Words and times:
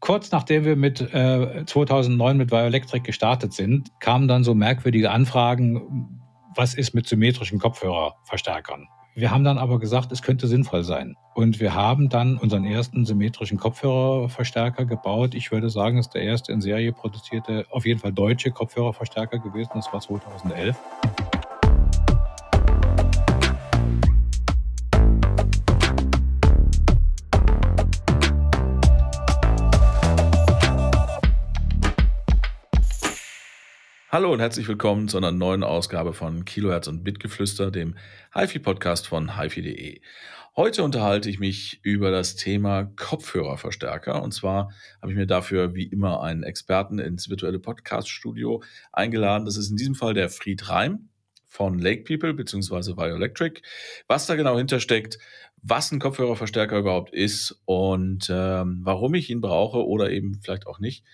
kurz 0.00 0.30
nachdem 0.30 0.64
wir 0.64 0.76
mit 0.76 1.00
äh, 1.00 1.64
2009 1.66 2.36
mit 2.36 2.50
Bioelectric 2.50 3.04
gestartet 3.04 3.52
sind, 3.52 3.90
kamen 4.00 4.28
dann 4.28 4.44
so 4.44 4.54
merkwürdige 4.54 5.10
Anfragen, 5.10 6.20
was 6.54 6.74
ist 6.74 6.94
mit 6.94 7.06
symmetrischen 7.06 7.58
Kopfhörerverstärkern? 7.58 8.88
Wir 9.14 9.30
haben 9.30 9.44
dann 9.44 9.56
aber 9.56 9.78
gesagt, 9.78 10.12
es 10.12 10.20
könnte 10.20 10.46
sinnvoll 10.46 10.84
sein. 10.84 11.16
Und 11.34 11.58
wir 11.58 11.74
haben 11.74 12.10
dann 12.10 12.36
unseren 12.36 12.66
ersten 12.66 13.06
symmetrischen 13.06 13.56
Kopfhörerverstärker 13.56 14.84
gebaut. 14.84 15.34
Ich 15.34 15.50
würde 15.50 15.70
sagen, 15.70 15.96
es 15.96 16.06
ist 16.06 16.14
der 16.14 16.22
erste 16.22 16.52
in 16.52 16.60
Serie 16.60 16.92
produzierte, 16.92 17.64
auf 17.70 17.86
jeden 17.86 17.98
Fall 17.98 18.12
deutsche 18.12 18.50
Kopfhörerverstärker 18.50 19.38
gewesen. 19.38 19.70
Das 19.74 19.90
war 19.90 20.00
2011. 20.00 20.76
Hallo 34.16 34.32
und 34.32 34.40
herzlich 34.40 34.66
willkommen 34.66 35.08
zu 35.08 35.18
einer 35.18 35.30
neuen 35.30 35.62
Ausgabe 35.62 36.14
von 36.14 36.46
Kilohertz 36.46 36.86
und 36.88 37.04
Bitgeflüster, 37.04 37.70
dem 37.70 37.96
HiFi-Podcast 38.32 39.06
von 39.06 39.38
HiFi.de. 39.38 40.00
Heute 40.56 40.84
unterhalte 40.84 41.28
ich 41.28 41.38
mich 41.38 41.80
über 41.82 42.10
das 42.10 42.34
Thema 42.34 42.84
Kopfhörerverstärker. 42.96 44.22
Und 44.22 44.32
zwar 44.32 44.72
habe 45.02 45.12
ich 45.12 45.18
mir 45.18 45.26
dafür 45.26 45.74
wie 45.74 45.84
immer 45.84 46.22
einen 46.22 46.44
Experten 46.44 46.98
ins 46.98 47.28
virtuelle 47.28 47.58
Podcast-Studio 47.58 48.62
eingeladen. 48.90 49.44
Das 49.44 49.58
ist 49.58 49.68
in 49.68 49.76
diesem 49.76 49.94
Fall 49.94 50.14
der 50.14 50.30
Fried 50.30 50.66
Reim 50.70 51.10
von 51.46 51.78
Lake 51.78 52.04
People 52.04 52.32
bzw. 52.32 52.94
Bioelectric. 52.94 53.60
Was 54.08 54.26
da 54.26 54.34
genau 54.34 54.56
hintersteckt, 54.56 55.18
was 55.62 55.92
ein 55.92 55.98
Kopfhörerverstärker 55.98 56.78
überhaupt 56.78 57.12
ist 57.12 57.60
und 57.66 58.30
ähm, 58.30 58.80
warum 58.82 59.12
ich 59.12 59.28
ihn 59.28 59.42
brauche 59.42 59.84
oder 59.86 60.10
eben 60.10 60.40
vielleicht 60.42 60.66
auch 60.66 60.78
nicht. 60.78 61.04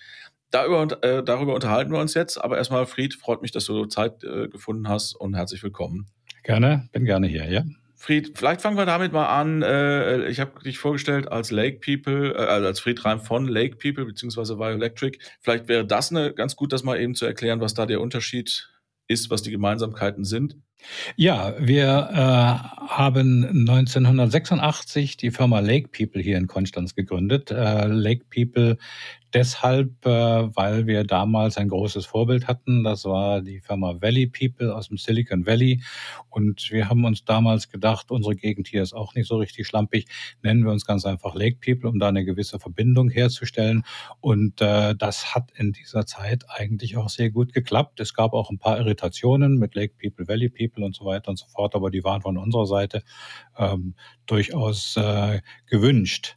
Darüber, 0.53 1.03
äh, 1.03 1.25
darüber 1.25 1.55
unterhalten 1.55 1.91
wir 1.93 1.99
uns 1.99 2.15
jetzt. 2.15 2.37
Aber 2.37 2.59
erstmal, 2.59 2.87
Fried, 2.87 3.15
freut 3.15 3.43
mich, 3.43 3.51
dass 3.51 3.65
du 3.65 3.87
Zeit 3.87 4.23
äh, 4.23 4.49
gefunden 4.49 4.87
hast 4.87 5.15
und 5.15 5.35
herzlich 5.35 5.63
willkommen. 5.63 6.07
Gerne, 6.45 6.89
bin 6.93 7.05
gerne 7.05 7.27
hier, 7.27 7.51
ja. 7.51 7.65
Fried, 7.97 8.37
vielleicht 8.37 8.61
fangen 8.61 8.77
wir 8.77 8.85
damit 8.85 9.13
mal 9.13 9.27
an. 9.27 9.63
Äh, 9.63 10.29
ich 10.29 10.41
habe 10.41 10.61
dich 10.63 10.79
vorgestellt 10.79 11.31
als 11.31 11.51
Lake 11.51 11.79
People, 11.79 12.35
äh, 12.35 12.37
also 12.37 12.67
als 12.67 12.81
Fried 12.81 13.03
Reim 13.05 13.21
von 13.21 13.49
Lake 13.49 13.77
People 13.77 14.05
beziehungsweise 14.05 14.57
Bioelectric. 14.57 15.19
Vielleicht 15.41 15.69
wäre 15.69 15.87
das 15.87 16.11
eine, 16.11 16.35
ganz 16.35 16.55
gut, 16.55 16.73
das 16.73 16.83
mal 16.83 17.01
eben 17.01 17.15
zu 17.15 17.25
erklären, 17.25 17.61
was 17.61 17.73
da 17.75 17.87
der 17.87 18.01
Unterschied 18.01 18.69
ist, 19.09 19.31
was 19.31 19.43
die 19.43 19.53
Gemeinsamkeiten 19.53 20.25
sind. 20.25 20.57
Ja, 21.17 21.55
wir 21.59 22.09
äh, 22.13 22.89
haben 22.89 23.45
1986 23.45 25.17
die 25.17 25.31
Firma 25.31 25.61
Lake 25.61 25.89
People 25.89 26.23
hier 26.23 26.39
in 26.39 26.47
Konstanz 26.47 26.95
gegründet. 26.95 27.51
Äh, 27.51 27.87
Lake 27.87 28.25
People 28.31 28.79
deshalb, 29.35 30.05
äh, 30.05 30.11
weil 30.11 30.87
wir 30.87 31.05
damals 31.05 31.57
ein 31.57 31.69
großes 31.69 32.07
Vorbild 32.07 32.47
hatten. 32.49 32.85
Das 32.85 33.05
war 33.05 33.41
die 33.41 33.61
Firma 33.61 34.01
Valley 34.01 34.27
People 34.27 34.75
aus 34.75 34.89
dem 34.89 34.99
Silicon 34.99 35.47
Valley. 35.47 35.83
Und 36.29 36.71
wir 36.71 36.89
haben 36.89 37.05
uns 37.05 37.25
damals 37.25 37.69
gedacht, 37.69 38.11
unsere 38.11 38.35
Gegend 38.35 38.69
hier 38.69 38.83
ist 38.83 38.93
auch 38.93 39.15
nicht 39.15 39.29
so 39.29 39.37
richtig 39.37 39.67
schlampig. 39.67 40.07
Nennen 40.43 40.65
wir 40.65 40.73
uns 40.73 40.87
ganz 40.87 41.05
einfach 41.05 41.35
Lake 41.35 41.59
People, 41.65 41.89
um 41.89 41.99
da 41.99 42.09
eine 42.09 42.25
gewisse 42.25 42.59
Verbindung 42.59 43.11
herzustellen. 43.11 43.85
Und 44.21 44.61
äh, 44.61 44.95
das 44.95 45.35
hat 45.35 45.51
in 45.55 45.73
dieser 45.73 46.07
Zeit 46.07 46.45
eigentlich 46.49 46.97
auch 46.97 47.09
sehr 47.09 47.31
gut 47.31 47.53
geklappt. 47.53 48.01
Es 48.01 48.15
gab 48.15 48.33
auch 48.33 48.51
ein 48.51 48.59
paar 48.59 48.79
Irritationen 48.79 49.59
mit 49.59 49.75
Lake 49.75 49.95
People, 50.01 50.29
Valley 50.29 50.49
People 50.49 50.72
und 50.81 50.95
so 50.95 51.05
weiter 51.05 51.31
und 51.31 51.39
so 51.39 51.47
fort, 51.47 51.75
aber 51.75 51.91
die 51.91 52.05
waren 52.05 52.23
von 52.23 52.39
unserer 52.39 52.67
Seite 52.67 53.03
ähm, 53.59 53.95
durchaus 54.27 54.97
äh, 54.97 55.41
gewünscht. 55.67 56.37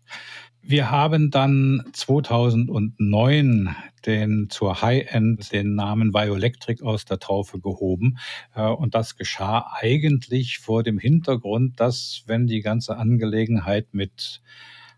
Wir 0.68 0.90
haben 0.90 1.30
dann 1.30 1.84
2009 1.94 3.76
den 4.08 4.50
zur 4.50 4.82
High-End 4.82 5.52
den 5.52 5.76
Namen 5.76 6.12
Bioelectric 6.12 6.82
aus 6.84 7.06
der 7.06 7.20
Taufe 7.20 7.60
gehoben. 7.60 8.18
Äh, 8.56 8.64
und 8.64 8.96
das 8.96 9.16
geschah 9.16 9.72
eigentlich 9.80 10.58
vor 10.58 10.82
dem 10.82 10.98
Hintergrund, 10.98 11.80
dass 11.80 12.24
wenn 12.26 12.48
die 12.48 12.62
ganze 12.62 12.98
Angelegenheit 12.98 13.94
mit 13.94 14.42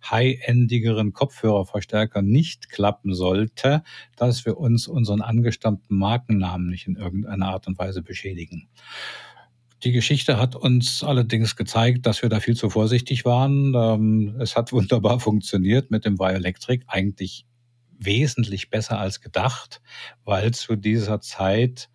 high-endigeren 0.09 1.11
Kopfhörerverstärkern 1.11 2.25
nicht 2.25 2.69
klappen 2.69 3.13
sollte, 3.13 3.83
dass 4.15 4.45
wir 4.45 4.57
uns 4.57 4.87
unseren 4.87 5.21
angestammten 5.21 5.97
Markennamen 5.97 6.69
nicht 6.69 6.87
in 6.87 6.95
irgendeiner 6.95 7.47
Art 7.47 7.67
und 7.67 7.77
Weise 7.77 8.01
beschädigen. 8.01 8.69
Die 9.83 9.91
Geschichte 9.91 10.39
hat 10.39 10.55
uns 10.55 11.03
allerdings 11.03 11.55
gezeigt, 11.55 12.05
dass 12.05 12.21
wir 12.21 12.29
da 12.29 12.39
viel 12.39 12.55
zu 12.55 12.69
vorsichtig 12.69 13.25
waren. 13.25 13.73
Ähm, 13.75 14.35
es 14.39 14.55
hat 14.55 14.71
wunderbar 14.73 15.19
funktioniert 15.19 15.91
mit 15.91 16.05
dem 16.05 16.15
Bioelectric, 16.15 16.83
eigentlich 16.87 17.45
wesentlich 17.99 18.69
besser 18.69 18.99
als 18.99 19.21
gedacht, 19.21 19.81
weil 20.23 20.53
zu 20.53 20.75
dieser 20.75 21.19
Zeit 21.21 21.89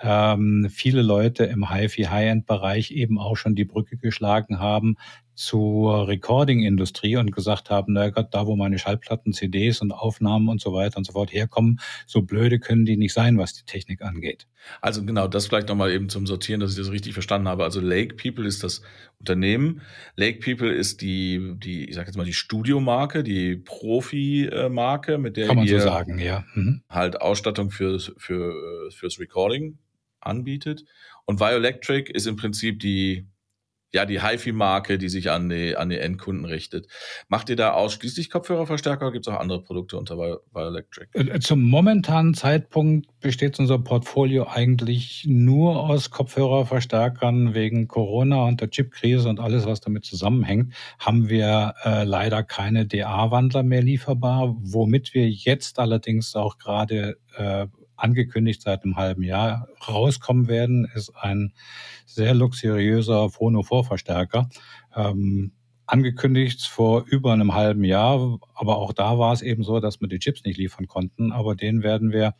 ähm, 0.00 0.68
viele 0.70 1.02
Leute 1.02 1.44
im 1.44 1.70
HiFi 1.70 2.04
High-End-Bereich 2.04 2.92
eben 2.92 3.18
auch 3.18 3.36
schon 3.36 3.56
die 3.56 3.64
Brücke 3.64 3.96
geschlagen 3.96 4.60
haben 4.60 4.96
zur 5.38 6.08
Recording-Industrie 6.08 7.16
und 7.16 7.30
gesagt 7.30 7.70
haben, 7.70 7.92
na 7.92 8.10
Gott, 8.10 8.28
da 8.32 8.46
wo 8.48 8.56
meine 8.56 8.76
Schallplatten, 8.76 9.32
CDs 9.32 9.80
und 9.80 9.92
Aufnahmen 9.92 10.48
und 10.48 10.60
so 10.60 10.72
weiter 10.72 10.96
und 10.98 11.04
so 11.04 11.12
fort 11.12 11.32
herkommen, 11.32 11.78
so 12.06 12.22
blöde 12.22 12.58
können 12.58 12.84
die 12.84 12.96
nicht 12.96 13.12
sein, 13.12 13.38
was 13.38 13.52
die 13.52 13.62
Technik 13.62 14.02
angeht. 14.02 14.48
Also 14.80 15.04
genau, 15.04 15.28
das 15.28 15.46
vielleicht 15.46 15.68
nochmal 15.68 15.92
eben 15.92 16.08
zum 16.08 16.26
Sortieren, 16.26 16.58
dass 16.58 16.72
ich 16.72 16.76
das 16.76 16.90
richtig 16.90 17.12
verstanden 17.12 17.46
habe. 17.46 17.62
Also 17.62 17.80
Lake 17.80 18.16
People 18.16 18.48
ist 18.48 18.64
das 18.64 18.82
Unternehmen. 19.20 19.82
Lake 20.16 20.40
People 20.40 20.72
ist 20.72 21.02
die, 21.02 21.54
die 21.56 21.88
ich 21.88 21.94
sage 21.94 22.08
jetzt 22.08 22.16
mal 22.16 22.26
die 22.26 22.32
Studiomarke, 22.32 23.22
die 23.22 23.54
Profi-Marke, 23.54 25.18
mit 25.18 25.36
der 25.36 25.46
Kann 25.46 25.56
man 25.56 25.68
ihr 25.68 25.78
so 25.78 25.86
sagen, 25.86 26.18
ja. 26.18 26.44
Mhm. 26.54 26.82
halt 26.90 27.20
Ausstattung 27.20 27.70
für, 27.70 28.00
für, 28.16 28.90
fürs 28.90 29.20
Recording 29.20 29.78
anbietet. 30.18 30.84
Und 31.26 31.38
Bioelectric 31.38 32.10
ist 32.10 32.26
im 32.26 32.34
Prinzip 32.34 32.80
die 32.80 33.28
ja, 33.92 34.04
die 34.04 34.22
HiFi-Marke, 34.22 34.98
die 34.98 35.08
sich 35.08 35.30
an 35.30 35.48
die, 35.48 35.76
an 35.76 35.88
die 35.88 35.98
Endkunden 35.98 36.44
richtet. 36.44 36.88
Macht 37.28 37.48
ihr 37.48 37.56
da 37.56 37.72
ausschließlich 37.72 38.30
Kopfhörerverstärker 38.30 39.06
oder 39.06 39.12
gibt 39.12 39.26
es 39.26 39.32
auch 39.32 39.40
andere 39.40 39.62
Produkte 39.62 39.96
unter 39.96 40.16
Bioelectric? 40.16 41.08
Äh, 41.14 41.40
zum 41.40 41.62
momentanen 41.62 42.34
Zeitpunkt 42.34 43.08
besteht 43.20 43.58
unser 43.58 43.78
Portfolio 43.78 44.46
eigentlich 44.46 45.24
nur 45.26 45.88
aus 45.88 46.10
Kopfhörerverstärkern. 46.10 47.54
Wegen 47.54 47.88
Corona 47.88 48.44
und 48.44 48.60
der 48.60 48.70
Chipkrise 48.70 49.28
und 49.28 49.40
alles, 49.40 49.64
was 49.64 49.80
damit 49.80 50.04
zusammenhängt, 50.04 50.74
haben 50.98 51.30
wir 51.30 51.74
äh, 51.84 52.04
leider 52.04 52.42
keine 52.42 52.86
DA-Wandler 52.86 53.62
mehr 53.62 53.82
lieferbar, 53.82 54.54
womit 54.60 55.14
wir 55.14 55.28
jetzt 55.28 55.78
allerdings 55.78 56.36
auch 56.36 56.58
gerade 56.58 57.18
äh, 57.36 57.66
angekündigt 57.98 58.62
seit 58.62 58.84
einem 58.84 58.96
halben 58.96 59.22
Jahr 59.22 59.68
rauskommen 59.86 60.48
werden, 60.48 60.88
ist 60.94 61.14
ein 61.16 61.52
sehr 62.06 62.34
luxuriöser 62.34 63.30
Phono-Vorverstärker. 63.30 64.48
Ähm, 64.94 65.52
angekündigt 65.86 66.66
vor 66.66 67.04
über 67.06 67.32
einem 67.32 67.54
halben 67.54 67.84
Jahr, 67.84 68.38
aber 68.54 68.76
auch 68.76 68.92
da 68.92 69.18
war 69.18 69.32
es 69.32 69.42
eben 69.42 69.62
so, 69.62 69.80
dass 69.80 70.00
wir 70.00 70.08
die 70.08 70.18
Chips 70.18 70.44
nicht 70.44 70.58
liefern 70.58 70.86
konnten, 70.86 71.32
aber 71.32 71.54
den 71.54 71.82
werden 71.82 72.12
wir 72.12 72.34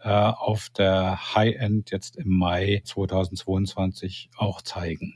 äh, 0.00 0.08
auf 0.08 0.68
der 0.70 1.34
High-End 1.34 1.90
jetzt 1.90 2.16
im 2.16 2.30
Mai 2.30 2.82
2022 2.84 4.30
auch 4.36 4.62
zeigen. 4.62 5.14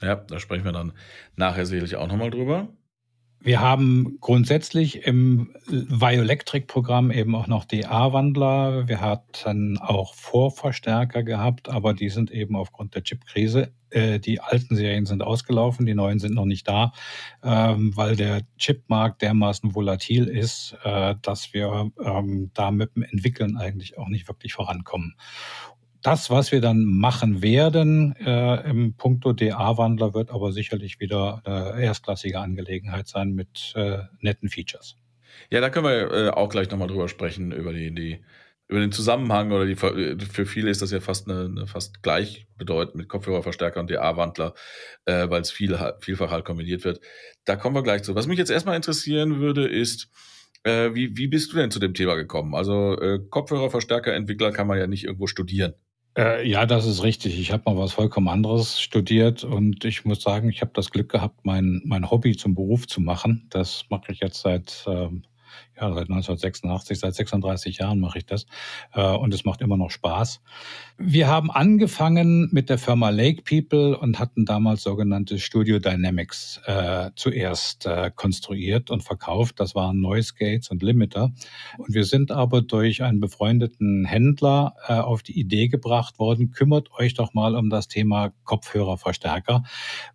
Ja, 0.00 0.16
da 0.16 0.40
sprechen 0.40 0.64
wir 0.64 0.72
dann 0.72 0.92
nachher 1.36 1.66
sicherlich 1.66 1.96
auch 1.96 2.08
nochmal 2.08 2.30
drüber. 2.30 2.68
Wir 3.42 3.60
haben 3.60 4.18
grundsätzlich 4.20 5.06
im 5.06 5.54
Bioelectric-Programm 5.66 7.10
eben 7.10 7.34
auch 7.34 7.46
noch 7.46 7.64
DA-Wandler. 7.64 8.86
Wir 8.86 9.00
hatten 9.00 9.78
auch 9.78 10.12
Vorverstärker 10.14 11.22
gehabt, 11.22 11.70
aber 11.70 11.94
die 11.94 12.10
sind 12.10 12.30
eben 12.30 12.54
aufgrund 12.54 12.94
der 12.94 13.02
Chip-Krise. 13.02 13.72
Äh, 13.88 14.20
die 14.20 14.40
alten 14.40 14.76
Serien 14.76 15.06
sind 15.06 15.22
ausgelaufen, 15.22 15.86
die 15.86 15.94
neuen 15.94 16.18
sind 16.18 16.34
noch 16.34 16.44
nicht 16.44 16.68
da, 16.68 16.92
ähm, 17.42 17.96
weil 17.96 18.14
der 18.14 18.42
Chipmarkt 18.58 19.22
dermaßen 19.22 19.74
volatil 19.74 20.26
ist, 20.26 20.76
äh, 20.84 21.14
dass 21.22 21.54
wir 21.54 21.90
ähm, 22.04 22.50
da 22.52 22.70
mit 22.70 22.94
dem 22.94 23.04
Entwickeln 23.04 23.56
eigentlich 23.56 23.96
auch 23.96 24.08
nicht 24.08 24.28
wirklich 24.28 24.52
vorankommen 24.52 25.16
das, 26.02 26.30
was 26.30 26.52
wir 26.52 26.60
dann 26.60 26.84
machen 26.84 27.42
werden 27.42 28.14
äh, 28.16 28.68
im 28.68 28.94
Punkto 28.94 29.32
DA-Wandler, 29.32 30.14
wird 30.14 30.30
aber 30.30 30.52
sicherlich 30.52 31.00
wieder 31.00 31.42
eine 31.44 31.82
erstklassige 31.82 32.38
Angelegenheit 32.38 33.08
sein 33.08 33.32
mit 33.32 33.72
äh, 33.76 33.98
netten 34.20 34.48
Features. 34.48 34.96
Ja, 35.50 35.60
da 35.60 35.70
können 35.70 35.86
wir 35.86 36.12
äh, 36.12 36.30
auch 36.30 36.48
gleich 36.48 36.70
nochmal 36.70 36.88
drüber 36.88 37.08
sprechen, 37.08 37.52
über 37.52 37.72
die, 37.72 37.94
die, 37.94 38.24
über 38.68 38.80
den 38.80 38.92
Zusammenhang 38.92 39.52
oder 39.52 39.66
die, 39.66 39.76
für 39.76 40.46
viele 40.46 40.70
ist 40.70 40.80
das 40.80 40.90
ja 40.90 41.00
fast 41.00 41.28
eine, 41.28 41.46
eine 41.46 41.66
fast 41.66 42.02
gleichbedeutend 42.02 42.94
mit 42.94 43.08
Kopfhörerverstärker 43.08 43.80
und 43.80 43.90
DA-Wandler, 43.90 44.54
äh, 45.06 45.28
weil 45.28 45.42
es 45.42 45.50
viel, 45.50 45.76
vielfach 46.00 46.30
halt 46.30 46.44
kombiniert 46.44 46.84
wird. 46.84 47.00
Da 47.44 47.56
kommen 47.56 47.74
wir 47.74 47.82
gleich 47.82 48.04
zu. 48.04 48.14
Was 48.14 48.26
mich 48.26 48.38
jetzt 48.38 48.50
erstmal 48.50 48.76
interessieren 48.76 49.40
würde, 49.40 49.66
ist, 49.66 50.08
äh, 50.62 50.94
wie, 50.94 51.16
wie 51.16 51.26
bist 51.26 51.52
du 51.52 51.56
denn 51.56 51.70
zu 51.70 51.80
dem 51.80 51.94
Thema 51.94 52.14
gekommen? 52.14 52.54
Also 52.54 52.98
äh, 53.00 53.18
Kopfhörerverstärker-Entwickler 53.30 54.52
kann 54.52 54.66
man 54.66 54.78
ja 54.78 54.86
nicht 54.86 55.04
irgendwo 55.04 55.26
studieren. 55.26 55.74
Äh, 56.20 56.46
ja, 56.46 56.66
das 56.66 56.84
ist 56.86 57.02
richtig. 57.02 57.40
Ich 57.40 57.50
habe 57.50 57.62
mal 57.64 57.78
was 57.78 57.92
vollkommen 57.92 58.28
anderes 58.28 58.78
studiert 58.78 59.42
und 59.42 59.86
ich 59.86 60.04
muss 60.04 60.20
sagen, 60.20 60.50
ich 60.50 60.60
habe 60.60 60.72
das 60.74 60.90
Glück 60.90 61.10
gehabt, 61.10 61.46
mein, 61.46 61.80
mein 61.86 62.10
Hobby 62.10 62.36
zum 62.36 62.54
Beruf 62.54 62.86
zu 62.86 63.00
machen. 63.00 63.46
Das 63.48 63.86
mache 63.88 64.12
ich 64.12 64.20
jetzt 64.20 64.42
seit 64.42 64.84
ähm, 64.86 65.22
ja, 65.76 65.88
seit 65.88 66.10
1986, 66.10 67.00
seit 67.00 67.14
36 67.14 67.78
Jahren 67.78 68.00
mache 68.00 68.18
ich 68.18 68.26
das 68.26 68.46
äh, 68.94 69.02
und 69.02 69.32
es 69.32 69.44
macht 69.44 69.60
immer 69.60 69.76
noch 69.76 69.90
Spaß. 69.90 70.40
Wir 70.98 71.28
haben 71.28 71.50
angefangen 71.50 72.50
mit 72.52 72.68
der 72.68 72.76
Firma 72.76 73.08
Lake 73.08 73.42
People 73.42 73.96
und 73.98 74.18
hatten 74.18 74.44
damals 74.44 74.82
sogenannte 74.82 75.38
Studio 75.38 75.78
Dynamics 75.78 76.60
äh, 76.66 77.10
zuerst 77.16 77.86
äh, 77.86 78.10
konstruiert 78.14 78.90
und 78.90 79.02
verkauft. 79.02 79.60
Das 79.60 79.74
waren 79.74 80.00
Noise 80.00 80.34
Gates 80.38 80.70
und 80.70 80.82
Limiter. 80.82 81.32
Und 81.78 81.94
wir 81.94 82.04
sind 82.04 82.30
aber 82.30 82.60
durch 82.60 83.02
einen 83.02 83.20
befreundeten 83.20 84.04
Händler 84.04 84.74
äh, 84.88 84.94
auf 84.94 85.22
die 85.22 85.38
Idee 85.38 85.68
gebracht 85.68 86.18
worden, 86.18 86.50
kümmert 86.50 86.90
euch 86.92 87.14
doch 87.14 87.32
mal 87.32 87.56
um 87.56 87.70
das 87.70 87.88
Thema 87.88 88.32
Kopfhörerverstärker, 88.44 89.62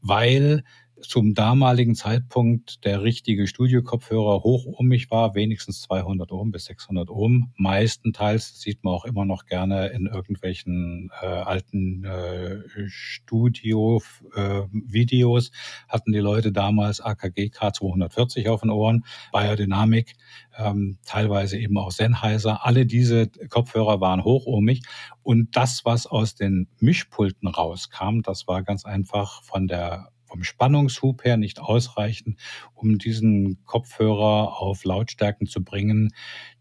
weil 0.01 0.63
zum 1.07 1.33
damaligen 1.33 1.95
Zeitpunkt 1.95 2.83
der 2.85 3.03
richtige 3.03 3.47
Studiokopfhörer 3.47 4.43
hochohmig 4.43 5.09
war, 5.11 5.35
wenigstens 5.35 5.81
200 5.81 6.31
Ohm 6.31 6.51
bis 6.51 6.65
600 6.65 7.09
Ohm. 7.09 7.51
Meistenteils 7.57 8.59
sieht 8.59 8.83
man 8.83 8.93
auch 8.93 9.05
immer 9.05 9.25
noch 9.25 9.45
gerne 9.45 9.87
in 9.87 10.07
irgendwelchen 10.07 11.11
äh, 11.21 11.25
alten 11.25 12.03
äh, 12.03 12.63
Studio-Videos, 12.87 15.49
äh, 15.49 15.51
hatten 15.87 16.11
die 16.11 16.19
Leute 16.19 16.51
damals 16.51 17.01
AKG 17.01 17.49
K240 17.49 18.49
auf 18.49 18.61
den 18.61 18.69
Ohren, 18.69 19.05
Biodynamic, 19.31 20.15
ähm, 20.57 20.97
teilweise 21.05 21.57
eben 21.57 21.77
auch 21.77 21.91
Sennheiser. 21.91 22.65
Alle 22.65 22.85
diese 22.85 23.27
Kopfhörer 23.27 24.01
waren 24.01 24.23
hochohmig 24.23 24.81
und 25.23 25.55
das, 25.55 25.85
was 25.85 26.07
aus 26.07 26.35
den 26.35 26.67
Mischpulten 26.79 27.47
rauskam, 27.47 28.21
das 28.21 28.47
war 28.47 28.63
ganz 28.63 28.85
einfach 28.85 29.43
von 29.43 29.67
der 29.67 30.09
vom 30.35 30.43
Spannungshub 30.43 31.23
her 31.23 31.37
nicht 31.37 31.61
ausreichen, 31.61 32.37
um 32.73 32.97
diesen 32.97 33.63
Kopfhörer 33.63 34.59
auf 34.59 34.83
Lautstärken 34.83 35.47
zu 35.47 35.63
bringen, 35.63 36.13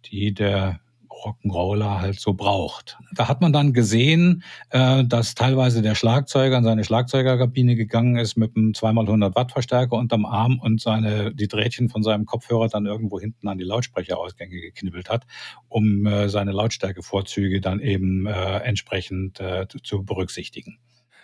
die 0.05 0.33
der 0.33 0.79
Rock'n'Roller 1.11 2.01
halt 2.01 2.21
so 2.21 2.35
braucht. 2.35 2.99
Da 3.15 3.27
hat 3.27 3.41
man 3.41 3.53
dann 3.53 3.73
gesehen, 3.73 4.45
äh, 4.71 5.03
dass 5.05 5.35
teilweise 5.35 5.83
der 5.83 5.97
Schlagzeuger 5.97 6.57
in 6.57 6.65
seine 6.65 6.85
Schlagzeugerkabine 6.85 7.75
gegangen 7.75 8.17
ist 8.17 8.37
mit 8.37 8.57
einem 8.57 8.73
2x100 8.73 9.35
Watt 9.35 9.51
Verstärker 9.51 9.97
unterm 9.97 10.25
Arm 10.25 10.61
und 10.61 10.81
seine, 10.81 11.35
die 11.35 11.49
Drähtchen 11.49 11.89
von 11.89 12.05
seinem 12.05 12.27
Kopfhörer 12.27 12.69
dann 12.69 12.87
irgendwo 12.87 13.19
hinten 13.19 13.49
an 13.49 13.59
die 13.59 13.65
Lautsprecherausgänge 13.65 14.61
geknibbelt 14.61 15.11
hat, 15.11 15.25
um 15.69 16.07
äh, 16.07 16.29
seine 16.29 16.53
Lautstärkevorzüge 16.53 17.61
dann 17.61 17.81
eben 17.81 18.27
äh, 18.27 18.59
entsprechend 18.59 19.43
zu 19.83 20.05
berücksichtigen. 20.05 20.79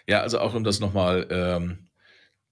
Ja, 0.06 0.20
also 0.20 0.40
auch 0.40 0.54
um 0.54 0.64
das 0.64 0.80
nochmal 0.80 1.26
ähm 1.30 1.89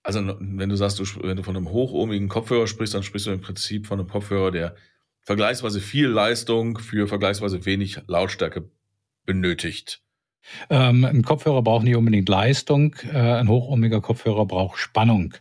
also, 0.02 0.20
wenn 0.40 0.68
du 0.68 0.76
sagst, 0.76 0.98
du, 0.98 1.04
wenn 1.22 1.36
du 1.36 1.42
von 1.42 1.56
einem 1.56 1.70
hochohmigen 1.70 2.28
Kopfhörer 2.28 2.66
sprichst, 2.66 2.94
dann 2.94 3.02
sprichst 3.02 3.26
du 3.26 3.30
im 3.30 3.40
Prinzip 3.40 3.86
von 3.86 3.98
einem 3.98 4.08
Kopfhörer, 4.08 4.50
der 4.50 4.76
vergleichsweise 5.20 5.80
viel 5.80 6.08
Leistung 6.08 6.78
für 6.78 7.06
vergleichsweise 7.06 7.66
wenig 7.66 8.00
Lautstärke 8.06 8.70
benötigt. 9.26 10.02
Ähm, 10.70 11.04
ein 11.04 11.22
Kopfhörer 11.22 11.62
braucht 11.62 11.84
nicht 11.84 11.96
unbedingt 11.96 12.28
Leistung, 12.28 12.94
äh, 13.12 13.18
ein 13.18 13.48
hochohmiger 13.48 14.00
Kopfhörer 14.00 14.46
braucht 14.46 14.78
Spannung. 14.78 15.34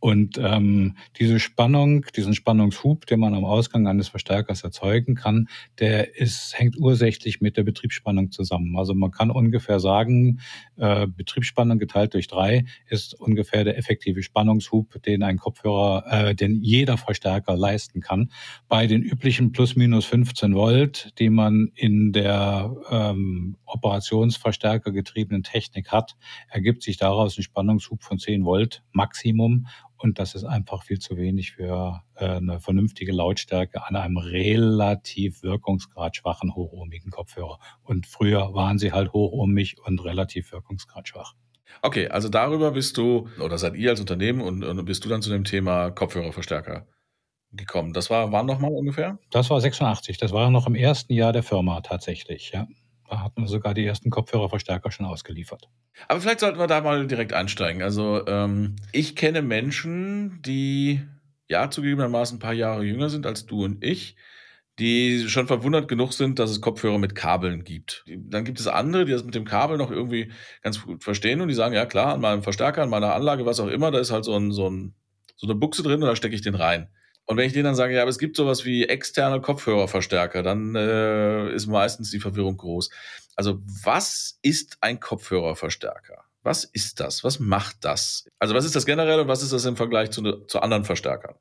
Und 0.00 0.38
ähm, 0.38 0.96
diese 1.18 1.40
Spannung, 1.40 2.06
diesen 2.14 2.34
Spannungshub, 2.34 3.06
den 3.06 3.18
man 3.18 3.34
am 3.34 3.44
Ausgang 3.44 3.88
eines 3.88 4.08
Verstärkers 4.08 4.62
erzeugen 4.62 5.16
kann, 5.16 5.48
der 5.80 6.16
ist, 6.16 6.56
hängt 6.56 6.76
ursächlich 6.78 7.40
mit 7.40 7.56
der 7.56 7.64
Betriebsspannung 7.64 8.30
zusammen. 8.30 8.76
Also 8.76 8.94
man 8.94 9.10
kann 9.10 9.30
ungefähr 9.30 9.80
sagen, 9.80 10.40
äh, 10.76 11.06
Betriebsspannung 11.08 11.78
geteilt 11.78 12.14
durch 12.14 12.28
drei 12.28 12.64
ist 12.86 13.14
ungefähr 13.14 13.64
der 13.64 13.76
effektive 13.76 14.22
Spannungshub, 14.22 15.02
den 15.02 15.22
ein 15.24 15.38
Kopfhörer, 15.38 16.04
äh, 16.10 16.34
den 16.34 16.62
jeder 16.62 16.96
Verstärker 16.96 17.56
leisten 17.56 18.00
kann. 18.00 18.30
Bei 18.68 18.86
den 18.86 19.02
üblichen 19.02 19.50
plus 19.50 19.74
minus 19.74 20.04
15 20.06 20.54
Volt, 20.54 21.12
die 21.18 21.30
man 21.30 21.72
in 21.74 22.12
der 22.12 22.72
ähm, 22.90 23.56
Operationsverstärker 23.66 24.47
getriebenen 24.50 25.42
Technik 25.42 25.90
hat, 25.92 26.16
ergibt 26.48 26.82
sich 26.82 26.96
daraus 26.96 27.36
ein 27.36 27.42
Spannungshub 27.42 28.02
von 28.02 28.18
10 28.18 28.44
Volt 28.44 28.82
Maximum. 28.92 29.66
Und 29.96 30.18
das 30.18 30.34
ist 30.34 30.44
einfach 30.44 30.84
viel 30.84 30.98
zu 31.00 31.16
wenig 31.16 31.52
für 31.52 32.02
äh, 32.14 32.24
eine 32.24 32.60
vernünftige 32.60 33.12
Lautstärke 33.12 33.84
an 33.84 33.96
einem 33.96 34.16
relativ 34.16 35.42
wirkungsgradschwachen, 35.42 36.54
hochohmigen 36.54 37.10
Kopfhörer. 37.10 37.58
Und 37.82 38.06
früher 38.06 38.54
waren 38.54 38.78
sie 38.78 38.92
halt 38.92 39.12
hochohmig 39.12 39.76
und 39.84 40.04
relativ 40.04 40.52
wirkungsgradschwach. 40.52 41.34
Okay, 41.82 42.08
also 42.08 42.28
darüber 42.28 42.70
bist 42.72 42.96
du, 42.96 43.28
oder 43.42 43.58
seid 43.58 43.74
ihr 43.74 43.90
als 43.90 44.00
Unternehmen 44.00 44.40
und, 44.40 44.64
und 44.64 44.84
bist 44.84 45.04
du 45.04 45.08
dann 45.08 45.22
zu 45.22 45.30
dem 45.30 45.44
Thema 45.44 45.90
Kopfhörerverstärker 45.90 46.86
gekommen. 47.52 47.92
Das 47.92 48.10
war 48.10 48.32
wann 48.32 48.46
nochmal 48.46 48.72
ungefähr? 48.72 49.18
Das 49.30 49.50
war 49.50 49.60
86. 49.60 50.18
Das 50.18 50.32
war 50.32 50.50
noch 50.50 50.66
im 50.66 50.74
ersten 50.74 51.12
Jahr 51.12 51.32
der 51.32 51.42
Firma 51.42 51.80
tatsächlich, 51.80 52.50
ja. 52.52 52.66
Hatten 53.08 53.42
wir 53.42 53.48
sogar 53.48 53.74
die 53.74 53.84
ersten 53.84 54.10
Kopfhörerverstärker 54.10 54.90
schon 54.90 55.06
ausgeliefert. 55.06 55.68
Aber 56.08 56.20
vielleicht 56.20 56.40
sollten 56.40 56.58
wir 56.58 56.66
da 56.66 56.80
mal 56.80 57.06
direkt 57.06 57.32
einsteigen. 57.32 57.82
Also 57.82 58.26
ähm, 58.26 58.76
ich 58.92 59.16
kenne 59.16 59.42
Menschen, 59.42 60.42
die 60.42 61.00
ja 61.48 61.70
zugegebenermaßen 61.70 62.36
ein 62.36 62.40
paar 62.40 62.52
Jahre 62.52 62.84
jünger 62.84 63.08
sind 63.08 63.26
als 63.26 63.46
du 63.46 63.64
und 63.64 63.82
ich, 63.82 64.16
die 64.78 65.28
schon 65.28 65.46
verwundert 65.46 65.88
genug 65.88 66.12
sind, 66.12 66.38
dass 66.38 66.50
es 66.50 66.60
Kopfhörer 66.60 66.98
mit 66.98 67.14
Kabeln 67.14 67.64
gibt. 67.64 68.04
Dann 68.06 68.44
gibt 68.44 68.60
es 68.60 68.68
andere, 68.68 69.04
die 69.04 69.12
das 69.12 69.24
mit 69.24 69.34
dem 69.34 69.44
Kabel 69.44 69.76
noch 69.76 69.90
irgendwie 69.90 70.30
ganz 70.62 70.82
gut 70.82 71.02
verstehen 71.02 71.40
und 71.40 71.48
die 71.48 71.54
sagen, 71.54 71.74
ja 71.74 71.86
klar, 71.86 72.14
an 72.14 72.20
meinem 72.20 72.42
Verstärker, 72.42 72.82
an 72.82 72.90
meiner 72.90 73.14
Anlage, 73.14 73.44
was 73.44 73.60
auch 73.60 73.66
immer, 73.68 73.90
da 73.90 73.98
ist 73.98 74.12
halt 74.12 74.24
so, 74.24 74.36
ein, 74.36 74.52
so, 74.52 74.70
ein, 74.70 74.94
so 75.36 75.46
eine 75.46 75.56
Buchse 75.56 75.82
drin 75.82 76.02
und 76.02 76.08
da 76.08 76.14
stecke 76.14 76.34
ich 76.34 76.42
den 76.42 76.54
rein. 76.54 76.88
Und 77.28 77.36
wenn 77.36 77.46
ich 77.46 77.52
denen 77.52 77.66
dann 77.66 77.74
sage, 77.74 77.94
ja, 77.94 78.00
aber 78.00 78.10
es 78.10 78.18
gibt 78.18 78.36
sowas 78.36 78.64
wie 78.64 78.84
externe 78.84 79.42
Kopfhörerverstärker, 79.42 80.42
dann 80.42 80.74
äh, 80.74 81.52
ist 81.52 81.66
meistens 81.66 82.10
die 82.10 82.20
Verwirrung 82.20 82.56
groß. 82.56 82.88
Also 83.36 83.60
was 83.84 84.38
ist 84.40 84.78
ein 84.80 84.98
Kopfhörerverstärker? 84.98 86.24
Was 86.42 86.64
ist 86.64 87.00
das? 87.00 87.24
Was 87.24 87.38
macht 87.38 87.84
das? 87.84 88.24
Also 88.38 88.54
was 88.54 88.64
ist 88.64 88.74
das 88.74 88.86
generell 88.86 89.20
und 89.20 89.28
was 89.28 89.42
ist 89.42 89.52
das 89.52 89.66
im 89.66 89.76
Vergleich 89.76 90.10
zu, 90.10 90.22
ne, 90.22 90.46
zu 90.46 90.60
anderen 90.60 90.84
Verstärkern? 90.84 91.34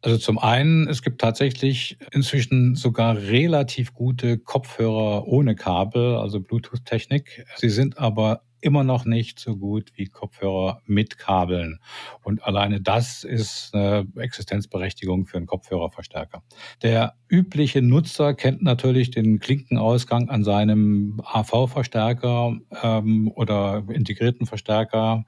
Also 0.00 0.16
zum 0.16 0.38
einen, 0.38 0.88
es 0.88 1.02
gibt 1.02 1.20
tatsächlich 1.20 1.98
inzwischen 2.10 2.74
sogar 2.74 3.14
relativ 3.16 3.92
gute 3.92 4.38
Kopfhörer 4.38 5.26
ohne 5.26 5.56
Kabel, 5.56 6.16
also 6.16 6.40
Bluetooth-Technik. 6.40 7.44
Sie 7.56 7.68
sind 7.68 7.98
aber 7.98 8.44
immer 8.64 8.82
noch 8.82 9.04
nicht 9.04 9.38
so 9.38 9.56
gut 9.56 9.92
wie 9.94 10.06
Kopfhörer 10.06 10.80
mit 10.86 11.18
Kabeln. 11.18 11.80
Und 12.22 12.42
alleine 12.44 12.80
das 12.80 13.22
ist 13.22 13.74
eine 13.74 14.06
Existenzberechtigung 14.16 15.26
für 15.26 15.36
einen 15.36 15.46
Kopfhörerverstärker. 15.46 16.42
Der 16.82 17.14
übliche 17.28 17.82
Nutzer 17.82 18.34
kennt 18.34 18.62
natürlich 18.62 19.10
den 19.10 19.38
Klinkenausgang 19.38 20.30
an 20.30 20.44
seinem 20.44 21.20
AV-Verstärker 21.24 22.56
ähm, 22.82 23.30
oder 23.34 23.84
integrierten 23.88 24.46
Verstärker 24.46 25.24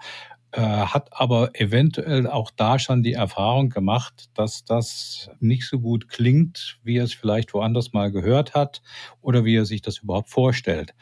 äh, 0.53 0.61
hat 0.61 1.09
aber 1.11 1.51
eventuell 1.61 2.27
auch 2.27 2.51
da 2.51 2.79
schon 2.79 3.03
die 3.03 3.13
Erfahrung 3.13 3.69
gemacht, 3.69 4.31
dass 4.35 4.65
das 4.65 5.29
nicht 5.39 5.69
so 5.69 5.81
gut 5.81 6.09
klingt, 6.09 6.79
wie 6.83 6.97
er 6.97 7.05
es 7.05 7.13
vielleicht 7.13 7.53
woanders 7.53 7.93
mal 7.93 8.11
gehört 8.11 8.55
hat 8.55 8.81
oder 9.21 9.45
wie 9.45 9.57
er 9.57 9.67
sich 9.67 9.83
das 9.83 9.99
überhaupt 9.99 10.31
vorstellt. 10.31 10.95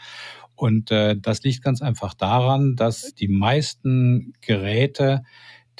Und 0.57 0.91
äh, 0.91 1.17
das 1.17 1.43
liegt 1.43 1.63
ganz 1.63 1.83
einfach 1.83 2.15
daran, 2.15 2.77
dass 2.77 3.15
die 3.15 3.29
meisten 3.29 4.35
Geräte 4.41 5.23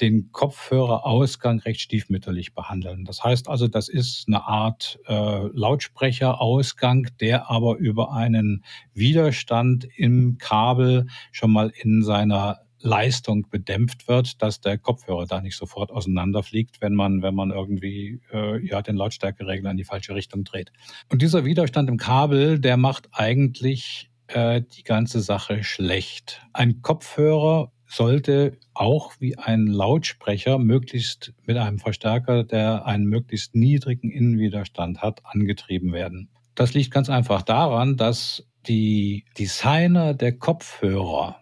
den 0.01 0.31
Kopfhörerausgang 0.31 1.59
recht 1.59 1.79
stiefmütterlich 1.79 2.53
behandeln. 2.53 3.05
Das 3.05 3.23
heißt 3.23 3.47
also, 3.47 3.67
das 3.67 3.87
ist 3.87 4.25
eine 4.27 4.45
Art 4.45 4.99
äh, 5.07 5.47
Lautsprecherausgang, 5.53 7.07
der 7.19 7.49
aber 7.49 7.77
über 7.77 8.11
einen 8.11 8.63
Widerstand 8.93 9.87
im 9.95 10.37
Kabel 10.37 11.07
schon 11.31 11.51
mal 11.51 11.71
in 11.81 12.03
seiner 12.03 12.59
Leistung 12.81 13.47
bedämpft 13.49 14.07
wird, 14.07 14.41
dass 14.41 14.61
der 14.61 14.77
Kopfhörer 14.77 15.25
da 15.25 15.41
nicht 15.41 15.55
sofort 15.55 15.91
auseinanderfliegt, 15.91 16.81
wenn 16.81 16.93
man, 16.93 17.23
wenn 17.23 17.33
man 17.33 17.49
irgendwie 17.49 18.21
äh, 18.31 18.63
ja, 18.65 18.81
den 18.81 18.95
Lautstärkeregler 18.95 19.71
in 19.71 19.77
die 19.77 19.85
falsche 19.85 20.13
Richtung 20.13 20.43
dreht. 20.43 20.71
Und 21.09 21.21
dieser 21.21 21.45
Widerstand 21.45 21.89
im 21.89 21.97
Kabel, 21.97 22.59
der 22.59 22.77
macht 22.77 23.09
eigentlich 23.11 24.11
äh, 24.27 24.61
die 24.61 24.83
ganze 24.83 25.21
Sache 25.21 25.63
schlecht. 25.63 26.41
Ein 26.53 26.81
Kopfhörer 26.81 27.71
sollte 27.87 28.57
auch 28.73 29.13
wie 29.19 29.37
ein 29.37 29.67
Lautsprecher 29.67 30.57
möglichst 30.57 31.33
mit 31.45 31.57
einem 31.57 31.79
Verstärker, 31.79 32.43
der 32.43 32.85
einen 32.85 33.05
möglichst 33.05 33.55
niedrigen 33.55 34.09
Innenwiderstand 34.09 35.01
hat, 35.01 35.21
angetrieben 35.25 35.93
werden. 35.93 36.29
Das 36.55 36.73
liegt 36.73 36.91
ganz 36.91 37.09
einfach 37.09 37.41
daran, 37.41 37.97
dass 37.97 38.47
die 38.67 39.25
Designer 39.37 40.13
der 40.13 40.37
Kopfhörer 40.37 41.39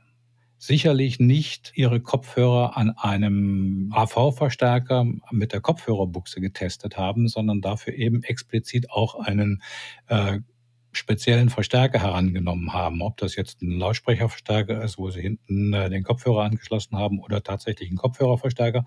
sicherlich 0.58 1.20
nicht 1.20 1.74
ihre 1.76 2.00
Kopfhörer 2.00 2.78
an 2.78 2.92
einem 2.92 3.92
AV-Verstärker 3.94 5.06
mit 5.30 5.52
der 5.52 5.60
Kopfhörerbuchse 5.60 6.40
getestet 6.40 6.98
haben, 6.98 7.28
sondern 7.28 7.60
dafür 7.60 7.94
eben 7.94 8.24
explizit 8.24 8.90
auch 8.90 9.16
einen 9.16 9.62
äh, 10.08 10.40
speziellen 10.98 11.50
Verstärker 11.50 12.00
herangenommen 12.00 12.74
haben. 12.74 13.02
Ob 13.02 13.18
das 13.18 13.36
jetzt 13.36 13.62
ein 13.62 13.78
Lautsprecherverstärker 13.78 14.84
ist, 14.84 14.98
wo 14.98 15.10
sie 15.10 15.22
hinten 15.22 15.74
äh, 15.74 15.90
den 15.90 16.04
Kopfhörer 16.04 16.44
angeschlossen 16.44 16.98
haben 16.98 17.20
oder 17.20 17.44
tatsächlich 17.44 17.92
ein 17.92 17.98
Kopfhörerverstärker, 17.98 18.86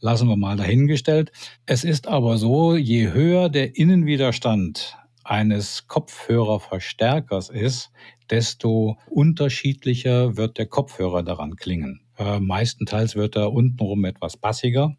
lassen 0.00 0.28
wir 0.28 0.36
mal 0.36 0.56
dahingestellt. 0.56 1.32
Es 1.66 1.84
ist 1.84 2.06
aber 2.06 2.36
so, 2.38 2.76
je 2.76 3.12
höher 3.12 3.48
der 3.48 3.76
Innenwiderstand 3.76 4.96
eines 5.24 5.88
Kopfhörerverstärkers 5.88 7.50
ist, 7.50 7.90
desto 8.30 8.98
unterschiedlicher 9.08 10.36
wird 10.36 10.58
der 10.58 10.66
Kopfhörer 10.66 11.22
daran 11.22 11.56
klingen. 11.56 12.00
Äh, 12.18 12.40
meistenteils 12.40 13.16
wird 13.16 13.36
er 13.36 13.52
untenrum 13.52 14.04
etwas 14.04 14.36
bassiger, 14.36 14.96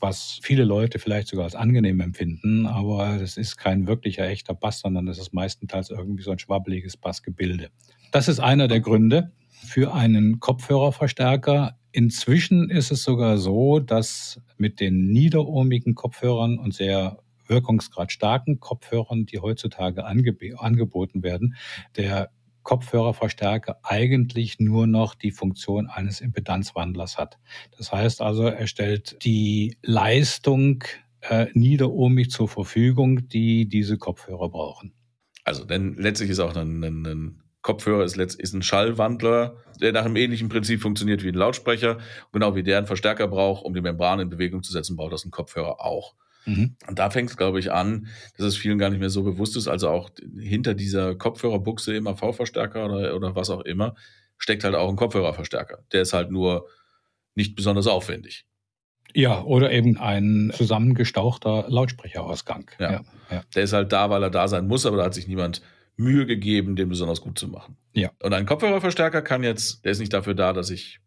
was 0.00 0.38
viele 0.42 0.64
Leute 0.64 0.98
vielleicht 0.98 1.28
sogar 1.28 1.44
als 1.44 1.54
angenehm 1.54 2.00
empfinden, 2.00 2.66
aber 2.66 3.20
es 3.20 3.36
ist 3.36 3.56
kein 3.56 3.86
wirklicher 3.86 4.26
echter 4.28 4.54
Bass, 4.54 4.80
sondern 4.80 5.08
es 5.08 5.18
ist 5.18 5.32
meistenteils 5.32 5.90
irgendwie 5.90 6.22
so 6.22 6.30
ein 6.30 6.38
schwabbeliges 6.38 6.96
Bassgebilde. 6.96 7.70
Das 8.12 8.28
ist 8.28 8.40
einer 8.40 8.68
der 8.68 8.80
Gründe 8.80 9.32
für 9.50 9.94
einen 9.94 10.40
Kopfhörerverstärker. 10.40 11.78
Inzwischen 11.92 12.70
ist 12.70 12.90
es 12.90 13.02
sogar 13.02 13.38
so, 13.38 13.80
dass 13.80 14.40
mit 14.58 14.80
den 14.80 15.08
niederohmigen 15.08 15.94
Kopfhörern 15.94 16.58
und 16.58 16.74
sehr 16.74 17.18
wirkungsgrad 17.46 18.12
starken 18.12 18.60
Kopfhörern, 18.60 19.26
die 19.26 19.38
heutzutage 19.38 20.04
angeboten 20.04 21.22
werden, 21.22 21.56
der 21.96 22.30
Kopfhörerverstärker 22.66 23.78
eigentlich 23.84 24.58
nur 24.58 24.88
noch 24.88 25.14
die 25.14 25.30
Funktion 25.30 25.86
eines 25.86 26.20
Impedanzwandlers 26.20 27.16
hat. 27.16 27.38
Das 27.78 27.92
heißt 27.92 28.20
also, 28.20 28.48
er 28.48 28.66
stellt 28.66 29.24
die 29.24 29.78
Leistung 29.82 30.82
äh, 31.20 31.46
niederohmig 31.54 32.30
zur 32.30 32.48
Verfügung, 32.48 33.28
die 33.28 33.68
diese 33.68 33.98
Kopfhörer 33.98 34.48
brauchen. 34.48 34.92
Also, 35.44 35.64
denn 35.64 35.94
letztlich 35.94 36.28
ist 36.28 36.40
auch 36.40 36.56
ein, 36.56 36.82
ein, 36.82 37.06
ein 37.06 37.42
Kopfhörer 37.62 38.02
ist, 38.02 38.16
ist 38.16 38.52
ein 38.52 38.62
Schallwandler, 38.62 39.58
der 39.80 39.92
nach 39.92 40.04
einem 40.04 40.16
ähnlichen 40.16 40.48
Prinzip 40.48 40.80
funktioniert 40.82 41.22
wie 41.22 41.28
ein 41.28 41.34
Lautsprecher. 41.34 41.98
Genau 42.32 42.56
wie 42.56 42.64
der 42.64 42.78
einen 42.78 42.88
Verstärker 42.88 43.28
braucht, 43.28 43.64
um 43.64 43.74
die 43.74 43.80
Membran 43.80 44.18
in 44.18 44.28
Bewegung 44.28 44.64
zu 44.64 44.72
setzen, 44.72 44.96
braucht 44.96 45.12
das 45.12 45.24
ein 45.24 45.30
Kopfhörer 45.30 45.80
auch. 45.80 46.16
Mhm. 46.46 46.76
Und 46.86 46.98
da 46.98 47.10
fängt 47.10 47.30
es, 47.30 47.36
glaube 47.36 47.58
ich, 47.58 47.72
an, 47.72 48.06
dass 48.38 48.46
es 48.46 48.56
vielen 48.56 48.78
gar 48.78 48.90
nicht 48.90 49.00
mehr 49.00 49.10
so 49.10 49.22
bewusst 49.22 49.56
ist. 49.56 49.68
Also 49.68 49.90
auch 49.90 50.10
hinter 50.38 50.74
dieser 50.74 51.14
Kopfhörerbuchse 51.14 51.94
im 51.94 52.06
AV-Verstärker 52.06 52.86
oder, 52.86 53.14
oder 53.14 53.34
was 53.34 53.50
auch 53.50 53.62
immer, 53.62 53.94
steckt 54.38 54.64
halt 54.64 54.74
auch 54.74 54.88
ein 54.88 54.96
Kopfhörerverstärker. 54.96 55.84
Der 55.92 56.02
ist 56.02 56.12
halt 56.12 56.30
nur 56.30 56.68
nicht 57.34 57.56
besonders 57.56 57.86
aufwendig. 57.86 58.46
Ja, 59.14 59.42
oder 59.42 59.72
eben 59.72 59.98
ein 59.98 60.52
zusammengestauchter 60.54 61.66
Lautsprecherausgang. 61.68 62.70
Ja. 62.78 62.92
ja, 62.92 63.00
ja. 63.30 63.42
Der 63.54 63.62
ist 63.62 63.72
halt 63.72 63.92
da, 63.92 64.10
weil 64.10 64.22
er 64.22 64.30
da 64.30 64.46
sein 64.46 64.66
muss, 64.66 64.84
aber 64.86 64.98
da 64.98 65.04
hat 65.04 65.14
sich 65.14 65.26
niemand 65.26 65.62
Mühe 65.96 66.26
gegeben, 66.26 66.76
den 66.76 66.88
besonders 66.88 67.22
gut 67.22 67.38
zu 67.38 67.48
machen. 67.48 67.76
Ja. 67.94 68.10
Und 68.22 68.34
ein 68.34 68.46
Kopfhörerverstärker 68.46 69.22
kann 69.22 69.42
jetzt, 69.42 69.84
der 69.84 69.92
ist 69.92 70.00
nicht 70.00 70.12
dafür 70.12 70.34
da, 70.34 70.52
dass 70.52 70.70
ich 70.70 71.00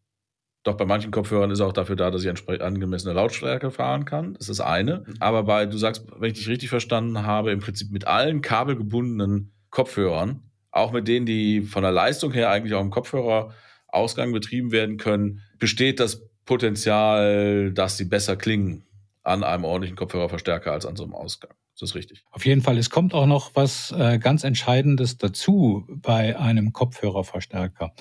doch 0.63 0.75
bei 0.75 0.85
manchen 0.85 1.11
Kopfhörern 1.11 1.51
ist 1.51 1.59
er 1.59 1.67
auch 1.67 1.73
dafür 1.73 1.95
da, 1.95 2.11
dass 2.11 2.23
ich 2.23 2.61
angemessene 2.61 3.13
Lautstärke 3.13 3.71
fahren 3.71 4.05
kann. 4.05 4.33
Das 4.33 4.49
ist 4.49 4.59
das 4.59 4.65
eine. 4.65 5.03
Mhm. 5.05 5.15
Aber 5.19 5.43
bei, 5.43 5.65
du 5.65 5.77
sagst, 5.77 6.05
wenn 6.17 6.31
ich 6.31 6.37
dich 6.37 6.49
richtig 6.49 6.69
verstanden 6.69 7.23
habe, 7.23 7.51
im 7.51 7.59
Prinzip 7.59 7.91
mit 7.91 8.07
allen 8.07 8.41
kabelgebundenen 8.41 9.53
Kopfhörern, 9.69 10.43
auch 10.71 10.91
mit 10.91 11.07
denen, 11.07 11.25
die 11.25 11.61
von 11.61 11.83
der 11.83 11.91
Leistung 11.91 12.31
her 12.33 12.49
eigentlich 12.49 12.73
auch 12.73 12.81
im 12.81 12.91
Kopfhörerausgang 12.91 14.31
betrieben 14.33 14.71
werden 14.71 14.97
können, 14.97 15.41
besteht 15.57 15.99
das 15.99 16.27
Potenzial, 16.45 17.71
dass 17.71 17.97
sie 17.97 18.05
besser 18.05 18.35
klingen 18.35 18.83
an 19.23 19.43
einem 19.43 19.63
ordentlichen 19.63 19.95
Kopfhörerverstärker 19.95 20.71
als 20.71 20.85
an 20.85 20.95
so 20.95 21.03
einem 21.03 21.13
Ausgang. 21.13 21.51
Ist 21.79 21.91
das 21.91 21.95
richtig? 21.95 22.25
Auf 22.31 22.45
jeden 22.45 22.61
Fall. 22.61 22.77
Es 22.77 22.89
kommt 22.89 23.13
auch 23.13 23.25
noch 23.25 23.51
was 23.53 23.93
äh, 23.93 24.19
ganz 24.19 24.43
Entscheidendes 24.43 25.17
dazu 25.17 25.87
bei 25.87 26.37
einem 26.37 26.73
Kopfhörerverstärker. 26.73 27.93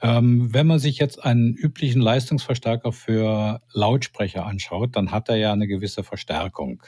Ähm, 0.00 0.52
wenn 0.52 0.66
man 0.66 0.80
sich 0.80 0.98
jetzt 0.98 1.22
einen 1.24 1.54
üblichen 1.54 2.02
Leistungsverstärker 2.02 2.90
für 2.90 3.62
Lautsprecher 3.72 4.44
anschaut, 4.44 4.96
dann 4.96 5.12
hat 5.12 5.28
er 5.28 5.36
ja 5.36 5.52
eine 5.52 5.68
gewisse 5.68 6.02
Verstärkung. 6.02 6.82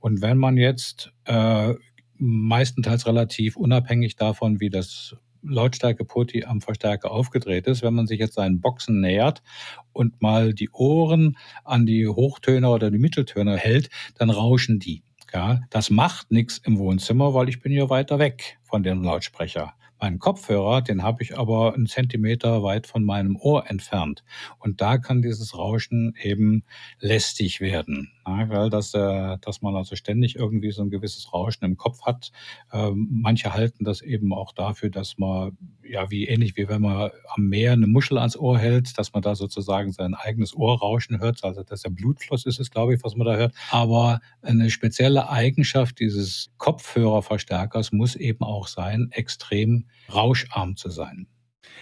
Und 0.00 0.22
wenn 0.22 0.38
man 0.38 0.56
jetzt 0.56 1.12
äh, 1.26 1.74
meistenteils 2.16 3.06
relativ 3.06 3.56
unabhängig 3.56 4.16
davon, 4.16 4.60
wie 4.60 4.70
das 4.70 5.14
Lautstärke-Poti 5.46 6.44
am 6.44 6.62
Verstärker 6.62 7.10
aufgedreht 7.10 7.66
ist. 7.66 7.82
Wenn 7.82 7.92
man 7.92 8.06
sich 8.06 8.18
jetzt 8.18 8.36
seinen 8.36 8.62
Boxen 8.62 9.02
nähert 9.02 9.42
und 9.92 10.22
mal 10.22 10.54
die 10.54 10.70
Ohren 10.70 11.36
an 11.64 11.84
die 11.84 12.08
Hochtöner 12.08 12.72
oder 12.72 12.90
die 12.90 12.96
Mitteltöner 12.96 13.58
hält, 13.58 13.90
dann 14.16 14.30
rauschen 14.30 14.78
die. 14.78 15.02
Ja, 15.34 15.62
das 15.70 15.90
macht 15.90 16.30
nichts 16.30 16.58
im 16.58 16.78
Wohnzimmer, 16.78 17.34
weil 17.34 17.48
ich 17.48 17.60
bin 17.60 17.72
ja 17.72 17.90
weiter 17.90 18.20
weg 18.20 18.56
von 18.62 18.84
dem 18.84 19.02
Lautsprecher. 19.02 19.74
Meinen 20.00 20.20
Kopfhörer, 20.20 20.80
den 20.80 21.02
habe 21.02 21.24
ich 21.24 21.36
aber 21.36 21.74
einen 21.74 21.86
Zentimeter 21.86 22.62
weit 22.62 22.86
von 22.86 23.02
meinem 23.02 23.34
Ohr 23.36 23.68
entfernt. 23.68 24.22
Und 24.60 24.80
da 24.80 24.96
kann 24.96 25.22
dieses 25.22 25.58
Rauschen 25.58 26.14
eben 26.22 26.62
lästig 27.00 27.60
werden. 27.60 28.12
Weil 28.24 28.70
das, 28.70 28.94
äh, 28.94 29.38
dass 29.40 29.62
man 29.62 29.76
also 29.76 29.96
ständig 29.96 30.36
irgendwie 30.36 30.70
so 30.70 30.82
ein 30.82 30.90
gewisses 30.90 31.32
Rauschen 31.32 31.64
im 31.64 31.76
Kopf 31.76 32.02
hat. 32.02 32.32
Ähm, 32.72 33.08
manche 33.10 33.54
halten 33.54 33.84
das 33.84 34.00
eben 34.00 34.32
auch 34.32 34.52
dafür, 34.52 34.90
dass 34.90 35.18
man, 35.18 35.56
ja, 35.82 36.10
wie 36.10 36.26
ähnlich 36.26 36.56
wie 36.56 36.68
wenn 36.68 36.82
man 36.82 37.10
am 37.34 37.48
Meer 37.48 37.72
eine 37.72 37.86
Muschel 37.86 38.18
ans 38.18 38.36
Ohr 38.36 38.58
hält, 38.58 38.98
dass 38.98 39.12
man 39.12 39.22
da 39.22 39.34
sozusagen 39.34 39.92
sein 39.92 40.14
eigenes 40.14 40.54
Ohrrauschen 40.54 41.20
hört. 41.20 41.44
Also 41.44 41.62
dass 41.62 41.82
der 41.82 41.90
Blutfluss 41.90 42.46
ist 42.46 42.60
es, 42.60 42.70
glaube 42.70 42.94
ich, 42.94 43.04
was 43.04 43.16
man 43.16 43.26
da 43.26 43.36
hört. 43.36 43.54
Aber 43.70 44.20
eine 44.42 44.70
spezielle 44.70 45.28
Eigenschaft 45.28 46.00
dieses 46.00 46.50
Kopfhörerverstärkers 46.58 47.92
muss 47.92 48.16
eben 48.16 48.42
auch 48.44 48.68
sein, 48.68 49.08
extrem 49.12 49.86
rauscharm 50.12 50.76
zu 50.76 50.90
sein. 50.90 51.26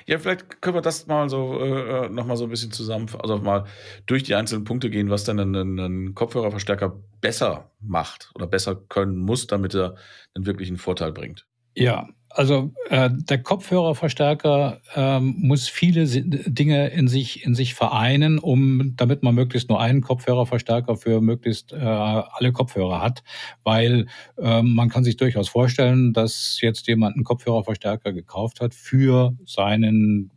Ja, 0.06 0.18
vielleicht 0.18 0.60
können 0.60 0.76
wir 0.76 0.82
das 0.82 1.06
mal 1.06 1.28
so 1.28 1.60
äh, 1.60 2.08
nochmal 2.08 2.36
so 2.36 2.44
ein 2.44 2.50
bisschen 2.50 2.72
zusammen, 2.72 3.08
also 3.18 3.38
mal 3.38 3.66
durch 4.06 4.22
die 4.22 4.34
einzelnen 4.34 4.64
Punkte 4.64 4.90
gehen, 4.90 5.10
was 5.10 5.24
denn 5.24 5.38
ein, 5.38 5.78
ein 5.78 6.14
Kopfhörerverstärker 6.14 7.00
besser 7.20 7.70
macht 7.80 8.30
oder 8.34 8.46
besser 8.46 8.74
können 8.76 9.16
muss, 9.16 9.46
damit 9.46 9.74
er 9.74 9.96
einen 10.34 10.46
wirklichen 10.46 10.76
Vorteil 10.76 11.12
bringt. 11.12 11.46
Ja, 11.74 12.08
also 12.34 12.72
äh, 12.88 13.10
der 13.12 13.42
Kopfhörerverstärker 13.42 14.80
ähm, 14.94 15.34
muss 15.38 15.68
viele 15.68 16.06
Dinge 16.06 16.88
in 16.88 17.08
sich 17.08 17.44
in 17.44 17.54
sich 17.54 17.74
vereinen, 17.74 18.38
um 18.38 18.94
damit 18.96 19.22
man 19.22 19.34
möglichst 19.34 19.68
nur 19.68 19.80
einen 19.80 20.00
Kopfhörerverstärker 20.00 20.96
für 20.96 21.20
möglichst 21.20 21.72
äh, 21.72 21.76
alle 21.76 22.52
Kopfhörer 22.52 23.00
hat, 23.00 23.22
weil 23.64 24.06
äh, 24.38 24.62
man 24.62 24.88
kann 24.88 25.04
sich 25.04 25.16
durchaus 25.16 25.48
vorstellen, 25.48 26.12
dass 26.12 26.58
jetzt 26.60 26.86
jemand 26.88 27.16
einen 27.16 27.24
Kopfhörerverstärker 27.24 28.12
gekauft 28.12 28.60
hat 28.60 28.74
für 28.74 29.36
seinen 29.44 30.30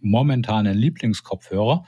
momentanen 0.00 0.76
Lieblingskopfhörer 0.76 1.84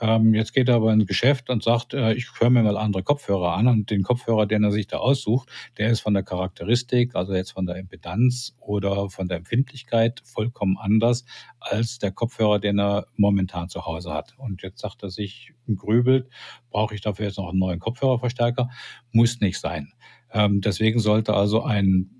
ähm, 0.00 0.34
jetzt 0.34 0.52
geht 0.52 0.68
er 0.68 0.76
aber 0.76 0.92
ins 0.92 1.06
Geschäft 1.06 1.50
und 1.50 1.62
sagt, 1.62 1.94
äh, 1.94 2.12
ich 2.14 2.28
höre 2.38 2.50
mir 2.50 2.62
mal 2.62 2.76
andere 2.76 3.02
Kopfhörer 3.02 3.54
an 3.54 3.66
und 3.68 3.90
den 3.90 4.02
Kopfhörer, 4.02 4.46
den 4.46 4.64
er 4.64 4.70
sich 4.70 4.86
da 4.86 4.98
aussucht, 4.98 5.50
der 5.76 5.90
ist 5.90 6.00
von 6.00 6.14
der 6.14 6.22
Charakteristik, 6.22 7.14
also 7.14 7.34
jetzt 7.34 7.52
von 7.52 7.66
der 7.66 7.76
Impedanz 7.76 8.56
oder 8.60 9.10
von 9.10 9.28
der 9.28 9.38
Empfindlichkeit 9.38 10.22
vollkommen 10.24 10.76
anders 10.78 11.24
als 11.60 11.98
der 11.98 12.12
Kopfhörer, 12.12 12.58
den 12.58 12.78
er 12.78 13.06
momentan 13.16 13.68
zu 13.68 13.86
Hause 13.86 14.12
hat. 14.12 14.34
Und 14.38 14.62
jetzt 14.62 14.80
sagt 14.80 15.02
er 15.02 15.10
sich, 15.10 15.52
grübelt, 15.76 16.28
brauche 16.70 16.94
ich 16.94 17.00
dafür 17.00 17.26
jetzt 17.26 17.38
noch 17.38 17.48
einen 17.48 17.58
neuen 17.58 17.78
Kopfhörerverstärker? 17.78 18.70
Muss 19.12 19.40
nicht 19.40 19.58
sein. 19.58 19.92
Ähm, 20.32 20.60
deswegen 20.60 21.00
sollte 21.00 21.34
also 21.34 21.62
ein 21.62 22.18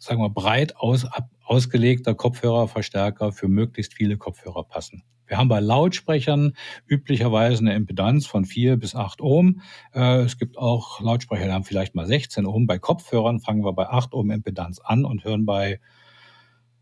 sagen 0.00 0.22
wir, 0.22 0.30
breit 0.30 0.76
aus, 0.76 1.06
ausgelegter 1.44 2.14
Kopfhörerverstärker 2.14 3.32
für 3.32 3.48
möglichst 3.48 3.94
viele 3.94 4.16
Kopfhörer 4.16 4.64
passen. 4.64 5.02
Wir 5.30 5.38
haben 5.38 5.48
bei 5.48 5.60
Lautsprechern 5.60 6.54
üblicherweise 6.88 7.60
eine 7.60 7.74
Impedanz 7.76 8.26
von 8.26 8.44
4 8.44 8.76
bis 8.76 8.96
8 8.96 9.20
Ohm. 9.20 9.62
Äh, 9.94 10.22
es 10.22 10.38
gibt 10.38 10.58
auch 10.58 11.00
Lautsprecher, 11.00 11.44
die 11.44 11.52
haben 11.52 11.62
vielleicht 11.62 11.94
mal 11.94 12.04
16 12.04 12.46
Ohm. 12.46 12.66
Bei 12.66 12.80
Kopfhörern 12.80 13.38
fangen 13.38 13.64
wir 13.64 13.72
bei 13.72 13.88
8 13.88 14.12
Ohm 14.12 14.32
Impedanz 14.32 14.80
an 14.80 15.04
und 15.04 15.22
hören 15.22 15.46
bei 15.46 15.78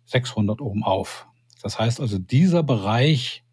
600 0.06 0.62
Ohm 0.62 0.82
auf. 0.82 1.26
Das 1.60 1.78
heißt 1.78 2.00
also, 2.00 2.18
dieser 2.18 2.62
Bereich 2.62 3.44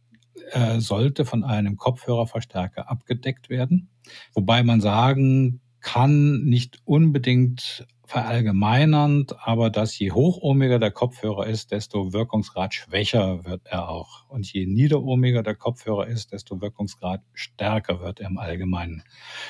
äh, 0.51 0.79
sollte 0.79 1.25
von 1.25 1.43
einem 1.43 1.75
Kopfhörerverstärker 1.75 2.89
abgedeckt 2.89 3.49
werden. 3.49 3.89
Wobei 4.33 4.63
man 4.63 4.79
sagen 4.79 5.59
kann, 5.81 6.45
nicht 6.45 6.79
unbedingt 6.85 7.85
verallgemeinernd, 8.07 9.35
aber 9.39 9.69
dass 9.69 9.97
je 9.97 10.11
hochohmiger 10.11 10.79
der 10.79 10.91
Kopfhörer 10.91 11.47
ist, 11.47 11.71
desto 11.71 12.13
Wirkungsgrad 12.13 12.73
schwächer 12.73 13.45
wird 13.45 13.61
er 13.65 13.89
auch. 13.89 14.29
Und 14.29 14.51
je 14.51 14.65
niederohmiger 14.65 15.43
der 15.43 15.55
Kopfhörer 15.55 16.07
ist, 16.07 16.31
desto 16.31 16.61
Wirkungsgrad 16.61 17.21
stärker 17.33 17.99
wird 18.01 18.19
er 18.19 18.29
im 18.29 18.37
Allgemeinen. 18.37 19.03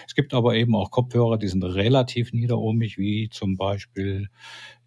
Es 0.08 0.16
gibt 0.16 0.34
aber 0.34 0.56
eben 0.56 0.76
auch 0.76 0.92
Kopfhörer, 0.92 1.38
die 1.38 1.48
sind 1.48 1.64
relativ 1.64 2.34
niederohmig, 2.34 2.98
wie 2.98 3.30
zum 3.30 3.58
Beispiel 3.58 4.30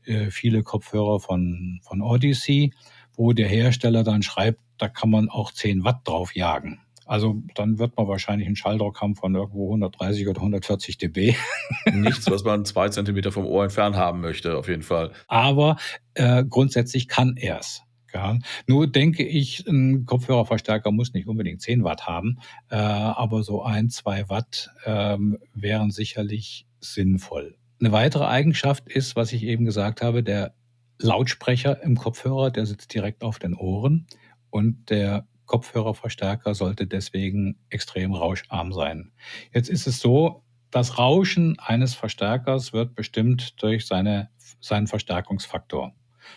äh, 0.05 0.31
viele 0.31 0.63
Kopfhörer 0.63 1.21
von, 1.21 1.81
von 1.83 2.03
Odyssey, 2.03 2.73
wo 3.15 3.33
der 3.33 3.49
Hersteller 3.49 4.05
dann 4.05 4.23
schreibt, 4.23 4.61
da 4.79 4.89
kann 4.89 5.11
man 5.11 5.29
auch 5.29 5.53
10 5.53 5.85
Watt 5.85 6.01
drauf 6.05 6.35
jagen. 6.35 6.81
Also 7.09 7.43
dann 7.55 7.79
wird 7.79 7.97
man 7.97 8.07
wahrscheinlich 8.07 8.47
einen 8.47 8.57
Schalldruck 8.57 9.01
haben 9.01 9.17
von 9.17 9.35
irgendwo 9.35 9.69
130 9.69 10.29
oder 10.29 10.41
140 10.41 10.99
dB. 10.99 11.35
Nichts, 11.93 12.31
was 12.31 12.45
man 12.45 12.65
zwei 12.67 12.91
Zentimeter 12.91 13.33
vom 13.33 13.47
Ohr 13.47 13.65
entfernt 13.65 13.97
haben 13.97 14.21
möchte, 14.21 14.57
auf 14.59 14.69
jeden 14.69 14.83
Fall. 14.83 15.13
Aber 15.27 15.79
äh, 16.15 16.45
grundsätzlich 16.45 17.09
kann 17.09 17.37
er 17.37 17.61
es. 17.61 17.83
Ja. 18.13 18.39
Nur 18.67 18.87
denke 18.87 19.25
ich, 19.27 19.67
ein 19.67 20.05
Kopfhörerverstärker 20.07 20.91
muss 20.91 21.13
nicht 21.15 21.29
unbedingt 21.29 21.61
10 21.61 21.83
Watt 21.85 22.07
haben, 22.07 22.39
äh, 22.71 22.77
aber 22.77 23.43
so 23.43 23.63
ein, 23.63 23.91
zwei 23.91 24.29
Watt 24.29 24.71
ähm, 24.85 25.39
wären 25.55 25.91
sicherlich 25.91 26.67
sinnvoll. 26.81 27.57
Eine 27.81 27.93
weitere 27.93 28.25
Eigenschaft 28.25 28.89
ist, 28.89 29.17
was 29.17 29.33
ich 29.33 29.45
eben 29.45 29.65
gesagt 29.65 30.03
habe, 30.03 30.23
der 30.23 30.55
Lautsprecher 30.99 31.83
im 31.83 31.97
Kopfhörer, 31.97 32.51
der 32.51 32.67
sitzt 32.67 32.93
direkt 32.93 33.23
auf 33.23 33.39
den 33.39 33.55
Ohren 33.55 34.07
und 34.51 34.91
der 34.91 35.27
Kopfhörerverstärker 35.49 36.55
sollte 36.55 36.87
deswegen 36.87 37.59
extrem 37.71 38.15
rauscharm 38.15 38.73
sein. 38.73 39.11
Jetzt 39.53 39.69
ist 39.69 39.89
es 39.89 39.99
so, 39.99 40.45
das 40.71 40.99
Rauschen 40.99 41.59
eines 41.59 41.95
Verstärkers 41.95 42.73
wird 42.73 42.95
bestimmt 42.95 43.61
durch 43.63 43.87
seine, 43.87 44.29
seinen 44.61 44.87
Verstärkungsfaktor. 44.87 45.95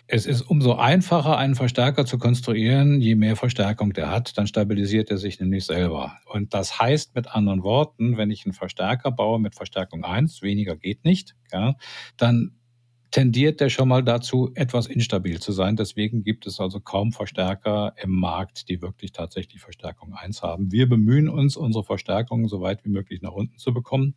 Es 0.07 0.25
ist 0.25 0.41
umso 0.41 0.75
einfacher, 0.75 1.37
einen 1.37 1.55
Verstärker 1.55 2.05
zu 2.05 2.17
konstruieren, 2.17 3.01
je 3.01 3.15
mehr 3.15 3.35
Verstärkung 3.35 3.91
der 3.91 4.09
hat, 4.09 4.37
dann 4.37 4.47
stabilisiert 4.47 5.11
er 5.11 5.17
sich 5.17 5.39
nämlich 5.39 5.65
selber. 5.65 6.17
Und 6.25 6.53
das 6.53 6.79
heißt 6.79 7.13
mit 7.13 7.27
anderen 7.27 7.63
Worten, 7.63 8.15
wenn 8.15 8.31
ich 8.31 8.45
einen 8.45 8.53
Verstärker 8.53 9.11
baue 9.11 9.39
mit 9.39 9.53
Verstärkung 9.55 10.05
1, 10.05 10.41
weniger 10.41 10.77
geht 10.77 11.03
nicht, 11.03 11.35
ja, 11.51 11.75
dann 12.15 12.55
tendiert 13.11 13.59
der 13.59 13.69
schon 13.69 13.89
mal 13.89 14.03
dazu, 14.03 14.51
etwas 14.55 14.87
instabil 14.87 15.39
zu 15.39 15.51
sein. 15.51 15.75
Deswegen 15.75 16.23
gibt 16.23 16.47
es 16.47 16.59
also 16.59 16.79
kaum 16.79 17.11
Verstärker 17.11 17.93
im 18.01 18.11
Markt, 18.11 18.69
die 18.69 18.81
wirklich 18.81 19.11
tatsächlich 19.11 19.61
Verstärkung 19.61 20.13
1 20.13 20.41
haben. 20.41 20.71
Wir 20.71 20.87
bemühen 20.87 21.29
uns, 21.29 21.57
unsere 21.57 21.83
Verstärkung 21.83 22.47
so 22.47 22.61
weit 22.61 22.83
wie 22.85 22.89
möglich 22.89 23.21
nach 23.21 23.33
unten 23.33 23.57
zu 23.57 23.73
bekommen. 23.73 24.15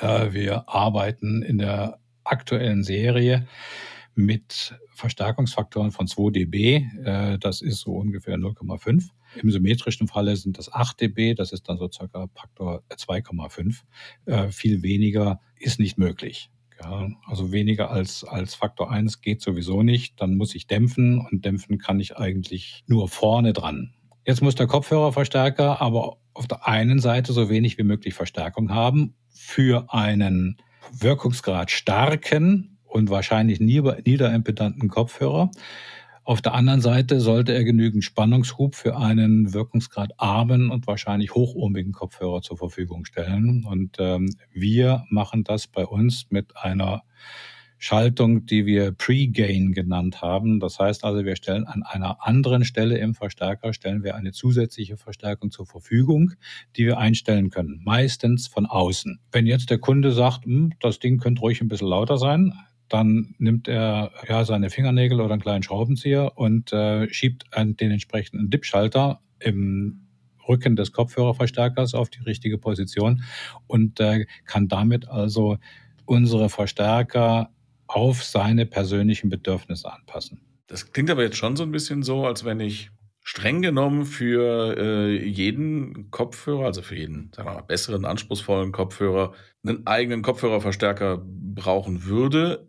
Äh, 0.00 0.32
wir 0.32 0.68
arbeiten 0.68 1.42
in 1.42 1.58
der 1.58 2.00
aktuellen 2.24 2.82
Serie 2.82 3.46
mit 4.16 4.74
Verstärkungsfaktoren 4.90 5.92
von 5.92 6.06
2 6.06 6.30
dB. 6.30 6.86
Äh, 7.04 7.38
das 7.38 7.62
ist 7.62 7.80
so 7.80 7.92
ungefähr 7.92 8.36
0,5. 8.36 9.08
Im 9.42 9.50
symmetrischen 9.50 10.08
Falle 10.08 10.36
sind 10.36 10.58
das 10.58 10.72
8 10.72 11.00
dB. 11.00 11.34
Das 11.34 11.52
ist 11.52 11.68
dann 11.68 11.78
so 11.78 11.88
circa 11.90 12.28
Faktor 12.34 12.82
2,5. 12.90 13.82
Äh, 14.26 14.48
viel 14.50 14.82
weniger 14.82 15.40
ist 15.56 15.78
nicht 15.78 15.98
möglich. 15.98 16.50
Ja, 16.82 17.08
also 17.26 17.52
weniger 17.52 17.90
als, 17.90 18.24
als 18.24 18.54
Faktor 18.54 18.90
1 18.90 19.20
geht 19.20 19.40
sowieso 19.40 19.82
nicht. 19.82 20.20
Dann 20.20 20.36
muss 20.36 20.54
ich 20.54 20.66
dämpfen 20.66 21.18
und 21.18 21.44
dämpfen 21.44 21.78
kann 21.78 22.00
ich 22.00 22.16
eigentlich 22.16 22.84
nur 22.86 23.08
vorne 23.08 23.52
dran. 23.52 23.94
Jetzt 24.26 24.42
muss 24.42 24.54
der 24.54 24.66
Kopfhörerverstärker 24.66 25.80
aber 25.80 26.18
auf 26.32 26.48
der 26.48 26.66
einen 26.66 26.98
Seite 26.98 27.32
so 27.32 27.48
wenig 27.48 27.78
wie 27.78 27.84
möglich 27.84 28.14
Verstärkung 28.14 28.70
haben 28.70 29.14
für 29.30 29.92
einen 29.92 30.56
Wirkungsgrad 30.92 31.70
starken 31.70 32.78
und 32.84 33.10
wahrscheinlich 33.10 33.60
niederimpedanten 33.60 34.88
Kopfhörer. 34.88 35.50
Auf 36.24 36.40
der 36.40 36.54
anderen 36.54 36.80
Seite 36.80 37.20
sollte 37.20 37.52
er 37.52 37.64
genügend 37.64 38.02
Spannungshub 38.02 38.74
für 38.74 38.96
einen 38.96 39.52
Wirkungsgrad 39.52 40.12
armen 40.16 40.70
und 40.70 40.86
wahrscheinlich 40.86 41.34
hochohmigen 41.34 41.92
Kopfhörer 41.92 42.40
zur 42.40 42.56
Verfügung 42.56 43.04
stellen. 43.04 43.64
Und 43.64 43.96
ähm, 43.98 44.34
wir 44.50 45.04
machen 45.10 45.44
das 45.44 45.66
bei 45.66 45.84
uns 45.84 46.30
mit 46.30 46.56
einer 46.56 47.02
Schaltung, 47.76 48.46
die 48.46 48.64
wir 48.64 48.92
Pre-Gain 48.92 49.72
genannt 49.72 50.22
haben. 50.22 50.60
Das 50.60 50.78
heißt 50.78 51.04
also, 51.04 51.26
wir 51.26 51.36
stellen 51.36 51.66
an 51.66 51.82
einer 51.82 52.26
anderen 52.26 52.64
Stelle 52.64 52.96
im 52.96 53.14
Verstärker, 53.14 53.74
stellen 53.74 54.02
wir 54.02 54.14
eine 54.14 54.32
zusätzliche 54.32 54.96
Verstärkung 54.96 55.50
zur 55.50 55.66
Verfügung, 55.66 56.32
die 56.76 56.86
wir 56.86 56.96
einstellen 56.96 57.50
können, 57.50 57.82
meistens 57.84 58.46
von 58.46 58.64
außen. 58.64 59.20
Wenn 59.30 59.46
jetzt 59.46 59.68
der 59.68 59.78
Kunde 59.78 60.12
sagt, 60.12 60.46
hm, 60.46 60.72
das 60.80 60.98
Ding 61.00 61.18
könnte 61.18 61.42
ruhig 61.42 61.60
ein 61.60 61.68
bisschen 61.68 61.88
lauter 61.88 62.16
sein, 62.16 62.54
dann 62.94 63.34
nimmt 63.38 63.66
er 63.66 64.12
ja 64.28 64.44
seine 64.44 64.70
Fingernägel 64.70 65.20
oder 65.20 65.32
einen 65.32 65.42
kleinen 65.42 65.64
Schraubenzieher 65.64 66.38
und 66.38 66.72
äh, 66.72 67.12
schiebt 67.12 67.52
einen, 67.52 67.76
den 67.76 67.90
entsprechenden 67.90 68.50
Dip-Schalter 68.50 69.20
im 69.40 70.06
Rücken 70.48 70.76
des 70.76 70.92
Kopfhörerverstärkers 70.92 71.94
auf 71.94 72.08
die 72.08 72.22
richtige 72.22 72.56
Position 72.56 73.24
und 73.66 73.98
äh, 73.98 74.26
kann 74.46 74.68
damit 74.68 75.08
also 75.08 75.58
unsere 76.04 76.48
Verstärker 76.48 77.50
auf 77.88 78.22
seine 78.22 78.64
persönlichen 78.64 79.28
Bedürfnisse 79.28 79.92
anpassen. 79.92 80.42
Das 80.68 80.92
klingt 80.92 81.10
aber 81.10 81.24
jetzt 81.24 81.36
schon 81.36 81.56
so 81.56 81.64
ein 81.64 81.72
bisschen 81.72 82.04
so, 82.04 82.24
als 82.24 82.44
wenn 82.44 82.60
ich 82.60 82.92
streng 83.24 83.60
genommen 83.60 84.04
für 84.04 84.76
äh, 84.78 85.26
jeden 85.26 86.12
Kopfhörer, 86.12 86.66
also 86.66 86.80
für 86.80 86.94
jeden, 86.94 87.32
sagen 87.34 87.48
wir 87.48 87.54
mal, 87.54 87.62
besseren, 87.62 88.04
anspruchsvollen 88.04 88.70
Kopfhörer, 88.70 89.32
einen 89.66 89.84
eigenen 89.84 90.22
Kopfhörerverstärker 90.22 91.24
brauchen 91.24 92.04
würde 92.04 92.68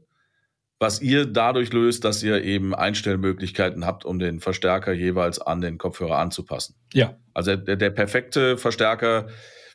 was 0.80 1.02
ihr 1.02 1.26
dadurch 1.26 1.72
löst, 1.72 2.04
dass 2.04 2.22
ihr 2.22 2.44
eben 2.44 2.76
Einstellmöglichkeiten 2.76 3.86
habt, 3.86 4.06
um 4.06 4.20
den 4.20 4.40
Verstärker 4.40 4.94
jeweils 4.94 5.40
an 5.40 5.62
den 5.62 5.78
Kopfhörer 5.78 6.18
anzupassen. 6.18 6.76
Ja. 6.94 7.18
Also 7.34 7.56
der, 7.56 7.76
der 7.76 7.90
perfekte 7.90 8.58
Verstärker 8.58 9.28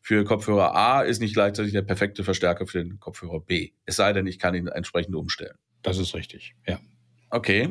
für 0.02 0.24
Kopfhörer 0.24 0.74
A 0.74 1.02
ist 1.02 1.20
nicht 1.20 1.34
gleichzeitig 1.34 1.72
der 1.72 1.82
perfekte 1.82 2.24
Verstärker 2.24 2.66
für 2.66 2.82
den 2.82 2.98
Kopfhörer 2.98 3.40
B. 3.40 3.70
Es 3.86 3.96
sei 3.96 4.12
denn, 4.12 4.26
ich 4.26 4.38
kann 4.38 4.54
ihn 4.54 4.66
entsprechend 4.66 5.14
umstellen. 5.14 5.56
Das 5.82 5.98
ist 5.98 6.14
richtig, 6.14 6.54
ja. 6.66 6.78
Okay. 7.30 7.68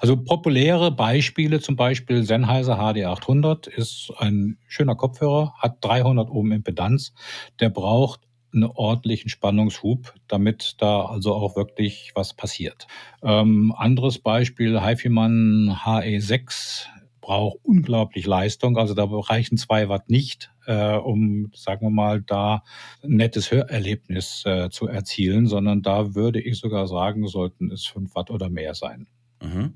Also 0.00 0.16
populäre 0.16 0.90
Beispiele, 0.90 1.60
zum 1.60 1.76
Beispiel 1.76 2.24
Sennheiser 2.24 2.80
HD800 2.80 3.68
ist 3.68 4.10
ein 4.16 4.58
schöner 4.66 4.96
Kopfhörer, 4.96 5.52
hat 5.58 5.84
300 5.84 6.30
Ohm 6.30 6.50
Impedanz. 6.50 7.12
Der 7.60 7.68
braucht 7.68 8.22
einen 8.54 8.64
ordentlichen 8.64 9.30
Spannungshub, 9.30 10.14
damit 10.28 10.76
da 10.78 11.04
also 11.04 11.34
auch 11.34 11.56
wirklich 11.56 12.12
was 12.14 12.34
passiert. 12.34 12.86
Ähm, 13.22 13.74
anderes 13.76 14.18
Beispiel, 14.18 14.80
HiFi-Man 14.80 15.78
HE6 15.84 16.86
braucht 17.20 17.58
unglaublich 17.62 18.26
Leistung, 18.26 18.76
also 18.76 18.94
da 18.94 19.04
reichen 19.04 19.56
zwei 19.56 19.88
Watt 19.88 20.10
nicht, 20.10 20.52
äh, 20.66 20.96
um, 20.96 21.50
sagen 21.54 21.86
wir 21.86 21.90
mal, 21.90 22.20
da 22.20 22.64
ein 23.02 23.16
nettes 23.16 23.50
Hörerlebnis 23.50 24.42
äh, 24.44 24.68
zu 24.70 24.88
erzielen, 24.88 25.46
sondern 25.46 25.82
da 25.82 26.14
würde 26.14 26.40
ich 26.40 26.58
sogar 26.58 26.86
sagen, 26.88 27.26
sollten 27.28 27.70
es 27.70 27.86
fünf 27.86 28.14
Watt 28.14 28.30
oder 28.30 28.50
mehr 28.50 28.74
sein. 28.74 29.06
Mhm. 29.42 29.74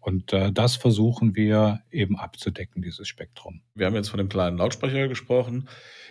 Und 0.00 0.32
äh, 0.32 0.52
das 0.52 0.76
versuchen 0.76 1.34
wir 1.34 1.80
eben 1.90 2.16
abzudecken, 2.16 2.82
dieses 2.82 3.08
Spektrum. 3.08 3.62
Wir 3.74 3.86
haben 3.86 3.94
jetzt 3.94 4.08
von 4.08 4.18
dem 4.18 4.28
kleinen 4.28 4.58
Lautsprecher 4.58 5.08
gesprochen. 5.08 5.68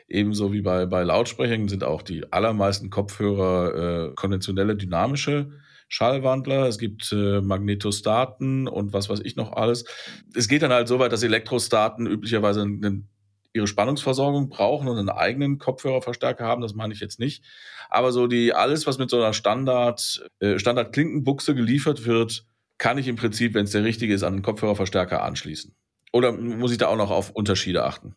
Ebenso 0.07 0.53
wie 0.53 0.61
bei, 0.61 0.85
bei 0.85 1.03
Lautsprechern 1.03 1.67
sind 1.67 1.83
auch 1.83 2.01
die 2.01 2.31
allermeisten 2.31 2.89
Kopfhörer 2.89 4.09
äh, 4.09 4.13
konventionelle 4.15 4.75
dynamische 4.75 5.51
Schallwandler, 5.87 6.67
es 6.67 6.77
gibt 6.77 7.11
äh, 7.11 7.41
Magnetostaten 7.41 8.67
und 8.67 8.93
was 8.93 9.09
weiß 9.09 9.21
ich 9.23 9.35
noch 9.35 9.53
alles. 9.53 9.85
Es 10.33 10.47
geht 10.47 10.61
dann 10.61 10.73
halt 10.73 10.87
so 10.87 10.99
weit, 10.99 11.11
dass 11.11 11.23
Elektrostaten 11.23 12.07
üblicherweise 12.07 12.61
einen, 12.63 13.07
ihre 13.53 13.67
Spannungsversorgung 13.67 14.49
brauchen 14.49 14.87
und 14.87 14.97
einen 14.97 15.09
eigenen 15.09 15.59
Kopfhörerverstärker 15.59 16.43
haben, 16.43 16.61
das 16.61 16.73
meine 16.73 16.93
ich 16.93 16.99
jetzt 16.99 17.19
nicht. 17.19 17.43
Aber 17.89 18.11
so 18.11 18.27
die, 18.27 18.53
alles, 18.53 18.87
was 18.87 18.97
mit 18.97 19.09
so 19.09 19.17
einer 19.17 19.33
Standard, 19.33 20.27
äh, 20.39 20.57
Standard-Klinkenbuchse 20.57 21.53
geliefert 21.55 22.05
wird, 22.05 22.45
kann 22.77 22.97
ich 22.97 23.07
im 23.07 23.15
Prinzip, 23.15 23.53
wenn 23.53 23.65
es 23.65 23.71
der 23.71 23.83
richtige 23.83 24.13
ist, 24.13 24.23
an 24.23 24.33
den 24.33 24.41
Kopfhörerverstärker 24.41 25.23
anschließen. 25.23 25.75
Oder 26.11 26.31
muss 26.31 26.71
ich 26.71 26.77
da 26.77 26.87
auch 26.87 26.97
noch 26.97 27.11
auf 27.11 27.31
Unterschiede 27.31 27.83
achten? 27.83 28.15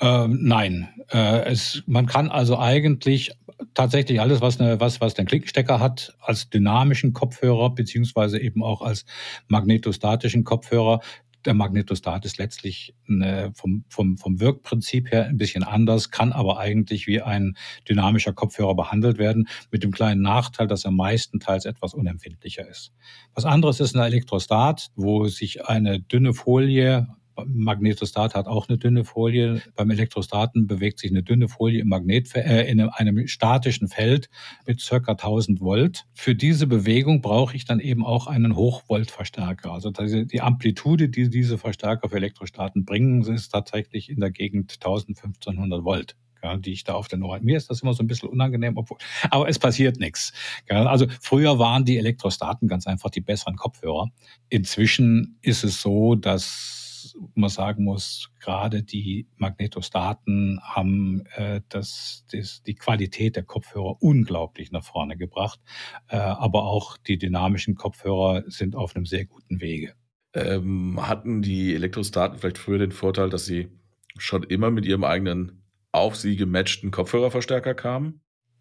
Ähm, 0.00 0.40
nein, 0.42 0.88
äh, 1.10 1.44
es, 1.46 1.82
man 1.86 2.06
kann 2.06 2.30
also 2.30 2.58
eigentlich 2.58 3.32
tatsächlich 3.74 4.20
alles, 4.20 4.40
was, 4.40 4.60
eine, 4.60 4.80
was, 4.80 5.00
was 5.00 5.14
den 5.14 5.26
Klinkenstecker 5.26 5.80
hat, 5.80 6.16
als 6.20 6.50
dynamischen 6.50 7.12
Kopfhörer 7.12 7.74
beziehungsweise 7.74 8.38
eben 8.40 8.62
auch 8.62 8.82
als 8.82 9.04
magnetostatischen 9.48 10.44
Kopfhörer. 10.44 11.00
Der 11.44 11.54
Magnetostat 11.54 12.24
ist 12.24 12.38
letztlich 12.38 12.94
eine, 13.08 13.52
vom, 13.54 13.84
vom, 13.88 14.16
vom 14.18 14.40
Wirkprinzip 14.40 15.12
her 15.12 15.26
ein 15.26 15.36
bisschen 15.36 15.62
anders, 15.62 16.10
kann 16.10 16.32
aber 16.32 16.58
eigentlich 16.58 17.06
wie 17.06 17.22
ein 17.22 17.56
dynamischer 17.88 18.32
Kopfhörer 18.32 18.74
behandelt 18.74 19.18
werden, 19.18 19.48
mit 19.70 19.82
dem 19.82 19.92
kleinen 19.92 20.22
Nachteil, 20.22 20.66
dass 20.66 20.84
er 20.84 20.90
meistenteils 20.90 21.64
etwas 21.64 21.94
unempfindlicher 21.94 22.68
ist. 22.68 22.92
Was 23.34 23.44
anderes 23.44 23.80
ist 23.80 23.94
ein 23.94 24.02
Elektrostat, 24.02 24.88
wo 24.96 25.26
sich 25.28 25.66
eine 25.66 26.00
dünne 26.00 26.34
Folie 26.34 27.08
Magnetostat 27.46 28.34
hat 28.34 28.46
auch 28.46 28.68
eine 28.68 28.78
dünne 28.78 29.04
Folie. 29.04 29.62
Beim 29.76 29.90
Elektrostaten 29.90 30.66
bewegt 30.66 30.98
sich 30.98 31.10
eine 31.10 31.22
dünne 31.22 31.48
Folie 31.48 31.80
im 31.80 31.88
Magnet, 31.88 32.34
äh, 32.34 32.68
in 32.68 32.80
einem 32.80 33.26
statischen 33.28 33.88
Feld 33.88 34.28
mit 34.66 34.80
circa 34.80 35.12
1000 35.12 35.60
Volt. 35.60 36.06
Für 36.14 36.34
diese 36.34 36.66
Bewegung 36.66 37.20
brauche 37.20 37.56
ich 37.56 37.64
dann 37.64 37.80
eben 37.80 38.04
auch 38.04 38.26
einen 38.26 38.56
Hochvoltverstärker. 38.56 39.72
Also 39.72 39.90
die 39.90 40.40
Amplitude, 40.40 41.08
die 41.08 41.28
diese 41.28 41.58
Verstärker 41.58 42.08
für 42.08 42.16
Elektrostaten 42.16 42.84
bringen, 42.84 43.22
ist 43.22 43.50
tatsächlich 43.50 44.10
in 44.10 44.20
der 44.20 44.30
Gegend 44.30 44.74
1500 44.74 45.84
Volt 45.84 46.16
ja, 46.42 46.56
die 46.56 46.72
ich 46.72 46.84
da 46.84 46.94
auf 46.94 47.08
den 47.08 47.22
Ohren. 47.22 47.44
Mir 47.44 47.56
ist 47.56 47.70
das 47.70 47.82
immer 47.82 47.94
so 47.94 48.02
ein 48.02 48.06
bisschen 48.06 48.28
unangenehm, 48.28 48.76
obwohl, 48.76 48.98
aber 49.30 49.48
es 49.48 49.58
passiert 49.58 49.98
nichts. 49.98 50.32
Ja, 50.68 50.86
also 50.86 51.06
früher 51.20 51.58
waren 51.58 51.84
die 51.84 51.98
Elektrostaten 51.98 52.68
ganz 52.68 52.86
einfach 52.86 53.10
die 53.10 53.20
besseren 53.20 53.56
Kopfhörer. 53.56 54.10
Inzwischen 54.48 55.38
ist 55.42 55.64
es 55.64 55.80
so, 55.80 56.14
dass 56.14 56.77
dass 57.02 57.16
man 57.34 57.50
sagen 57.50 57.84
muss, 57.84 58.30
gerade 58.40 58.82
die 58.82 59.28
Magnetostaten 59.36 60.60
haben 60.62 61.24
äh, 61.34 61.60
das, 61.68 62.24
das, 62.32 62.62
die 62.62 62.74
Qualität 62.74 63.36
der 63.36 63.44
Kopfhörer 63.44 64.00
unglaublich 64.00 64.70
nach 64.70 64.84
vorne 64.84 65.16
gebracht. 65.16 65.60
Äh, 66.08 66.16
aber 66.16 66.64
auch 66.64 66.96
die 66.96 67.18
dynamischen 67.18 67.74
Kopfhörer 67.74 68.44
sind 68.46 68.76
auf 68.76 68.94
einem 68.94 69.06
sehr 69.06 69.24
guten 69.24 69.60
Wege. 69.60 69.94
Ähm, 70.34 70.98
hatten 71.06 71.42
die 71.42 71.74
Elektrostaten 71.74 72.38
vielleicht 72.38 72.58
früher 72.58 72.78
den 72.78 72.92
Vorteil, 72.92 73.30
dass 73.30 73.46
sie 73.46 73.68
schon 74.16 74.42
immer 74.42 74.70
mit 74.70 74.84
ihrem 74.86 75.04
eigenen 75.04 75.62
auf 75.92 76.16
sie 76.16 76.36
gematchten 76.36 76.90
Kopfhörerverstärker 76.90 77.74
kamen? 77.74 78.20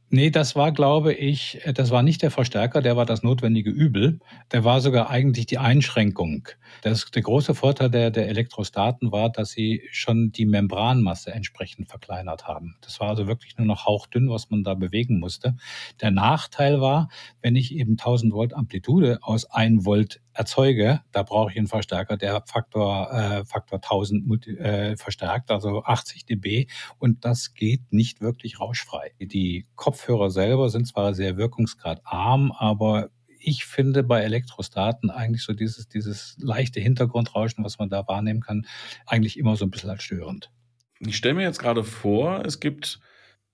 Nee, 0.10 0.30
das 0.30 0.56
war, 0.56 0.72
glaube 0.72 1.13
ich, 1.13 1.60
äh, 1.65 1.74
das 1.74 1.91
war 1.91 2.02
nicht 2.02 2.22
der 2.22 2.32
Verstärker, 2.32 2.82
der 2.82 2.96
war 2.96 3.06
das 3.06 3.24
notwendige 3.24 3.70
Übel. 3.70 4.20
Der 4.54 4.63
war 4.63 4.80
sogar 4.80 5.10
eigentlich 5.10 5.48
die 5.48 5.58
Einschränkung. 5.58 6.48
Das, 6.82 7.12
der 7.12 7.22
große 7.22 7.54
Vorteil 7.54 7.89
der, 7.89 8.10
der 8.10 8.30
Elektrostaten 8.30 9.12
war, 9.12 9.30
dass 9.30 9.50
sie 9.52 9.82
schon 9.91 10.32
die 10.32 10.46
Membranmasse 10.46 11.32
entsprechend 11.34 11.89
verkleinert 11.89 12.48
haben. 12.48 12.78
Das 12.80 13.02
war 13.02 13.10
also 13.10 13.28
wirklich 13.28 13.58
nur 13.58 13.67
noch 13.67 13.86
hauchdünn, 13.86 14.30
was 14.30 14.50
man 14.50 14.63
da 14.63 14.76
bewegen 14.76 15.20
musste. 15.20 15.58
Der 16.00 16.12
Nachteil 16.12 16.80
war, 16.80 17.10
wenn 17.41 17.58
ich 17.58 17.76
eben 17.76 17.93
1000 17.93 18.32
Volt 18.32 18.54
Amplitude 18.54 19.20
aus 19.24 19.43
1 19.43 19.86
Volt 19.86 20.22
erzeuge, 20.38 21.02
da 21.12 21.24
brauche 21.24 21.52
ich 21.52 21.58
einen 21.58 21.67
Verstärker, 21.67 22.15
der 22.15 22.43
Faktor, 22.46 23.12
äh, 23.12 23.46
Faktor 23.46 23.80
1000 23.80 24.48
äh, 24.48 24.96
verstärkt, 24.96 25.52
also 25.52 25.84
80 25.84 26.26
dB. 26.26 26.67
Und 27.00 27.26
das 27.26 27.56
geht 27.56 27.91
nicht 27.91 28.22
wirklich 28.22 28.60
rauschfrei. 28.60 29.12
Die 29.20 29.65
Kopfhörer 29.97 30.29
selber 30.29 30.69
sind 30.69 30.86
zwar 30.86 31.15
sehr 31.15 31.38
wirkungsgradarm, 31.38 32.51
aber 32.51 33.10
ich 33.39 33.65
finde 33.65 34.03
bei 34.03 34.21
Elektrostaten 34.21 35.10
eigentlich 35.10 35.43
so 35.43 35.53
dieses, 35.53 35.88
dieses 35.88 36.36
leichte 36.39 36.79
Hintergrundrauschen, 36.79 37.63
was 37.63 37.79
man 37.79 37.89
da 37.89 38.07
wahrnehmen 38.07 38.41
kann, 38.41 38.67
eigentlich 39.07 39.39
immer 39.39 39.55
so 39.55 39.65
ein 39.65 39.71
bisschen 39.71 39.89
als 39.89 40.03
störend. 40.03 40.51
Ich 40.99 41.17
stelle 41.17 41.33
mir 41.33 41.43
jetzt 41.43 41.60
gerade 41.60 41.83
vor, 41.83 42.45
es 42.45 42.60
gibt 42.60 42.99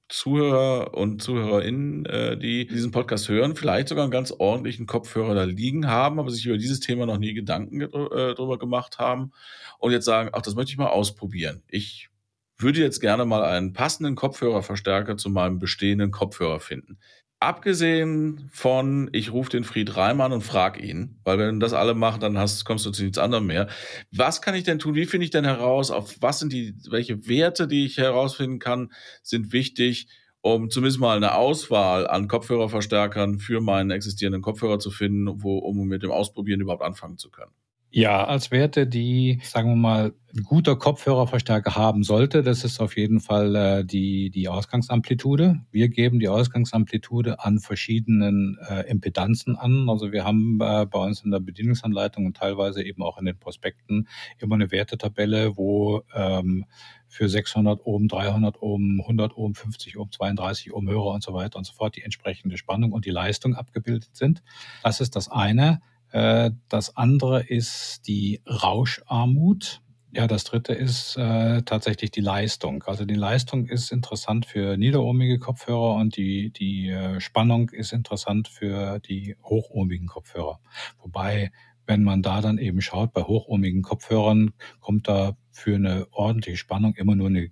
Zuhörer 0.09 0.93
und 0.95 1.23
ZuhörerInnen, 1.23 2.05
äh, 2.07 2.37
die 2.37 2.67
diesen 2.67 2.91
Podcast 2.91 3.29
hören, 3.29 3.55
vielleicht 3.55 3.87
sogar 3.87 4.03
einen 4.03 4.11
ganz 4.11 4.31
ordentlichen 4.31 4.85
Kopfhörer 4.85 5.35
da 5.35 5.43
liegen 5.45 5.87
haben, 5.87 6.19
aber 6.19 6.29
sich 6.29 6.45
über 6.45 6.57
dieses 6.57 6.81
Thema 6.81 7.05
noch 7.05 7.19
nie 7.19 7.33
Gedanken 7.33 7.81
äh, 7.81 7.87
drüber 7.87 8.59
gemacht 8.59 8.99
haben 8.99 9.31
und 9.79 9.93
jetzt 9.93 10.05
sagen, 10.05 10.29
ach, 10.33 10.41
das 10.41 10.55
möchte 10.55 10.71
ich 10.71 10.77
mal 10.77 10.89
ausprobieren. 10.89 11.63
Ich 11.69 12.09
würde 12.57 12.79
jetzt 12.79 12.99
gerne 12.99 13.25
mal 13.25 13.43
einen 13.43 13.73
passenden 13.73 14.15
Kopfhörerverstärker 14.15 15.17
zu 15.17 15.29
meinem 15.29 15.59
bestehenden 15.59 16.11
Kopfhörer 16.11 16.59
finden. 16.59 16.99
Abgesehen 17.39 18.49
von, 18.53 19.09
ich 19.11 19.33
rufe 19.33 19.49
den 19.49 19.65
Fried 19.65 19.97
Reimann 19.97 20.31
und 20.31 20.43
frage 20.43 20.79
ihn, 20.79 21.19
weil 21.25 21.37
wenn 21.37 21.59
das 21.59 21.73
alle 21.73 21.93
machen, 21.93 22.21
dann 22.21 22.37
hast, 22.37 22.63
kommst 22.63 22.85
du 22.85 22.91
zu 22.91 23.03
nichts 23.03 23.17
anderem 23.17 23.47
mehr. 23.47 23.67
Was 24.11 24.41
kann 24.41 24.55
ich 24.55 24.63
denn 24.63 24.79
tun? 24.79 24.95
Wie 24.95 25.05
finde 25.05 25.25
ich 25.25 25.31
denn 25.31 25.43
heraus? 25.43 25.91
Auf 25.91 26.15
was 26.21 26.39
sind 26.39 26.53
die, 26.53 26.73
welche 26.89 27.27
Werte, 27.27 27.67
die 27.67 27.85
ich 27.85 27.97
herausfinden 27.97 28.59
kann, 28.59 28.93
sind 29.23 29.51
wichtig, 29.51 30.07
um 30.39 30.69
zumindest 30.69 31.01
mal 31.01 31.17
eine 31.17 31.35
Auswahl 31.35 32.07
an 32.07 32.29
Kopfhörerverstärkern 32.29 33.39
für 33.39 33.59
meinen 33.59 33.91
existierenden 33.91 34.41
Kopfhörer 34.41 34.79
zu 34.79 34.89
finden, 34.89 35.43
wo, 35.43 35.57
um 35.57 35.85
mit 35.85 36.01
dem 36.01 36.11
Ausprobieren 36.11 36.61
überhaupt 36.61 36.83
anfangen 36.83 37.17
zu 37.17 37.29
können? 37.29 37.51
Ja, 37.95 38.25
als 38.25 38.49
Werte, 38.49 38.87
die, 38.87 39.39
sagen 39.43 39.69
wir 39.69 39.75
mal, 39.75 40.13
ein 40.35 40.41
guter 40.41 40.75
Kopfhörerverstärker 40.75 41.75
haben 41.75 42.01
sollte, 42.01 42.41
das 42.41 42.63
ist 42.63 42.79
auf 42.79 42.97
jeden 42.97 43.19
Fall 43.19 43.55
äh, 43.55 43.85
die, 43.85 44.31
die 44.31 44.49
Ausgangsamplitude. 44.49 45.59
Wir 45.69 45.89
geben 45.89 46.19
die 46.19 46.27
Ausgangsamplitude 46.27 47.39
an 47.39 47.59
verschiedenen 47.59 48.57
äh, 48.67 48.89
Impedanzen 48.89 49.55
an. 49.55 49.87
Also 49.89 50.11
wir 50.11 50.23
haben 50.23 50.57
äh, 50.59 50.87
bei 50.87 51.05
uns 51.05 51.21
in 51.21 51.29
der 51.29 51.39
Bedienungsanleitung 51.39 52.25
und 52.25 52.35
teilweise 52.35 52.81
eben 52.81 53.03
auch 53.03 53.19
in 53.19 53.25
den 53.25 53.37
Prospekten 53.37 54.07
immer 54.39 54.55
eine 54.55 54.71
Wertetabelle, 54.71 55.55
wo 55.55 56.01
ähm, 56.15 56.65
für 57.07 57.29
600 57.29 57.85
Ohm, 57.85 58.07
300 58.07 58.59
Ohm, 58.59 59.01
100 59.01 59.37
Ohm, 59.37 59.53
50 59.53 59.99
Ohm, 59.99 60.11
32 60.11 60.73
Ohm 60.73 60.89
Hörer 60.89 61.13
und 61.13 61.21
so 61.21 61.35
weiter 61.35 61.59
und 61.59 61.65
so 61.65 61.73
fort 61.73 61.95
die 61.95 62.01
entsprechende 62.01 62.57
Spannung 62.57 62.91
und 62.91 63.05
die 63.05 63.11
Leistung 63.11 63.53
abgebildet 63.53 64.15
sind. 64.15 64.41
Das 64.81 64.99
ist 64.99 65.15
das 65.15 65.29
eine. 65.29 65.79
Äh, 66.13 66.51
das 66.69 66.95
andere 66.95 67.41
ist 67.41 68.07
die 68.07 68.41
Rauscharmut. 68.47 69.81
Ja, 70.15 70.27
das 70.27 70.43
dritte 70.43 70.73
ist 70.73 71.17
äh, 71.17 71.63
tatsächlich 71.63 72.11
die 72.11 72.21
Leistung. 72.21 72.83
Also 72.83 73.03
die 73.03 73.15
Leistung 73.15 73.65
ist 73.65 73.91
interessant 73.91 74.45
für 74.45 74.77
niederohmige 74.77 75.39
Kopfhörer 75.39 75.95
und 75.95 76.15
die, 76.15 76.51
die 76.51 76.89
äh, 76.89 77.19
Spannung 77.19 77.71
ist 77.71 77.93
interessant 77.93 78.47
für 78.47 78.99
die 78.99 79.35
hochohmigen 79.43 80.05
Kopfhörer. 80.05 80.59
Wobei, 81.01 81.51
wenn 81.87 82.03
man 82.03 82.21
da 82.21 82.41
dann 82.41 82.59
eben 82.59 82.81
schaut, 82.81 83.11
bei 83.11 83.23
hochohmigen 83.23 83.81
Kopfhörern 83.81 84.53
kommt 84.81 85.07
da 85.07 85.35
für 85.49 85.75
eine 85.75 86.05
ordentliche 86.11 86.57
Spannung 86.57 86.93
immer 86.93 87.15
nur 87.15 87.27
eine 87.27 87.49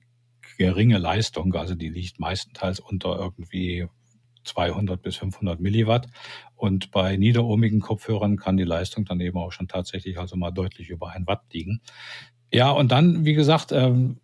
geringe 0.60 1.00
Leistung. 1.00 1.56
Also 1.56 1.74
die 1.74 1.89
liegt 1.89 2.19
meistenteils 2.19 2.80
unter 2.80 3.17
irgendwie 3.17 3.88
200 4.43 5.01
bis 5.01 5.15
500 5.17 5.60
Milliwatt. 5.60 6.08
Und 6.56 6.91
bei 6.91 7.17
niederohmigen 7.17 7.80
Kopfhörern 7.80 8.38
kann 8.38 8.58
die 8.58 8.63
Leistung 8.63 9.06
dann 9.06 9.19
eben 9.19 9.38
auch 9.38 9.51
schon 9.51 9.67
tatsächlich 9.67 10.19
also 10.19 10.36
mal 10.36 10.51
deutlich 10.51 10.89
über 10.89 11.12
ein 11.12 11.27
Watt 11.27 11.43
liegen. 11.51 11.82
Ja, 12.51 12.71
und 12.71 12.91
dann, 12.91 13.25
wie 13.25 13.34
gesagt, 13.34 13.71
ähm, 13.71 14.19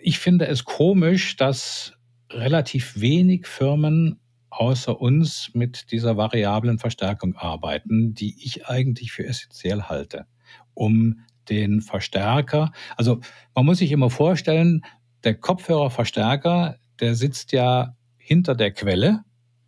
ich 0.00 0.18
finde 0.18 0.46
es 0.46 0.64
komisch, 0.64 1.36
dass 1.36 1.94
relativ 2.30 3.00
wenig 3.00 3.46
Firmen 3.46 4.20
außer 4.50 5.00
uns 5.00 5.50
mit 5.54 5.90
dieser 5.92 6.16
variablen 6.16 6.78
Verstärkung 6.78 7.36
arbeiten, 7.36 8.14
die 8.14 8.36
ich 8.42 8.66
eigentlich 8.66 9.12
für 9.12 9.26
essentiell 9.26 9.82
halte, 9.82 10.26
um 10.74 11.20
den 11.48 11.80
Verstärker, 11.80 12.72
also 12.96 13.20
man 13.54 13.66
muss 13.66 13.78
sich 13.78 13.92
immer 13.92 14.10
vorstellen, 14.10 14.82
der 15.24 15.34
Kopfhörerverstärker, 15.34 16.76
der 17.00 17.14
sitzt 17.14 17.52
ja 17.52 17.96
hinter 18.16 18.54
der 18.54 18.72
Quelle 18.72 19.24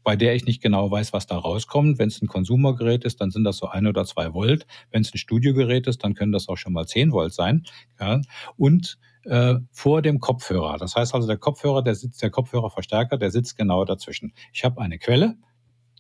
bei 0.09 0.17
der 0.17 0.35
ich 0.35 0.47
nicht 0.47 0.63
genau 0.63 0.91
weiß, 0.91 1.13
was 1.13 1.27
da 1.27 1.37
rauskommt. 1.37 1.99
Wenn 1.99 2.09
es 2.09 2.23
ein 2.23 2.29
Konsumergerät 2.29 3.05
ist, 3.05 3.21
dann 3.21 3.31
sind 3.31 3.45
das 3.45 3.59
so 3.59 3.67
ein 3.67 3.87
oder 3.87 4.07
zwei 4.07 4.33
Volt. 4.33 4.67
Wenn 4.91 5.03
es 5.03 5.13
ein 5.13 5.19
Studiogerät 5.19 5.87
ist, 5.87 6.03
dann 6.03 6.15
können 6.15 6.33
das 6.33 6.49
auch 6.49 6.57
schon 6.57 6.73
mal 6.73 6.87
zehn 6.87 7.13
Volt 7.13 7.35
sein. 7.35 7.67
Ja. 8.01 8.23
Und 8.57 8.99
äh, 9.25 9.57
vor 9.71 10.01
dem 10.01 10.19
Kopfhörer. 10.19 10.79
Das 10.79 10.97
heißt 10.97 11.15
also, 11.15 11.29
der 11.29 11.37
Kopfhörer, 11.37 11.83
der 11.83 11.95
sitzt, 11.95 12.23
der 12.23 12.31
Kopfhörerverstärker, 12.31 13.19
der 13.19 13.31
sitzt 13.31 13.59
genau 13.59 13.85
dazwischen. 13.85 14.33
Ich 14.55 14.65
habe 14.65 14.81
eine 14.81 14.99
Quelle, 14.99 15.37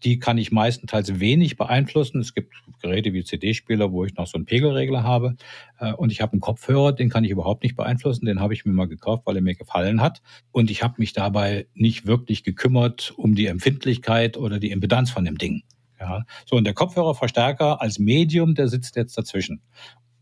die 0.05 0.19
kann 0.19 0.39
ich 0.39 0.53
meistenteils 0.53 1.21
wenig 1.21 1.57
beeinflussen. 1.57 2.21
Es 2.21 2.35
gibt 2.35 2.55
Geräte 2.81 3.13
wie 3.13 3.25
CD-Spieler, 3.25 3.93
wo 3.93 4.05
ich 4.05 4.15
noch 4.15 4.27
so 4.27 4.37
einen 4.37 4.45
Pegelregler 4.45 5.03
habe. 5.03 5.37
Äh, 5.79 5.93
und 5.93 6.13
ich 6.13 6.21
habe 6.21 6.33
einen 6.33 6.41
Kopfhörer, 6.41 6.93
den 6.93 7.11
kann 7.11 7.25
ich 7.25 7.31
überhaupt 7.31 7.63
nicht 7.63 7.77
beeinflussen. 7.77 8.27
Den 8.27 8.41
habe 8.41 8.55
ich 8.55 8.65
mir 8.65 8.73
mal 8.73 8.89
gekauft, 8.89 9.25
weil 9.27 9.37
er 9.37 9.43
mir 9.43 9.55
gefallen 9.55 10.01
hat. 10.01 10.23
Und 10.53 10.71
ich 10.71 10.83
habe 10.83 10.95
mich 10.99 11.13
dabei 11.13 11.67
nicht 11.75 12.07
wirklich 12.07 12.45
gekümmert 12.45 13.13
um 13.17 13.35
die 13.35 13.47
Empfindlichkeit 13.47 14.37
oder 14.37 14.59
die 14.59 14.71
Impedanz 14.71 15.11
von 15.11 15.25
dem 15.25 15.39
Ding. 15.39 15.63
Ja. 16.01 16.25
So, 16.47 16.57
und 16.57 16.65
der 16.65 16.75
Kopfhörerverstärker 16.75 17.81
als 17.81 17.99
Medium, 17.99 18.55
der 18.55 18.69
sitzt 18.69 18.97
jetzt 18.97 19.19
dazwischen. 19.19 19.63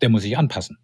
Der 0.01 0.09
muss 0.09 0.23
sich 0.23 0.39
anpassen. 0.39 0.79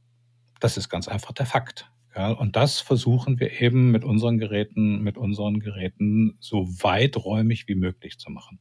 Das 0.61 0.77
ist 0.77 0.89
ganz 0.89 1.09
einfach 1.09 1.33
der 1.33 1.47
Fakt. 1.47 1.91
Ja, 2.15 2.31
und 2.31 2.57
das 2.57 2.81
versuchen 2.81 3.41
wir 3.41 3.61
eben 3.63 3.91
mit 3.91 4.05
unseren 4.05 4.37
Geräten, 4.37 5.03
mit 5.03 5.17
unseren 5.17 5.61
Geräten 5.61 6.37
so 6.41 6.69
weiträumig 6.83 7.69
wie 7.69 7.75
möglich 7.75 8.19
zu 8.19 8.31
machen. 8.31 8.59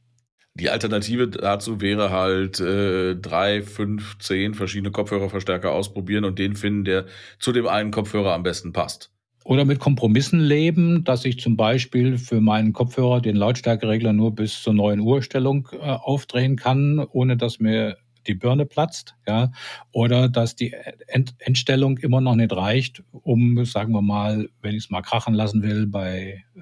Die 0.54 0.68
Alternative 0.68 1.28
dazu 1.28 1.80
wäre 1.80 2.10
halt 2.10 2.60
äh, 2.60 3.16
drei, 3.16 3.62
fünf, 3.62 4.18
zehn 4.18 4.52
verschiedene 4.52 4.90
Kopfhörerverstärker 4.90 5.72
ausprobieren 5.72 6.24
und 6.24 6.38
den 6.38 6.56
finden, 6.56 6.84
der 6.84 7.06
zu 7.38 7.52
dem 7.52 7.66
einen 7.66 7.90
Kopfhörer 7.90 8.34
am 8.34 8.42
besten 8.42 8.72
passt. 8.72 9.10
Oder 9.44 9.64
mit 9.64 9.80
Kompromissen 9.80 10.40
leben, 10.40 11.04
dass 11.04 11.24
ich 11.24 11.40
zum 11.40 11.56
Beispiel 11.56 12.18
für 12.18 12.40
meinen 12.40 12.72
Kopfhörer 12.72 13.20
den 13.20 13.34
Lautstärkeregler 13.34 14.12
nur 14.12 14.34
bis 14.34 14.62
zur 14.62 14.74
neuen 14.74 15.00
Uhrstellung 15.00 15.68
äh, 15.72 15.78
aufdrehen 15.78 16.56
kann, 16.56 16.98
ohne 16.98 17.36
dass 17.36 17.58
mir 17.58 17.96
die 18.26 18.34
Birne 18.34 18.66
platzt, 18.66 19.16
ja, 19.26 19.50
oder 19.90 20.28
dass 20.28 20.54
die 20.54 20.74
End 21.08 21.34
Endstellung 21.38 21.98
immer 21.98 22.20
noch 22.20 22.36
nicht 22.36 22.52
reicht, 22.52 23.02
um, 23.10 23.64
sagen 23.64 23.92
wir 23.92 24.02
mal, 24.02 24.48
wenn 24.60 24.76
ich 24.76 24.84
es 24.84 24.90
mal 24.90 25.02
krachen 25.02 25.34
lassen 25.34 25.62
will, 25.62 25.86
bei, 25.88 26.44
äh, 26.54 26.60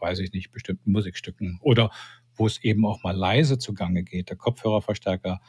weiß 0.00 0.20
ich 0.20 0.32
nicht, 0.32 0.52
bestimmten 0.52 0.92
Musikstücken 0.92 1.58
oder 1.60 1.90
wo 2.36 2.46
es 2.46 2.62
eben 2.62 2.86
auch 2.86 3.02
mal 3.02 3.16
leise 3.16 3.58
zugange 3.58 4.02
geht. 4.02 4.30
Der 4.30 4.36
Kopfhörerverstärker 4.36 5.40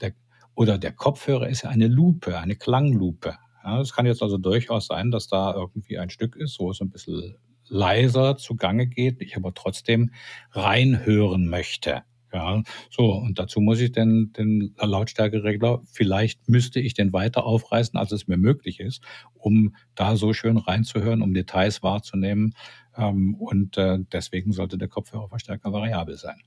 der, 0.00 0.12
oder 0.54 0.78
der 0.78 0.92
Kopfhörer 0.92 1.48
ist 1.48 1.62
ja 1.62 1.70
eine 1.70 1.88
Lupe, 1.88 2.38
eine 2.38 2.56
Klanglupe. 2.56 3.36
Es 3.80 3.92
kann 3.92 4.06
jetzt 4.06 4.22
also 4.22 4.38
durchaus 4.38 4.86
sein, 4.86 5.10
dass 5.10 5.26
da 5.26 5.52
irgendwie 5.54 5.98
ein 5.98 6.10
Stück 6.10 6.36
ist, 6.36 6.60
wo 6.60 6.70
es 6.70 6.80
ein 6.80 6.90
bisschen 6.90 7.36
leiser 7.68 8.36
zugange 8.36 8.86
geht, 8.86 9.20
ich 9.20 9.36
aber 9.36 9.52
trotzdem 9.54 10.12
reinhören 10.52 11.48
möchte. 11.48 12.04
Ja, 12.32 12.62
so, 12.90 13.12
und 13.12 13.38
dazu 13.38 13.60
muss 13.60 13.80
ich 13.80 13.92
den, 13.92 14.32
den 14.32 14.74
Lautstärkeregler, 14.80 15.82
vielleicht 15.90 16.48
müsste 16.48 16.80
ich 16.80 16.92
den 16.94 17.12
weiter 17.12 17.44
aufreißen, 17.44 17.98
als 17.98 18.12
es 18.12 18.26
mir 18.26 18.36
möglich 18.36 18.80
ist, 18.80 19.02
um 19.34 19.76
da 19.94 20.16
so 20.16 20.32
schön 20.32 20.56
reinzuhören, 20.56 21.22
um 21.22 21.34
Details 21.34 21.82
wahrzunehmen. 21.82 22.54
Ähm, 22.96 23.34
und 23.34 23.78
äh, 23.78 23.98
deswegen 24.12 24.52
sollte 24.52 24.76
der 24.76 24.88
Kopfhörerverstärker 24.88 25.72
variabel 25.72 26.16
sein. 26.16 26.42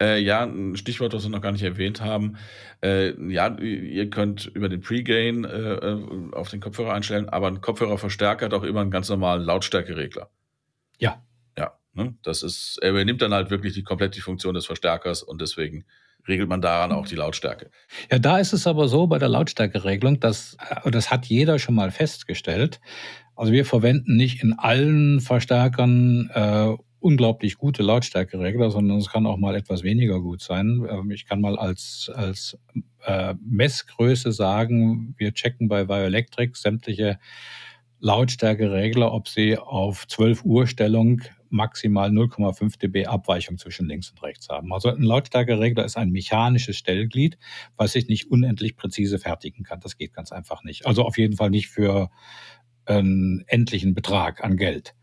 Äh, 0.00 0.20
ja, 0.20 0.44
ein 0.44 0.76
Stichwort, 0.76 1.12
was 1.12 1.22
wir 1.22 1.30
noch 1.30 1.40
gar 1.40 1.52
nicht 1.52 1.62
erwähnt 1.62 2.00
haben. 2.00 2.36
Äh, 2.82 3.14
ja, 3.32 3.56
ihr 3.58 4.10
könnt 4.10 4.46
über 4.46 4.68
den 4.68 4.80
Pre-Gain 4.80 5.44
äh, 5.44 5.48
äh, 5.48 6.32
auf 6.32 6.50
den 6.50 6.60
Kopfhörer 6.60 6.92
einstellen, 6.92 7.28
aber 7.28 7.46
ein 7.46 7.60
Kopfhörerverstärker 7.60 8.46
hat 8.46 8.54
auch 8.54 8.64
immer 8.64 8.80
einen 8.80 8.90
ganz 8.90 9.08
normalen 9.08 9.44
Lautstärkeregler. 9.44 10.30
Ja. 10.98 11.22
Ne? 11.94 12.16
das 12.22 12.42
ist, 12.42 12.78
er 12.82 12.90
übernimmt 12.90 13.22
dann 13.22 13.32
halt 13.32 13.50
wirklich 13.50 13.74
die 13.74 13.82
komplett 13.82 14.16
die 14.16 14.20
Funktion 14.20 14.54
des 14.54 14.66
Verstärkers 14.66 15.22
und 15.22 15.40
deswegen 15.40 15.84
regelt 16.26 16.48
man 16.48 16.60
daran 16.60 16.92
auch 16.92 17.06
die 17.06 17.14
Lautstärke. 17.14 17.70
Ja, 18.10 18.18
da 18.18 18.38
ist 18.38 18.52
es 18.52 18.66
aber 18.66 18.88
so 18.88 19.06
bei 19.06 19.18
der 19.18 19.28
Lautstärkeregelung, 19.28 20.20
dass, 20.20 20.56
äh, 20.84 20.90
das 20.90 21.10
hat 21.10 21.26
jeder 21.26 21.58
schon 21.58 21.74
mal 21.74 21.90
festgestellt. 21.90 22.80
Also 23.36 23.52
wir 23.52 23.64
verwenden 23.64 24.16
nicht 24.16 24.42
in 24.42 24.52
allen 24.58 25.20
Verstärkern 25.20 26.30
äh, 26.32 26.76
unglaublich 27.04 27.58
gute 27.58 27.82
Lautstärkeregler, 27.82 28.70
sondern 28.70 28.98
es 28.98 29.10
kann 29.10 29.26
auch 29.26 29.36
mal 29.36 29.54
etwas 29.54 29.82
weniger 29.82 30.20
gut 30.20 30.40
sein. 30.40 30.86
Ähm, 30.88 31.10
ich 31.10 31.26
kann 31.26 31.40
mal 31.40 31.58
als, 31.58 32.10
als 32.14 32.58
äh, 33.04 33.34
Messgröße 33.44 34.32
sagen, 34.32 35.14
wir 35.18 35.34
checken 35.34 35.68
bei 35.68 35.84
Bioelectric 35.84 36.56
sämtliche 36.56 37.18
Lautstärkeregler, 38.00 39.12
ob 39.12 39.28
sie 39.28 39.58
auf 39.58 40.06
12 40.08 40.44
Uhr 40.44 40.66
Stellung 40.66 41.20
maximal 41.54 42.10
0,5 42.10 42.78
dB 42.78 43.06
Abweichung 43.06 43.56
zwischen 43.56 43.88
links 43.88 44.10
und 44.10 44.22
rechts 44.22 44.48
haben. 44.48 44.72
Also 44.72 44.88
ein 44.88 45.02
Lautstärkeregler 45.02 45.84
ist 45.84 45.96
ein 45.96 46.10
mechanisches 46.10 46.76
Stellglied, 46.76 47.38
was 47.76 47.94
ich 47.94 48.08
nicht 48.08 48.30
unendlich 48.30 48.76
präzise 48.76 49.18
fertigen 49.18 49.64
kann. 49.64 49.80
Das 49.80 49.96
geht 49.96 50.12
ganz 50.12 50.32
einfach 50.32 50.64
nicht. 50.64 50.86
Also 50.86 51.04
auf 51.04 51.16
jeden 51.16 51.36
Fall 51.36 51.50
nicht 51.50 51.68
für 51.68 52.10
einen 52.86 53.44
endlichen 53.46 53.94
Betrag 53.94 54.44
an 54.44 54.56
Geld. 54.56 54.94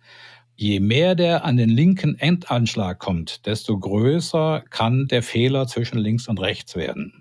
Je 0.56 0.80
mehr 0.80 1.16
der 1.16 1.44
an 1.44 1.58
den 1.58 1.70
linken 1.70 2.16
Endanschlag 2.16 3.00
kommt, 3.00 3.48
desto 3.48 3.80
größer 3.80 4.64
kann 4.70 5.08
der 5.08 5.24
Fehler 5.24 5.66
zwischen 5.66 5.98
links 5.98 6.28
und 6.28 6.40
rechts 6.40 6.76
werden. 6.76 7.21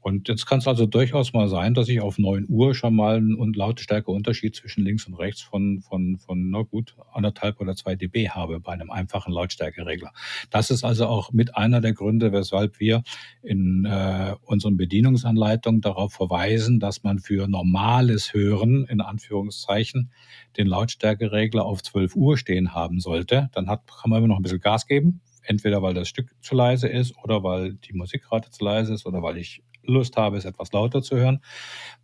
Und 0.00 0.28
jetzt 0.28 0.46
kann 0.46 0.60
es 0.60 0.66
also 0.66 0.86
durchaus 0.86 1.32
mal 1.34 1.48
sein, 1.48 1.74
dass 1.74 1.88
ich 1.88 2.00
auf 2.00 2.16
9 2.16 2.46
Uhr 2.48 2.74
schon 2.74 2.94
mal 2.94 3.16
einen 3.16 3.52
Lautstärkeunterschied 3.52 4.56
zwischen 4.56 4.82
links 4.82 5.06
und 5.06 5.14
rechts 5.14 5.42
von, 5.42 5.80
von, 5.82 6.18
von, 6.18 6.50
na 6.50 6.62
gut, 6.62 6.96
anderthalb 7.12 7.60
oder 7.60 7.76
zwei 7.76 7.96
dB 7.96 8.30
habe 8.30 8.60
bei 8.60 8.72
einem 8.72 8.90
einfachen 8.90 9.32
Lautstärkeregler. 9.32 10.12
Das 10.50 10.70
ist 10.70 10.84
also 10.84 11.06
auch 11.06 11.32
mit 11.32 11.54
einer 11.56 11.82
der 11.82 11.92
Gründe, 11.92 12.32
weshalb 12.32 12.80
wir 12.80 13.02
in 13.42 13.84
äh, 13.84 14.36
unseren 14.42 14.78
Bedienungsanleitungen 14.78 15.82
darauf 15.82 16.14
verweisen, 16.14 16.80
dass 16.80 17.02
man 17.02 17.18
für 17.18 17.46
normales 17.46 18.32
Hören, 18.32 18.86
in 18.86 19.02
Anführungszeichen, 19.02 20.10
den 20.56 20.66
Lautstärkeregler 20.66 21.64
auf 21.64 21.82
12 21.82 22.16
Uhr 22.16 22.38
stehen 22.38 22.74
haben 22.74 23.00
sollte. 23.00 23.50
Dann 23.52 23.68
hat, 23.68 23.82
kann 23.86 24.10
man 24.10 24.18
immer 24.18 24.28
noch 24.28 24.36
ein 24.36 24.42
bisschen 24.42 24.60
Gas 24.60 24.86
geben, 24.86 25.20
entweder 25.42 25.82
weil 25.82 25.94
das 25.94 26.08
Stück 26.08 26.34
zu 26.40 26.54
leise 26.54 26.88
ist 26.88 27.14
oder 27.22 27.42
weil 27.42 27.74
die 27.74 27.92
Musikrate 27.92 28.50
zu 28.50 28.64
leise 28.64 28.94
ist 28.94 29.04
oder 29.04 29.22
weil 29.22 29.36
ich 29.36 29.62
Lust 29.90 30.16
habe, 30.16 30.36
es 30.36 30.44
etwas 30.44 30.72
lauter 30.72 31.02
zu 31.02 31.16
hören. 31.16 31.40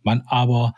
Man 0.03 0.23
aber 0.27 0.73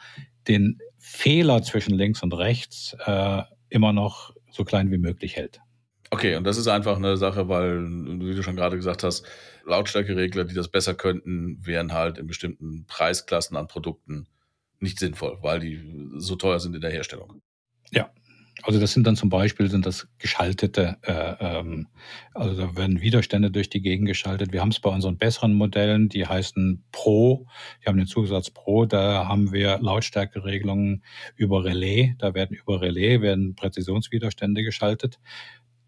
den 0.47 0.79
Fehler 0.97 1.61
zwischen 1.63 1.95
links 1.95 2.23
und 2.23 2.33
rechts 2.33 2.95
äh, 3.05 3.43
immer 3.69 3.93
noch 3.93 4.33
so 4.51 4.63
klein 4.63 4.91
wie 4.91 4.97
möglich 4.97 5.35
hält. 5.35 5.61
Okay, 6.11 6.35
und 6.35 6.43
das 6.43 6.57
ist 6.57 6.67
einfach 6.67 6.97
eine 6.97 7.17
Sache, 7.17 7.49
weil, 7.49 7.85
wie 7.85 8.33
du 8.33 8.41
schon 8.41 8.55
gerade 8.55 8.75
gesagt 8.75 9.03
hast, 9.03 9.25
Lautstärkeregler, 9.65 10.45
die 10.45 10.55
das 10.55 10.67
besser 10.67 10.95
könnten, 10.95 11.63
wären 11.65 11.93
halt 11.93 12.17
in 12.17 12.25
bestimmten 12.25 12.85
Preisklassen 12.87 13.55
an 13.55 13.67
Produkten 13.67 14.27
nicht 14.79 14.97
sinnvoll, 14.97 15.37
weil 15.41 15.59
die 15.59 16.09
so 16.17 16.35
teuer 16.35 16.59
sind 16.59 16.75
in 16.75 16.81
der 16.81 16.91
Herstellung. 16.91 17.41
Ja, 17.91 18.09
also 18.63 18.79
das 18.79 18.93
sind 18.93 19.07
dann 19.07 19.15
zum 19.15 19.29
Beispiel 19.29 19.69
sind 19.69 19.85
das 19.85 20.07
geschaltete, 20.17 20.97
äh, 21.03 21.35
ähm, 21.39 21.87
also 22.33 22.55
da 22.55 22.75
werden 22.75 23.01
Widerstände 23.01 23.51
durch 23.51 23.69
die 23.69 23.81
Gegend 23.81 24.07
geschaltet. 24.07 24.51
Wir 24.51 24.61
haben 24.61 24.69
es 24.69 24.79
bei 24.79 24.89
unseren 24.89 25.17
besseren 25.17 25.53
Modellen, 25.53 26.09
die 26.09 26.25
heißen 26.25 26.83
Pro, 26.91 27.45
die 27.81 27.87
haben 27.87 27.97
den 27.97 28.07
Zusatz 28.07 28.49
Pro, 28.49 28.85
da 28.85 29.27
haben 29.27 29.51
wir 29.51 29.79
Lautstärkeregelungen 29.79 31.03
über 31.35 31.63
Relais, 31.63 32.15
da 32.17 32.33
werden 32.33 32.55
über 32.55 32.81
Relais 32.81 33.21
werden 33.21 33.55
Präzisionswiderstände 33.55 34.63
geschaltet. 34.63 35.19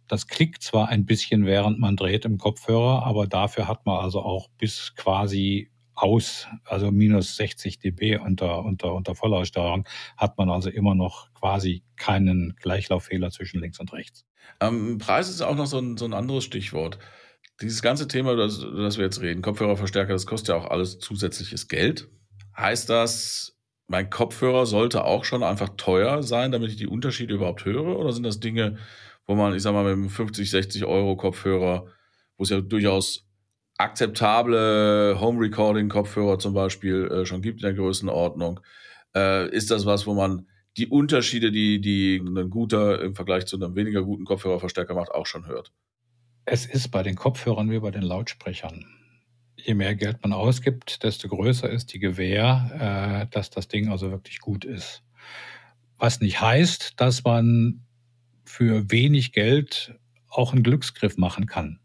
Das 0.08 0.28
klickt 0.28 0.62
zwar 0.62 0.90
ein 0.90 1.06
bisschen, 1.06 1.46
während 1.46 1.80
man 1.80 1.96
dreht 1.96 2.26
im 2.26 2.38
Kopfhörer, 2.38 3.04
aber 3.04 3.28
dafür 3.28 3.68
hat 3.68 3.86
man 3.86 4.00
also 4.04 4.22
auch 4.22 4.50
bis 4.58 4.94
quasi 4.96 5.72
aus, 6.02 6.48
also 6.66 6.92
minus 6.92 7.36
60 7.36 7.80
dB 7.80 8.18
unter, 8.18 8.64
unter, 8.64 8.94
unter 8.94 9.16
Vollaussteuerung, 9.16 9.88
hat 10.18 10.38
man 10.38 10.50
also 10.50 10.70
immer 10.70 10.96
noch 10.96 11.32
quasi 11.34 11.84
keinen 11.96 12.56
Gleichlauffehler 12.60 13.30
zwischen 13.30 13.62
links 13.62 13.80
und 13.80 13.94
rechts. 13.94 14.26
Ähm, 14.60 14.98
Preis 14.98 15.30
ist 15.30 15.42
auch 15.42 15.56
noch 15.56 15.68
so 15.68 15.80
ein, 15.80 15.98
so 15.98 16.06
ein 16.06 16.14
anderes 16.14 16.44
Stichwort. 16.44 16.98
Dieses 17.62 17.82
ganze 17.82 18.08
Thema, 18.08 18.36
das, 18.36 18.60
das 18.60 18.98
wir 18.98 19.06
jetzt 19.06 19.22
reden, 19.22 19.42
Kopfhörerverstärker, 19.42 20.14
das 20.14 20.26
kostet 20.26 20.50
ja 20.50 20.56
auch 20.56 20.70
alles 20.70 21.00
zusätzliches 21.00 21.68
Geld. 21.68 22.10
Heißt 22.58 22.90
das, 22.90 23.58
mein 23.88 24.10
Kopfhörer 24.10 24.66
sollte 24.66 25.04
auch 25.04 25.26
schon 25.26 25.44
einfach 25.44 25.70
teuer 25.78 26.24
sein, 26.24 26.52
damit 26.52 26.72
ich 26.72 26.78
die 26.78 26.88
Unterschiede 26.88 27.36
überhaupt 27.36 27.66
höre? 27.66 28.00
Oder 28.00 28.14
sind 28.14 28.24
das 28.24 28.40
Dinge, 28.40 28.78
wo 29.28 29.36
man, 29.36 29.54
ich 29.56 29.62
sag 29.62 29.74
mal, 29.74 29.84
mit 29.84 29.94
einem 29.94 30.10
50, 30.10 30.50
60 30.50 30.86
Euro 30.86 31.16
Kopfhörer, 31.16 31.86
wo 32.38 32.44
es 32.44 32.50
ja 32.50 32.62
durchaus 32.62 33.28
akzeptable 33.82 35.20
Home 35.20 35.40
Recording 35.40 35.90
Kopfhörer 35.90 36.40
zum 36.40 36.54
Beispiel 36.54 37.08
äh, 37.08 37.26
schon 37.26 37.42
gibt 37.42 37.62
in 37.62 37.66
der 37.66 37.74
Größenordnung, 37.74 38.60
äh, 39.16 39.50
ist 39.50 39.72
das 39.72 39.86
was, 39.86 40.06
wo 40.06 40.14
man 40.14 40.48
die 40.78 40.88
Unterschiede, 40.88 41.52
die, 41.52 41.82
die 41.82 42.18
ein 42.18 42.50
guter 42.50 43.02
im 43.02 43.16
Vergleich 43.16 43.46
zu 43.46 43.58
einem 43.58 43.76
weniger 43.76 44.04
guten 44.04 44.26
Kopfhörerverstärker 44.26 44.94
macht, 44.94 45.12
auch 45.12 45.26
schon 45.26 45.48
hört. 45.48 45.74
Es 46.46 46.66
ist 46.66 46.90
bei 46.90 47.04
den 47.04 47.16
Kopfhörern 47.16 47.70
wie 47.72 47.80
bei 47.80 47.92
den 47.92 48.04
Lautsprechern. 48.04 48.86
Je 49.56 49.74
mehr 49.74 49.96
Geld 49.96 50.18
man 50.22 50.34
ausgibt, 50.34 51.04
desto 51.04 51.28
größer 51.28 51.70
ist 51.70 51.94
die 51.94 52.00
Gewähr, 52.00 53.26
äh, 53.28 53.34
dass 53.34 53.50
das 53.50 53.68
Ding 53.68 53.90
also 53.90 54.12
wirklich 54.12 54.40
gut 54.40 54.64
ist. 54.64 55.04
Was 55.98 56.20
nicht 56.20 56.42
heißt, 56.42 57.00
dass 57.00 57.24
man 57.24 57.86
für 58.46 58.90
wenig 58.90 59.34
Geld 59.34 59.94
auch 60.30 60.54
einen 60.54 60.64
Glücksgriff 60.64 61.18
machen 61.18 61.46
kann. 61.46 61.80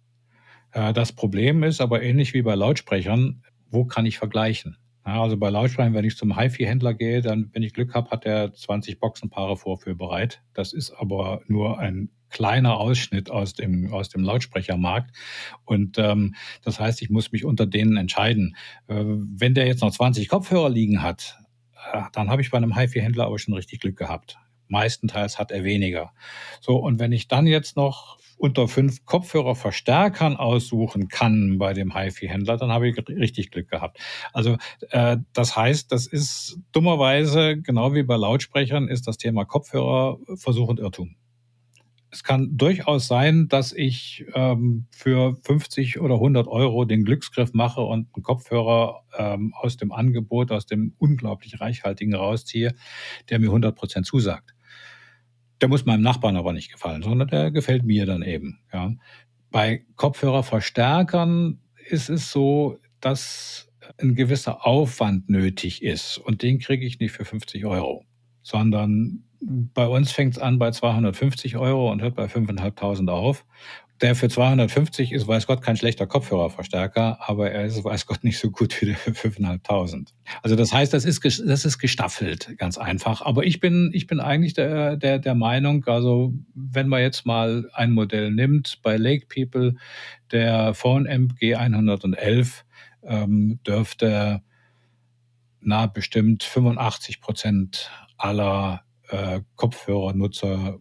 Äh, 0.77 0.93
das 0.93 1.13
Problem 1.13 1.63
ist 1.63 1.81
aber 1.81 2.03
ähnlich 2.03 2.35
wie 2.35 2.43
bei 2.43 2.55
Lautsprechern, 2.55 3.43
wo 3.71 3.85
kann 3.85 4.07
ich 4.07 4.19
vergleichen? 4.19 4.77
also 5.03 5.37
bei 5.37 5.51
Lautsprechern, 5.51 5.95
wenn 5.95 6.05
ich 6.05 6.17
zum 6.17 6.37
HiFi-Händler 6.37 6.93
gehe, 6.93 7.23
dann, 7.23 7.49
wenn 7.53 7.63
ich 7.63 7.73
Glück 7.73 7.95
habe, 7.95 8.11
hat 8.11 8.27
er 8.27 8.53
20 8.53 8.99
Boxenpaare 8.99 9.57
vorführbereit. 9.57 10.43
Das 10.53 10.73
ist 10.73 10.91
aber 10.91 11.43
nur 11.47 11.79
ein 11.79 12.11
kleiner 12.29 12.77
Ausschnitt 12.77 13.31
aus 13.31 13.55
dem, 13.55 13.93
aus 13.93 14.09
dem 14.09 14.25
Lautsprechermarkt. 14.25 15.17
Und 15.65 15.97
ähm, 15.99 16.35
das 16.63 16.81
heißt, 16.81 17.03
ich 17.03 17.11
muss 17.11 17.31
mich 17.31 17.45
unter 17.45 17.67
denen 17.67 17.97
entscheiden. 17.97 18.57
Äh, 18.89 19.05
wenn 19.05 19.55
der 19.55 19.69
jetzt 19.69 19.81
noch 19.81 19.93
20 19.93 20.29
Kopfhörer 20.29 20.71
liegen 20.71 21.05
hat, 21.05 21.39
äh, 21.93 22.03
dann 22.13 22.29
habe 22.29 22.43
ich 22.43 22.51
bei 22.51 22.57
einem 22.57 22.77
HiFi-Händler 22.77 23.27
aber 23.27 23.39
schon 23.39 23.55
richtig 23.55 23.79
Glück 23.79 23.97
gehabt. 23.97 24.39
Meistenteils 24.69 25.39
hat 25.39 25.51
er 25.51 25.65
weniger. 25.65 26.13
So, 26.61 26.77
und 26.77 26.99
wenn 26.99 27.13
ich 27.13 27.29
dann 27.29 27.47
jetzt 27.47 27.77
noch 27.77 28.19
unter 28.39 28.69
fünf 28.69 29.05
Kopfhörerverstärkern 29.05 30.37
aussuchen 30.37 31.09
kann 31.09 31.59
bei 31.59 31.73
dem 31.73 31.95
HiFi-Händler, 31.95 32.57
dann 32.59 32.71
habe 32.71 32.89
ich 32.89 32.97
richtig 33.09 33.51
Glück 33.51 33.71
gehabt. 33.71 33.99
Also 34.33 34.57
äh, 34.91 35.17
das 35.33 35.57
heißt, 35.57 35.91
das 35.91 36.07
ist 36.07 36.59
dummerweise, 36.73 37.57
genau 37.57 37.95
wie 37.95 38.03
bei 38.03 38.17
Lautsprechern, 38.17 38.89
ist 38.89 39.07
das 39.07 39.17
Thema 39.17 39.45
Kopfhörer 39.45 40.19
Versuch 40.37 40.69
und 40.69 40.81
Irrtum. 40.81 41.17
Es 42.11 42.23
kann 42.25 42.57
durchaus 42.57 43.09
sein, 43.09 43.49
dass 43.49 43.73
ich 43.73 44.25
ähm, 44.35 44.87
für 44.91 45.37
50 45.43 46.01
oder 46.01 46.15
100 46.15 46.47
Euro 46.47 46.85
den 46.85 47.05
Glücksgriff 47.05 47.53
mache 47.53 47.83
und 47.83 48.09
einen 48.15 48.23
Kopfhörer 48.23 49.03
ähm, 49.19 49.53
aus 49.55 49.77
dem 49.77 49.93
Angebot, 49.93 50.51
aus 50.51 50.67
dem 50.67 50.95
unglaublich 50.99 51.61
reichhaltigen 51.61 52.15
rausziehe, 52.15 52.75
der 53.29 53.39
mir 53.39 53.49
100 53.49 53.77
Prozent 53.77 54.07
zusagt. 54.07 54.56
Der 55.61 55.69
muss 55.69 55.87
meinem 55.87 56.03
Nachbarn 56.03 56.37
aber 56.37 56.53
nicht 56.53 56.71
gefallen, 56.71 57.03
sondern 57.03 57.29
der 57.29 57.51
gefällt 57.51 57.85
mir 57.85 58.07
dann 58.07 58.23
eben. 58.23 58.61
Ja. 58.73 58.93
Bei 59.51 59.85
Kopfhörerverstärkern 59.97 61.59
ist 61.89 62.11
es 62.11 62.31
so, 62.31 62.79
dass 63.01 63.69
ein 63.99 64.15
gewisser 64.15 64.67
Aufwand 64.67 65.31
nötig 65.31 65.83
ist 65.83 66.19
und 66.19 66.43
den 66.43 66.59
kriege 66.59 66.85
ich 66.85 66.99
nicht 66.99 67.13
für 67.13 67.25
50 67.25 67.65
Euro, 67.65 68.05
sondern 68.43 69.23
bei 69.41 69.87
uns 69.87 70.13
fängt 70.13 70.35
es 70.35 70.39
an 70.43 70.59
bei 70.59 70.71
250 70.71 71.57
Euro 71.57 71.91
und 71.91 72.03
hört 72.03 72.17
bei 72.17 72.27
5.500 72.27 73.11
auf 73.11 73.45
der 74.01 74.15
für 74.15 74.29
250 74.29 75.13
ist, 75.13 75.27
weiß 75.27 75.47
Gott, 75.47 75.63
kein 75.63 75.77
schlechter 75.77 76.07
Kopfhörerverstärker, 76.07 77.19
aber 77.21 77.51
er 77.51 77.65
ist, 77.65 77.83
weiß 77.83 78.07
Gott, 78.07 78.25
nicht 78.25 78.39
so 78.39 78.51
gut 78.51 78.81
wie 78.81 78.87
der 78.87 78.97
für 78.97 79.13
5.500. 79.13 80.09
Also 80.43 80.57
das 80.57 80.73
heißt, 80.73 80.93
das 80.93 81.05
ist, 81.05 81.25
das 81.25 81.65
ist 81.65 81.79
gestaffelt, 81.79 82.57
ganz 82.59 82.79
einfach. 82.79 83.23
Aber 83.23 83.45
ich 83.45 83.61
bin, 83.61 83.91
ich 83.95 84.07
bin 84.07 84.21
eigentlich 84.21 84.55
der, 84.55 84.97
der, 84.97 85.19
der 85.19 85.35
Meinung, 85.35 85.85
also 85.87 86.35
wenn 86.55 86.89
man 86.89 87.01
jetzt 87.01 87.27
mal 87.27 87.71
ein 87.73 87.93
Modell 87.93 88.31
nimmt, 88.31 88.81
bei 88.83 88.97
Lake 88.97 89.27
People, 89.27 89.77
der 90.31 90.75
Phone 90.75 91.09
Amp 91.09 91.35
G111 91.41 92.63
ähm, 93.03 93.61
dürfte 93.67 94.43
na 95.61 95.87
bestimmt 95.87 96.45
85 96.45 97.21
Prozent 97.21 97.91
aller 98.17 98.83
äh, 99.09 99.41
Kopfhörernutzer 99.57 100.79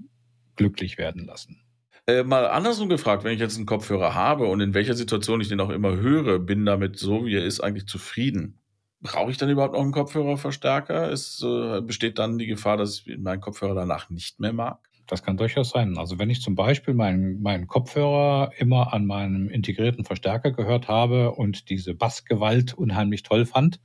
glücklich 0.56 0.98
werden 0.98 1.26
lassen. 1.26 1.65
Äh, 2.08 2.24
mal 2.24 2.48
andersrum 2.48 2.90
gefragt, 2.90 3.24
wenn 3.24 3.34
ich 3.34 3.40
jetzt 3.40 3.58
einen 3.58 3.66
Kopfhörer 3.66 4.14
habe 4.14 4.46
und 4.46 4.62
in 4.62 4.74
welcher 4.76 4.94
Situation 4.94 5.42
ich 5.42 5.48
den 5.50 5.60
auch 5.60 5.72
immer 5.72 5.96
höre, 5.96 6.38
bin 6.40 6.66
damit 6.66 7.00
so, 7.00 7.26
wie 7.26 7.36
er 7.36 7.44
ist, 7.46 7.62
eigentlich 7.62 7.88
zufrieden. 7.88 8.60
Brauche 9.02 9.32
ich 9.32 9.38
dann 9.38 9.50
überhaupt 9.50 9.74
noch 9.74 9.82
einen 9.82 9.92
Kopfhörerverstärker? 9.92 11.10
Ist, 11.10 11.44
äh, 11.44 11.82
besteht 11.82 12.20
dann 12.20 12.38
die 12.38 12.48
Gefahr, 12.48 12.78
dass 12.78 13.04
ich 13.06 13.18
meinen 13.18 13.42
Kopfhörer 13.42 13.76
danach 13.76 14.10
nicht 14.10 14.40
mehr 14.40 14.54
mag? 14.54 14.80
Das 15.08 15.22
kann 15.22 15.38
durchaus 15.38 15.70
sein. 15.70 15.98
Also 15.98 16.18
wenn 16.18 16.30
ich 16.30 16.42
zum 16.42 16.56
Beispiel 16.56 16.94
meinen, 16.94 17.42
meinen 17.42 17.68
Kopfhörer 17.68 18.52
immer 18.58 18.94
an 18.94 19.06
meinem 19.06 19.50
integrierten 19.50 20.04
Verstärker 20.04 20.52
gehört 20.52 20.88
habe 20.88 21.32
und 21.32 21.70
diese 21.70 21.94
Bassgewalt 21.94 22.74
unheimlich 22.74 23.24
toll 23.24 23.46
fand, 23.46 23.80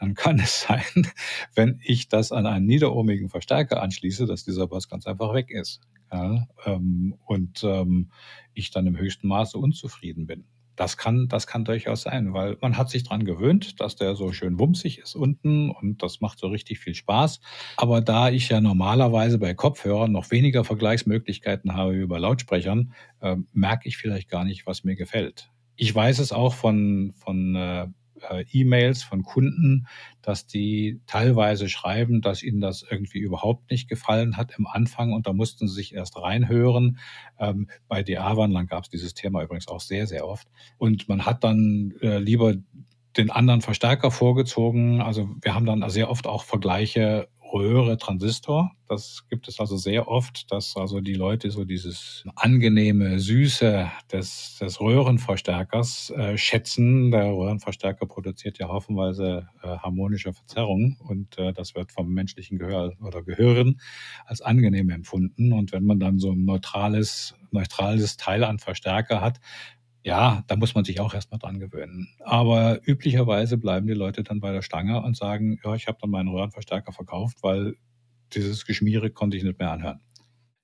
dann 0.00 0.14
kann 0.14 0.38
es 0.40 0.62
sein, 0.62 1.08
wenn 1.54 1.80
ich 1.82 2.08
das 2.08 2.32
an 2.32 2.46
einen 2.46 2.66
niederohmigen 2.66 3.28
Verstärker 3.28 3.82
anschließe, 3.82 4.26
dass 4.26 4.44
dieser 4.44 4.66
Bass 4.66 4.88
ganz 4.88 5.06
einfach 5.06 5.32
weg 5.32 5.50
ist. 5.50 5.80
Ja, 6.12 6.46
ähm, 6.64 7.16
und 7.24 7.64
ähm, 7.64 8.10
ich 8.52 8.70
dann 8.70 8.86
im 8.86 8.96
höchsten 8.96 9.26
Maße 9.26 9.58
unzufrieden 9.58 10.26
bin. 10.26 10.44
Das 10.76 10.96
kann, 10.96 11.28
das 11.28 11.46
kann 11.46 11.64
durchaus 11.64 12.02
sein, 12.02 12.32
weil 12.32 12.56
man 12.60 12.76
hat 12.76 12.90
sich 12.90 13.04
dran 13.04 13.24
gewöhnt, 13.24 13.80
dass 13.80 13.96
der 13.96 14.14
so 14.16 14.32
schön 14.32 14.58
wumsig 14.58 14.98
ist 14.98 15.14
unten 15.14 15.70
und 15.70 16.02
das 16.02 16.20
macht 16.20 16.38
so 16.38 16.48
richtig 16.48 16.80
viel 16.80 16.94
Spaß. 16.94 17.40
Aber 17.76 18.00
da 18.00 18.30
ich 18.30 18.48
ja 18.48 18.60
normalerweise 18.60 19.38
bei 19.38 19.54
Kopfhörern 19.54 20.12
noch 20.12 20.30
weniger 20.30 20.64
Vergleichsmöglichkeiten 20.64 21.74
habe 21.74 21.98
wie 21.98 22.06
bei 22.06 22.18
Lautsprechern, 22.18 22.92
äh, 23.20 23.36
merke 23.52 23.88
ich 23.88 23.96
vielleicht 23.96 24.28
gar 24.28 24.44
nicht, 24.44 24.66
was 24.66 24.84
mir 24.84 24.96
gefällt. 24.96 25.50
Ich 25.76 25.94
weiß 25.94 26.18
es 26.18 26.32
auch 26.32 26.54
von, 26.54 27.14
von 27.16 27.54
äh, 27.56 27.86
äh, 28.30 28.44
E-Mails 28.52 29.02
von 29.02 29.22
Kunden, 29.22 29.86
dass 30.22 30.46
die 30.46 31.00
teilweise 31.06 31.68
schreiben, 31.68 32.20
dass 32.20 32.42
ihnen 32.42 32.60
das 32.60 32.84
irgendwie 32.88 33.18
überhaupt 33.18 33.70
nicht 33.70 33.88
gefallen 33.88 34.36
hat 34.36 34.52
im 34.58 34.66
Anfang 34.66 35.12
und 35.12 35.26
da 35.26 35.32
mussten 35.32 35.68
sie 35.68 35.74
sich 35.74 35.94
erst 35.94 36.20
reinhören. 36.20 36.98
Ähm, 37.38 37.68
bei 37.88 38.02
DA-Wandlern 38.02 38.66
gab 38.66 38.84
es 38.84 38.90
dieses 38.90 39.14
Thema 39.14 39.42
übrigens 39.42 39.68
auch 39.68 39.80
sehr, 39.80 40.06
sehr 40.06 40.26
oft. 40.26 40.48
Und 40.78 41.08
man 41.08 41.26
hat 41.26 41.44
dann 41.44 41.94
äh, 42.00 42.18
lieber 42.18 42.54
den 43.16 43.30
anderen 43.30 43.60
Verstärker 43.60 44.10
vorgezogen. 44.10 45.00
Also 45.00 45.28
wir 45.40 45.54
haben 45.54 45.66
dann 45.66 45.88
sehr 45.90 46.10
oft 46.10 46.26
auch 46.26 46.44
Vergleiche 46.44 47.28
Röhre 47.54 47.96
Transistor. 47.98 48.72
Das 48.88 49.28
gibt 49.30 49.46
es 49.46 49.60
also 49.60 49.76
sehr 49.76 50.08
oft, 50.08 50.50
dass 50.50 50.76
also 50.76 51.00
die 51.00 51.14
Leute 51.14 51.52
so 51.52 51.64
dieses 51.64 52.24
angenehme 52.34 53.20
Süße 53.20 53.90
des, 54.12 54.58
des 54.60 54.80
Röhrenverstärkers 54.80 56.10
äh, 56.10 56.36
schätzen. 56.36 57.12
Der 57.12 57.26
Röhrenverstärker 57.26 58.06
produziert 58.06 58.58
ja 58.58 58.68
haufenweise 58.68 59.48
äh, 59.62 59.68
harmonische 59.68 60.32
Verzerrungen 60.32 60.96
und 60.98 61.38
äh, 61.38 61.52
das 61.52 61.76
wird 61.76 61.92
vom 61.92 62.12
menschlichen 62.12 62.58
Gehör 62.58 62.92
oder 63.00 63.22
Gehirn 63.22 63.80
als 64.26 64.40
angenehm 64.40 64.90
empfunden. 64.90 65.52
Und 65.52 65.70
wenn 65.70 65.84
man 65.84 66.00
dann 66.00 66.18
so 66.18 66.32
ein 66.32 66.44
neutrales, 66.44 67.36
neutrales 67.52 68.16
Teil 68.16 68.42
an 68.42 68.58
Verstärker 68.58 69.20
hat, 69.20 69.38
ja, 70.04 70.44
da 70.48 70.56
muss 70.56 70.74
man 70.74 70.84
sich 70.84 71.00
auch 71.00 71.14
erstmal 71.14 71.40
dran 71.40 71.58
gewöhnen. 71.58 72.08
Aber 72.20 72.78
üblicherweise 72.84 73.56
bleiben 73.56 73.86
die 73.86 73.94
Leute 73.94 74.22
dann 74.22 74.38
bei 74.38 74.52
der 74.52 74.60
Stange 74.60 75.02
und 75.02 75.16
sagen, 75.16 75.58
ja, 75.64 75.74
ich 75.74 75.88
habe 75.88 75.98
dann 76.00 76.10
meinen 76.10 76.28
Röhrenverstärker 76.28 76.92
verkauft, 76.92 77.38
weil 77.42 77.76
dieses 78.34 78.66
Geschmiere 78.66 79.10
konnte 79.10 79.38
ich 79.38 79.44
nicht 79.44 79.58
mehr 79.58 79.70
anhören. 79.70 80.00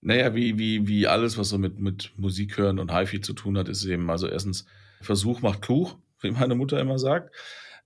Naja, 0.02 0.34
wie, 0.34 0.58
wie, 0.58 0.86
wie 0.86 1.06
alles, 1.06 1.38
was 1.38 1.48
so 1.48 1.58
mit, 1.58 1.78
mit 1.78 2.12
Musik 2.16 2.58
hören 2.58 2.78
und 2.78 2.94
HiFi 2.94 3.22
zu 3.22 3.32
tun 3.32 3.56
hat, 3.56 3.68
ist 3.68 3.84
eben, 3.86 4.10
also 4.10 4.28
erstens, 4.28 4.66
Versuch 5.00 5.40
macht 5.40 5.62
klug, 5.62 5.96
wie 6.20 6.30
meine 6.30 6.54
Mutter 6.54 6.78
immer 6.78 6.98
sagt. 6.98 7.34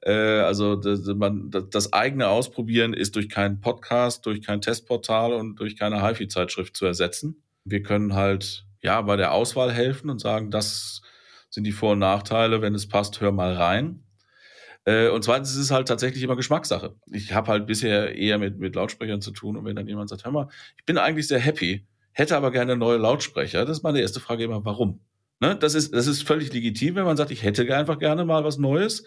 Äh, 0.00 0.12
also 0.12 0.74
das, 0.74 1.06
man, 1.06 1.50
das 1.70 1.92
eigene 1.92 2.28
Ausprobieren 2.28 2.94
ist 2.94 3.14
durch 3.14 3.28
keinen 3.28 3.60
Podcast, 3.60 4.26
durch 4.26 4.42
kein 4.42 4.60
Testportal 4.60 5.32
und 5.32 5.60
durch 5.60 5.76
keine 5.76 6.04
HiFi-Zeitschrift 6.04 6.76
zu 6.76 6.84
ersetzen. 6.84 7.44
Wir 7.64 7.82
können 7.82 8.14
halt 8.14 8.66
ja 8.82 9.00
bei 9.02 9.16
der 9.16 9.32
Auswahl 9.32 9.72
helfen 9.72 10.10
und 10.10 10.20
sagen, 10.20 10.50
das 10.50 11.02
sind 11.54 11.64
die 11.64 11.72
Vor- 11.72 11.92
und 11.92 12.00
Nachteile. 12.00 12.60
Wenn 12.60 12.74
es 12.74 12.88
passt, 12.88 13.20
hör 13.20 13.30
mal 13.30 13.54
rein. 13.54 14.02
Äh, 14.84 15.08
und 15.08 15.22
zweitens 15.22 15.52
ist 15.52 15.58
es 15.58 15.70
halt 15.70 15.88
tatsächlich 15.88 16.22
immer 16.22 16.36
Geschmackssache. 16.36 16.96
Ich 17.12 17.32
habe 17.32 17.48
halt 17.48 17.66
bisher 17.66 18.16
eher 18.16 18.38
mit, 18.38 18.58
mit 18.58 18.74
Lautsprechern 18.74 19.22
zu 19.22 19.30
tun 19.30 19.56
und 19.56 19.64
wenn 19.64 19.76
dann 19.76 19.86
jemand 19.86 20.10
sagt, 20.10 20.24
hör 20.24 20.32
mal, 20.32 20.48
ich 20.76 20.84
bin 20.84 20.98
eigentlich 20.98 21.28
sehr 21.28 21.38
happy, 21.38 21.86
hätte 22.12 22.36
aber 22.36 22.50
gerne 22.50 22.76
neue 22.76 22.98
Lautsprecher, 22.98 23.64
das 23.64 23.78
ist 23.78 23.82
meine 23.82 24.00
erste 24.00 24.20
Frage 24.20 24.44
immer, 24.44 24.64
warum? 24.64 25.00
Ne? 25.40 25.56
Das, 25.56 25.74
ist, 25.74 25.94
das 25.94 26.06
ist 26.06 26.26
völlig 26.26 26.52
legitim, 26.52 26.96
wenn 26.96 27.04
man 27.04 27.16
sagt, 27.16 27.30
ich 27.30 27.42
hätte 27.44 27.74
einfach 27.74 27.98
gerne 27.98 28.24
mal 28.24 28.44
was 28.44 28.58
Neues. 28.58 29.04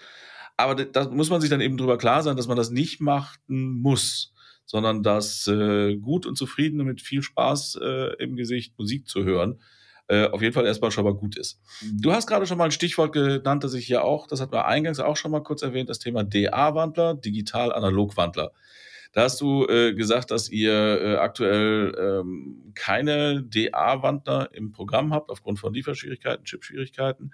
Aber 0.55 0.73
da 0.73 1.07
muss 1.09 1.29
man 1.29 1.41
sich 1.41 1.51
dann 1.51 1.61
eben 1.61 1.77
drüber 1.77 1.99
klar 1.99 2.23
sein, 2.23 2.37
dass 2.37 2.47
man 2.47 2.57
das 2.57 2.71
nicht 2.71 2.99
machen 2.99 3.79
muss, 3.79 4.33
sondern 4.65 5.03
dass 5.03 5.45
äh, 5.45 5.95
gut 5.97 6.25
und 6.25 6.37
zufrieden 6.37 6.83
mit 6.83 7.01
viel 7.01 7.21
Spaß 7.21 7.79
äh, 7.81 8.15
im 8.23 8.35
Gesicht 8.35 8.73
Musik 8.79 9.07
zu 9.07 9.23
hören 9.23 9.59
äh, 10.07 10.27
auf 10.27 10.41
jeden 10.41 10.53
Fall 10.53 10.65
erstmal 10.65 10.91
schon 10.91 11.03
mal 11.03 11.13
gut 11.13 11.37
ist. 11.37 11.59
Du 11.93 12.11
hast 12.13 12.27
gerade 12.27 12.45
schon 12.45 12.57
mal 12.57 12.65
ein 12.65 12.71
Stichwort 12.71 13.11
genannt, 13.11 13.63
das 13.63 13.73
ich 13.73 13.85
hier 13.85 14.03
auch, 14.03 14.27
das 14.27 14.41
hat 14.41 14.51
wir 14.51 14.65
eingangs 14.65 14.99
auch 14.99 15.17
schon 15.17 15.31
mal 15.31 15.43
kurz 15.43 15.61
erwähnt, 15.61 15.89
das 15.89 15.99
Thema 15.99 16.23
DA-Wandler, 16.23 17.15
Digital-Analog-Wandler. 17.15 18.51
Da 19.17 19.23
hast 19.23 19.41
du 19.41 19.65
äh, 19.65 19.95
gesagt, 19.95 20.29
dass 20.29 20.47
ihr 20.47 20.71
äh, 20.71 21.15
aktuell 21.15 21.91
ähm, 21.99 22.71
keine 22.75 23.41
DA-Wandler 23.41 24.49
im 24.53 24.71
Programm 24.71 25.11
habt, 25.11 25.31
aufgrund 25.31 25.57
von 25.57 25.73
Lieferschwierigkeiten, 25.73 26.45
Chipschwierigkeiten. 26.45 27.33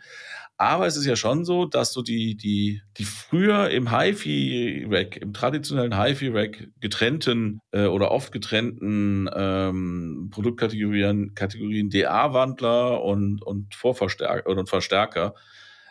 Aber 0.56 0.88
es 0.88 0.96
ist 0.96 1.06
ja 1.06 1.18
schon 1.18 1.44
so, 1.44 1.66
dass 1.66 1.92
so 1.92 2.02
die, 2.02 2.38
die, 2.38 2.82
die 2.96 3.04
früher 3.04 3.70
im 3.70 3.92
HiFi-Rack, 3.92 5.18
im 5.18 5.34
traditionellen 5.34 6.02
HiFi-Rack 6.02 6.70
getrennten 6.80 7.60
äh, 7.72 7.88
oder 7.88 8.12
oft 8.12 8.32
getrennten 8.32 9.30
ähm, 9.36 10.30
Produktkategorien 10.32 11.36
Kategorien 11.36 11.90
DA-Wandler 11.90 13.04
und, 13.04 13.42
und 13.42 13.76
Vorverstärker 13.76 14.50
und 14.50 14.70
Verstärker 14.70 15.36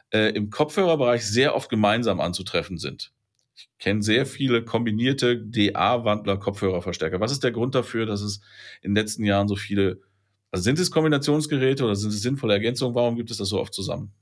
äh, 0.09 0.31
im 0.31 0.49
Kopfhörerbereich 0.49 1.27
sehr 1.27 1.55
oft 1.55 1.69
gemeinsam 1.69 2.19
anzutreffen 2.19 2.79
sind. 2.79 3.13
Ich 3.55 3.69
kenne 3.79 4.03
sehr 4.03 4.27
viele 4.27 4.65
kombinierte 4.65 5.37
DA-Wandler, 5.37 6.39
Kopfhörerverstärker. 6.39 7.21
Was 7.21 7.33
ist 7.33 7.45
der 7.45 7.53
Grund 7.53 7.75
dafür, 7.75 8.07
dass 8.07 8.23
es 8.23 8.41
in 8.81 8.95
den 8.95 9.03
letzten 9.03 9.25
Jahren 9.25 9.49
so 9.49 9.57
viele, 9.57 10.01
also 10.51 10.63
sind 10.63 10.79
es 10.79 10.91
Kombinationsgeräte 10.91 11.85
oder 11.85 11.95
sind 11.95 12.11
es 12.11 12.23
sinnvolle 12.23 12.55
Ergänzungen? 12.55 12.95
Warum 12.95 13.17
gibt 13.17 13.31
es 13.31 13.39
das 13.39 13.49
so 13.49 13.61
oft 13.61 13.75
zusammen? 13.75 14.13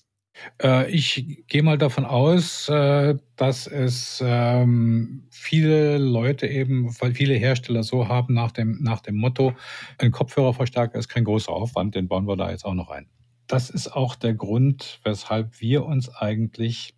Äh, 0.63 0.91
ich 0.91 1.45
gehe 1.49 1.63
mal 1.63 1.79
davon 1.79 2.05
aus, 2.05 2.69
äh, 2.69 3.17
dass 3.37 3.67
es 3.67 4.23
ähm, 4.25 5.27
viele 5.31 5.99
Leute 5.99 6.47
eben, 6.47 6.95
weil 7.01 7.15
viele 7.15 7.35
Hersteller 7.35 7.83
so 7.83 8.09
haben 8.09 8.35
nach 8.35 8.53
dem, 8.53 8.79
nach 8.83 9.01
dem 9.01 9.17
Motto, 9.17 9.55
ein 9.99 10.11
Kopfhörerverstärker 10.11 10.99
ist 10.99 11.09
kein 11.09 11.25
großer 11.25 11.53
Aufwand, 11.53 11.95
den 11.95 12.09
bauen 12.09 12.27
wir 12.27 12.37
da 12.37 12.51
jetzt 12.51 12.65
auch 12.65 12.75
noch 12.75 12.91
ein. 12.91 13.09
Das 13.47 13.71
ist 13.71 13.89
auch 13.89 14.15
der 14.15 14.35
Grund, 14.35 15.01
weshalb 15.05 15.61
wir 15.61 15.85
uns 15.85 16.09
eigentlich 16.09 16.95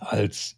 als 0.00 0.57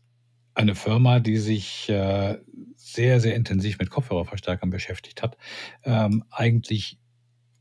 eine 0.55 0.75
Firma, 0.75 1.21
die 1.21 1.37
sich 1.37 1.89
äh, 1.89 2.39
sehr, 2.77 3.21
sehr 3.21 3.35
intensiv 3.35 3.79
mit 3.79 3.91
Kopfhörerverstärkern 3.91 4.71
beschäftigt 4.71 5.23
hat, 5.23 5.37
ähm, 5.85 6.25
eigentlich 6.31 6.99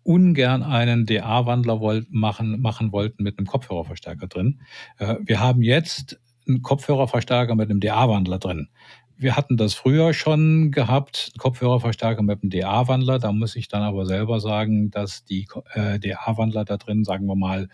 ungern 0.04 0.64
einen 0.64 1.06
DA-Wandler 1.06 1.80
wollt, 1.82 2.12
machen, 2.12 2.62
machen 2.62 2.92
wollten 2.92 3.24
mit 3.24 3.38
einem 3.38 3.46
Kopfhörerverstärker 3.48 4.28
drin. 4.28 4.62
Äh, 4.98 5.18
wir 5.22 5.40
haben 5.40 5.62
jetzt 5.62 6.20
einen 6.48 6.62
Kopfhörerverstärker 6.62 7.56
mit 7.56 7.70
einem 7.70 7.80
DA-Wandler 7.80 8.40
drin. 8.40 8.70
Wir 9.18 9.36
hatten 9.36 9.58
das 9.58 9.74
früher 9.74 10.14
schon 10.14 10.72
gehabt, 10.72 11.34
Kopfhörerverstärker 11.38 12.24
mit 12.24 12.42
einem 12.42 12.50
DA-Wandler. 12.50 13.20
Da 13.20 13.34
muss 13.34 13.56
ich 13.56 13.68
dann 13.68 13.84
aber 13.84 14.06
selber 14.06 14.40
sagen, 14.40 14.92
dass 14.92 15.26
die 15.26 15.46
äh, 15.74 16.00
DA-Wandler 16.00 16.64
da 16.66 16.78
drin, 16.78 17.04
sagen 17.04 17.28
wir 17.28 17.36
mal, 17.36 17.68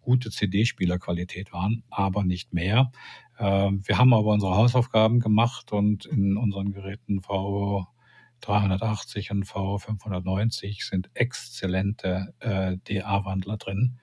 gute 0.00 0.30
CD-Spielerqualität 0.30 1.52
waren, 1.52 1.82
aber 1.90 2.24
nicht 2.24 2.52
mehr. 2.52 2.92
Ähm, 3.38 3.82
wir 3.86 3.98
haben 3.98 4.14
aber 4.14 4.32
unsere 4.32 4.56
Hausaufgaben 4.56 5.20
gemacht 5.20 5.72
und 5.72 6.06
in 6.06 6.36
unseren 6.36 6.72
Geräten 6.72 7.20
V380 7.20 9.30
und 9.30 9.46
V590 9.46 10.88
sind 10.88 11.10
exzellente 11.14 12.34
äh, 12.40 12.76
DA-Wandler 12.88 13.56
drin, 13.56 13.98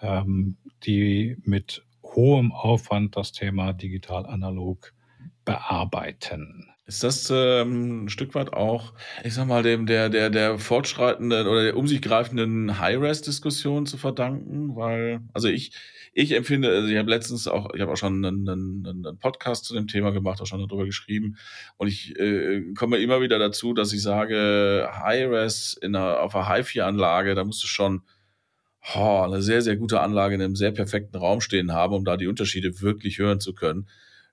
ähm, 0.00 0.56
die 0.84 1.36
mit 1.42 1.84
hohem 2.02 2.52
Aufwand 2.52 3.16
das 3.16 3.32
Thema 3.32 3.72
digital-analog 3.72 4.92
bearbeiten. 5.44 6.73
Ist 6.86 7.02
das 7.02 7.30
ähm, 7.30 8.04
ein 8.04 8.08
Stück 8.10 8.34
weit 8.34 8.52
auch, 8.52 8.92
ich 9.22 9.32
sag 9.32 9.46
mal, 9.46 9.62
dem 9.62 9.86
der, 9.86 10.10
der, 10.10 10.28
der 10.28 10.58
fortschreitenden 10.58 11.46
oder 11.46 11.64
der 11.64 11.76
um 11.78 11.88
sich 11.88 12.02
greifenden 12.02 12.78
High-Res-Diskussion 12.78 13.86
zu 13.86 13.96
verdanken? 13.96 14.76
Weil, 14.76 15.20
also 15.32 15.48
ich, 15.48 15.72
ich 16.12 16.32
empfinde, 16.32 16.68
also 16.68 16.88
ich 16.88 16.98
habe 16.98 17.08
letztens 17.08 17.48
auch, 17.48 17.72
ich 17.74 17.80
habe 17.80 17.92
auch 17.92 17.96
schon 17.96 18.22
einen, 18.22 18.46
einen, 18.46 18.86
einen 18.86 19.18
Podcast 19.18 19.64
zu 19.64 19.72
dem 19.72 19.88
Thema 19.88 20.10
gemacht, 20.10 20.42
auch 20.42 20.46
schon 20.46 20.60
darüber 20.60 20.84
geschrieben. 20.84 21.38
Und 21.78 21.88
ich 21.88 22.18
äh, 22.18 22.74
komme 22.74 22.98
immer 22.98 23.22
wieder 23.22 23.38
dazu, 23.38 23.72
dass 23.72 23.94
ich 23.94 24.02
sage, 24.02 24.86
High-Res 24.92 25.78
in 25.80 25.96
einer, 25.96 26.20
auf 26.20 26.36
einer 26.36 26.54
HiFi-Anlage, 26.54 27.34
da 27.34 27.44
musst 27.44 27.62
du 27.62 27.66
schon 27.66 28.02
oh, 28.94 29.22
eine 29.24 29.40
sehr, 29.40 29.62
sehr 29.62 29.76
gute 29.76 30.00
Anlage 30.00 30.34
in 30.34 30.42
einem 30.42 30.56
sehr 30.56 30.72
perfekten 30.72 31.16
Raum 31.16 31.40
stehen 31.40 31.72
haben, 31.72 31.94
um 31.94 32.04
da 32.04 32.18
die 32.18 32.26
Unterschiede 32.26 32.82
wirklich 32.82 33.18
hören 33.18 33.40
zu 33.40 33.54
können. 33.54 33.88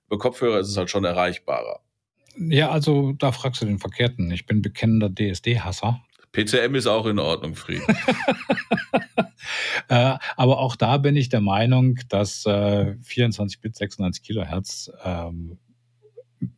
Über 0.06 0.18
Kopfhörer 0.18 0.60
ist 0.60 0.68
es 0.68 0.76
halt 0.76 0.90
schon 0.90 1.04
erreichbarer. 1.04 1.80
Ja, 2.36 2.70
also 2.70 3.12
da 3.12 3.32
fragst 3.32 3.62
du 3.62 3.66
den 3.66 3.78
Verkehrten. 3.78 4.30
Ich 4.30 4.46
bin 4.46 4.62
bekennender 4.62 5.10
DSD-Hasser. 5.10 6.02
PCM 6.32 6.74
ist 6.74 6.86
auch 6.86 7.06
in 7.06 7.18
Ordnung, 7.18 7.54
Frieden. 7.54 7.84
äh, 9.88 10.16
aber 10.36 10.58
auch 10.58 10.76
da 10.76 10.96
bin 10.98 11.16
ich 11.16 11.28
der 11.28 11.40
Meinung, 11.40 11.98
dass 12.08 12.46
äh, 12.46 12.94
24 13.02 13.60
Bit 13.60 13.76
96 13.76 14.22
Kilohertz 14.22 14.90
ähm, 15.04 15.58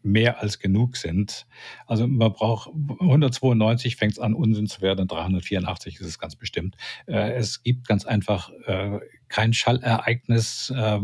mehr 0.03 0.41
als 0.41 0.59
genug 0.59 0.97
sind. 0.97 1.47
Also 1.87 2.07
man 2.07 2.33
braucht 2.33 2.71
192 3.01 3.97
fängt 3.97 4.13
es 4.13 4.19
an 4.19 4.35
Unsinn 4.35 4.67
zu 4.67 4.81
werden, 4.81 5.09
384 5.09 6.01
ist 6.01 6.07
es 6.07 6.19
ganz 6.19 6.37
bestimmt. 6.37 6.77
Äh, 7.07 7.33
es 7.33 7.63
gibt 7.63 7.87
ganz 7.87 8.05
einfach 8.05 8.51
äh, 8.67 9.01
kein 9.29 9.53
Schallereignis, 9.53 10.73
äh, 10.75 11.01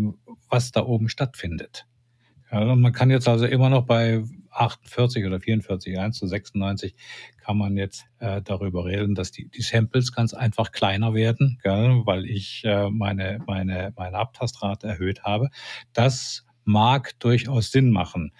was 0.48 0.72
da 0.72 0.84
oben 0.86 1.08
stattfindet. 1.08 1.86
Ja, 2.50 2.74
man 2.74 2.92
kann 2.92 3.10
jetzt 3.10 3.28
also 3.28 3.46
immer 3.46 3.68
noch 3.68 3.86
bei 3.86 4.24
48 4.50 5.24
oder 5.26 5.40
44, 5.40 5.98
1 5.98 6.18
zu 6.18 6.26
96 6.26 6.94
kann 7.38 7.56
man 7.56 7.76
jetzt 7.76 8.06
äh, 8.18 8.42
darüber 8.42 8.84
reden, 8.84 9.14
dass 9.14 9.32
die, 9.32 9.48
die 9.48 9.62
Samples 9.62 10.12
ganz 10.12 10.34
einfach 10.34 10.72
kleiner 10.72 11.14
werden, 11.14 11.58
gell, 11.62 12.02
weil 12.04 12.26
ich 12.26 12.62
äh, 12.64 12.90
meine, 12.90 13.38
meine, 13.46 13.92
meine 13.96 14.16
Abtastrate 14.16 14.86
erhöht 14.86 15.24
habe. 15.24 15.50
Das 15.92 16.44
mag 16.64 17.18
durchaus 17.18 17.72
Sinn 17.72 17.90
machen. 17.90 18.32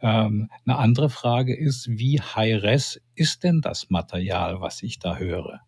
Ähm, 0.00 0.50
eine 0.66 0.76
andere 0.76 1.10
Frage 1.10 1.56
ist, 1.56 1.88
wie 1.88 2.20
high-res 2.20 3.00
ist 3.14 3.44
denn 3.44 3.60
das 3.60 3.90
Material, 3.90 4.60
was 4.60 4.82
ich 4.82 4.98
da 4.98 5.16
höre? 5.16 5.60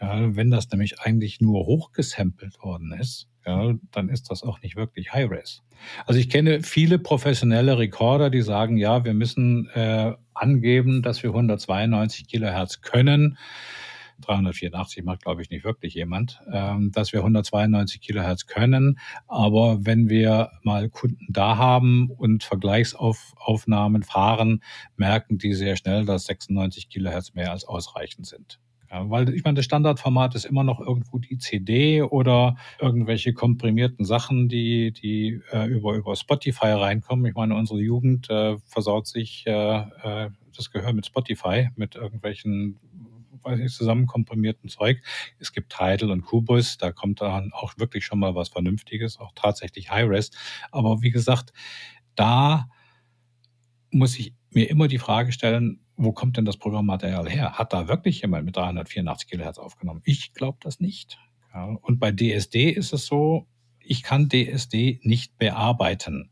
Ja, 0.00 0.36
wenn 0.36 0.50
das 0.50 0.70
nämlich 0.70 1.00
eigentlich 1.00 1.40
nur 1.40 1.66
hochgesampelt 1.66 2.62
worden 2.62 2.92
ist, 2.92 3.28
ja, 3.46 3.74
dann 3.92 4.08
ist 4.08 4.30
das 4.30 4.42
auch 4.42 4.60
nicht 4.60 4.76
wirklich 4.76 5.12
High-Res. 5.12 5.62
Also 6.04 6.18
ich 6.18 6.28
kenne 6.28 6.62
viele 6.62 6.98
professionelle 6.98 7.78
Recorder, 7.78 8.28
die 8.28 8.42
sagen, 8.42 8.76
ja, 8.76 9.04
wir 9.04 9.14
müssen 9.14 9.68
äh, 9.74 10.12
angeben, 10.34 11.02
dass 11.02 11.22
wir 11.22 11.30
192 11.30 12.26
Kilohertz 12.26 12.80
können. 12.80 13.38
384 14.22 15.04
macht, 15.04 15.22
glaube 15.22 15.42
ich, 15.42 15.50
nicht 15.50 15.64
wirklich 15.64 15.94
jemand, 15.94 16.40
ähm, 16.50 16.90
dass 16.92 17.12
wir 17.12 17.20
192 17.20 18.00
Kilohertz 18.00 18.46
können. 18.46 18.98
Aber 19.28 19.84
wenn 19.84 20.08
wir 20.08 20.50
mal 20.62 20.88
Kunden 20.88 21.26
da 21.28 21.56
haben 21.56 22.10
und 22.10 22.42
Vergleichsaufnahmen 22.42 24.02
fahren, 24.02 24.62
merken 24.96 25.38
die 25.38 25.54
sehr 25.54 25.76
schnell, 25.76 26.04
dass 26.04 26.24
96 26.24 26.88
Kilohertz 26.88 27.34
mehr 27.34 27.52
als 27.52 27.64
ausreichend 27.64 28.26
sind. 28.26 28.58
Weil 29.06 29.34
ich 29.34 29.44
meine, 29.44 29.56
das 29.56 29.64
Standardformat 29.64 30.34
ist 30.34 30.44
immer 30.44 30.64
noch 30.64 30.80
irgendwo 30.80 31.18
die 31.18 31.38
CD 31.38 32.02
oder 32.02 32.56
irgendwelche 32.80 33.32
komprimierten 33.32 34.04
Sachen, 34.04 34.48
die, 34.48 34.92
die 34.92 35.40
äh, 35.52 35.66
über, 35.66 35.94
über 35.94 36.16
Spotify 36.16 36.68
reinkommen. 36.68 37.26
Ich 37.26 37.34
meine, 37.34 37.54
unsere 37.54 37.80
Jugend 37.80 38.30
äh, 38.30 38.56
versaut 38.66 39.06
sich 39.06 39.44
äh, 39.46 39.50
äh, 39.52 40.30
das 40.56 40.70
Gehör 40.70 40.92
mit 40.92 41.06
Spotify, 41.06 41.68
mit 41.76 41.96
irgendwelchen 41.96 42.78
weiß 43.46 43.58
nicht, 43.58 43.74
zusammenkomprimierten 43.74 44.68
Zeug. 44.68 45.02
Es 45.38 45.52
gibt 45.52 45.72
Tidal 45.72 46.10
und 46.10 46.22
Kubus, 46.22 46.78
da 46.78 46.92
kommt 46.92 47.20
dann 47.20 47.52
auch 47.52 47.78
wirklich 47.78 48.04
schon 48.04 48.18
mal 48.18 48.34
was 48.34 48.48
Vernünftiges, 48.48 49.18
auch 49.18 49.32
tatsächlich 49.34 49.90
High-Res. 49.90 50.30
Aber 50.70 51.02
wie 51.02 51.10
gesagt, 51.10 51.52
da 52.14 52.68
muss 53.90 54.18
ich 54.18 54.34
mir 54.56 54.68
immer 54.70 54.88
die 54.88 54.98
Frage 54.98 55.30
stellen, 55.30 55.78
wo 55.96 56.12
kommt 56.12 56.36
denn 56.36 56.44
das 56.44 56.56
Programmmaterial 56.56 57.28
her? 57.28 57.52
Hat 57.52 57.72
da 57.72 57.88
wirklich 57.88 58.22
jemand 58.22 58.46
mit 58.46 58.56
384 58.56 59.28
Kilohertz 59.28 59.58
aufgenommen? 59.58 60.00
Ich 60.04 60.32
glaube 60.32 60.58
das 60.62 60.80
nicht. 60.80 61.18
Ja, 61.54 61.76
und 61.82 62.00
bei 62.00 62.10
DSD 62.10 62.70
ist 62.70 62.92
es 62.92 63.06
so, 63.06 63.46
ich 63.80 64.02
kann 64.02 64.28
DSD 64.28 65.00
nicht 65.02 65.38
bearbeiten. 65.38 66.30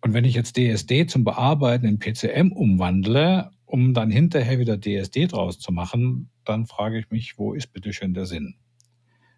Und 0.00 0.14
wenn 0.14 0.24
ich 0.24 0.34
jetzt 0.34 0.56
DSD 0.56 1.06
zum 1.06 1.24
Bearbeiten 1.24 1.86
in 1.86 1.98
PCM 1.98 2.52
umwandle, 2.52 3.50
um 3.66 3.94
dann 3.94 4.10
hinterher 4.10 4.58
wieder 4.58 4.78
DSD 4.78 5.26
draus 5.26 5.58
zu 5.58 5.72
machen, 5.72 6.30
dann 6.44 6.66
frage 6.66 6.98
ich 6.98 7.10
mich, 7.10 7.38
wo 7.38 7.54
ist 7.54 7.72
bitte 7.72 7.92
schön 7.92 8.14
der 8.14 8.26
Sinn? 8.26 8.56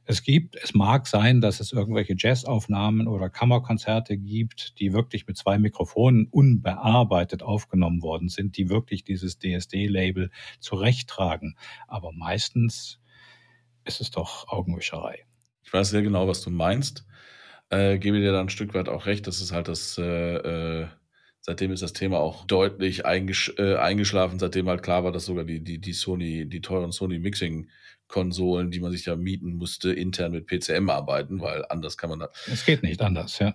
Es 0.08 0.22
gibt, 0.22 0.54
es 0.54 0.72
mag 0.72 1.08
sein, 1.08 1.40
dass 1.40 1.58
es 1.58 1.72
irgendwelche 1.72 2.14
Jazzaufnahmen 2.16 3.08
oder 3.08 3.28
Kammerkonzerte 3.28 4.16
gibt, 4.16 4.78
die 4.78 4.92
wirklich 4.92 5.26
mit 5.26 5.36
zwei 5.36 5.58
Mikrofonen 5.58 6.28
unbearbeitet 6.30 7.42
aufgenommen 7.42 8.02
worden 8.02 8.28
sind, 8.28 8.56
die 8.56 8.68
wirklich 8.68 9.02
dieses 9.02 9.40
DSD-Label 9.40 10.30
zurechttragen. 10.60 11.56
Aber 11.88 12.12
meistens 12.12 13.00
ist 13.84 14.00
es 14.00 14.12
doch 14.12 14.46
Augenwischerei. 14.46 15.26
Ich 15.64 15.72
weiß 15.72 15.90
sehr 15.90 16.02
genau, 16.02 16.28
was 16.28 16.40
du 16.40 16.50
meinst. 16.50 17.04
Äh, 17.70 17.98
gebe 17.98 18.20
dir 18.20 18.30
da 18.30 18.40
ein 18.40 18.48
Stück 18.48 18.74
weit 18.74 18.88
auch 18.88 19.06
recht, 19.06 19.26
dass 19.26 19.40
es 19.40 19.50
halt 19.50 19.66
das, 19.66 19.98
äh, 19.98 20.04
äh 20.36 20.86
seitdem 21.46 21.70
ist 21.70 21.82
das 21.82 21.92
Thema 21.92 22.18
auch 22.18 22.44
deutlich 22.44 23.06
eingesch 23.06 23.54
äh, 23.56 23.76
eingeschlafen, 23.76 24.40
seitdem 24.40 24.68
halt 24.68 24.82
klar 24.82 25.04
war, 25.04 25.12
dass 25.12 25.26
sogar 25.26 25.44
die, 25.44 25.62
die, 25.62 25.78
die 25.78 25.92
Sony, 25.92 26.46
die 26.46 26.60
teuren 26.60 26.90
Sony 26.90 27.20
Mixing 27.20 27.68
Konsolen, 28.08 28.70
die 28.70 28.80
man 28.80 28.92
sich 28.92 29.06
ja 29.06 29.16
mieten 29.16 29.54
musste, 29.54 29.92
intern 29.92 30.32
mit 30.32 30.46
PCM 30.46 30.90
arbeiten, 30.90 31.40
weil 31.40 31.64
anders 31.68 31.96
kann 31.96 32.10
man 32.10 32.20
da. 32.20 32.28
Es 32.46 32.64
geht 32.64 32.82
nicht 32.82 33.00
anders, 33.02 33.38
ja. 33.38 33.52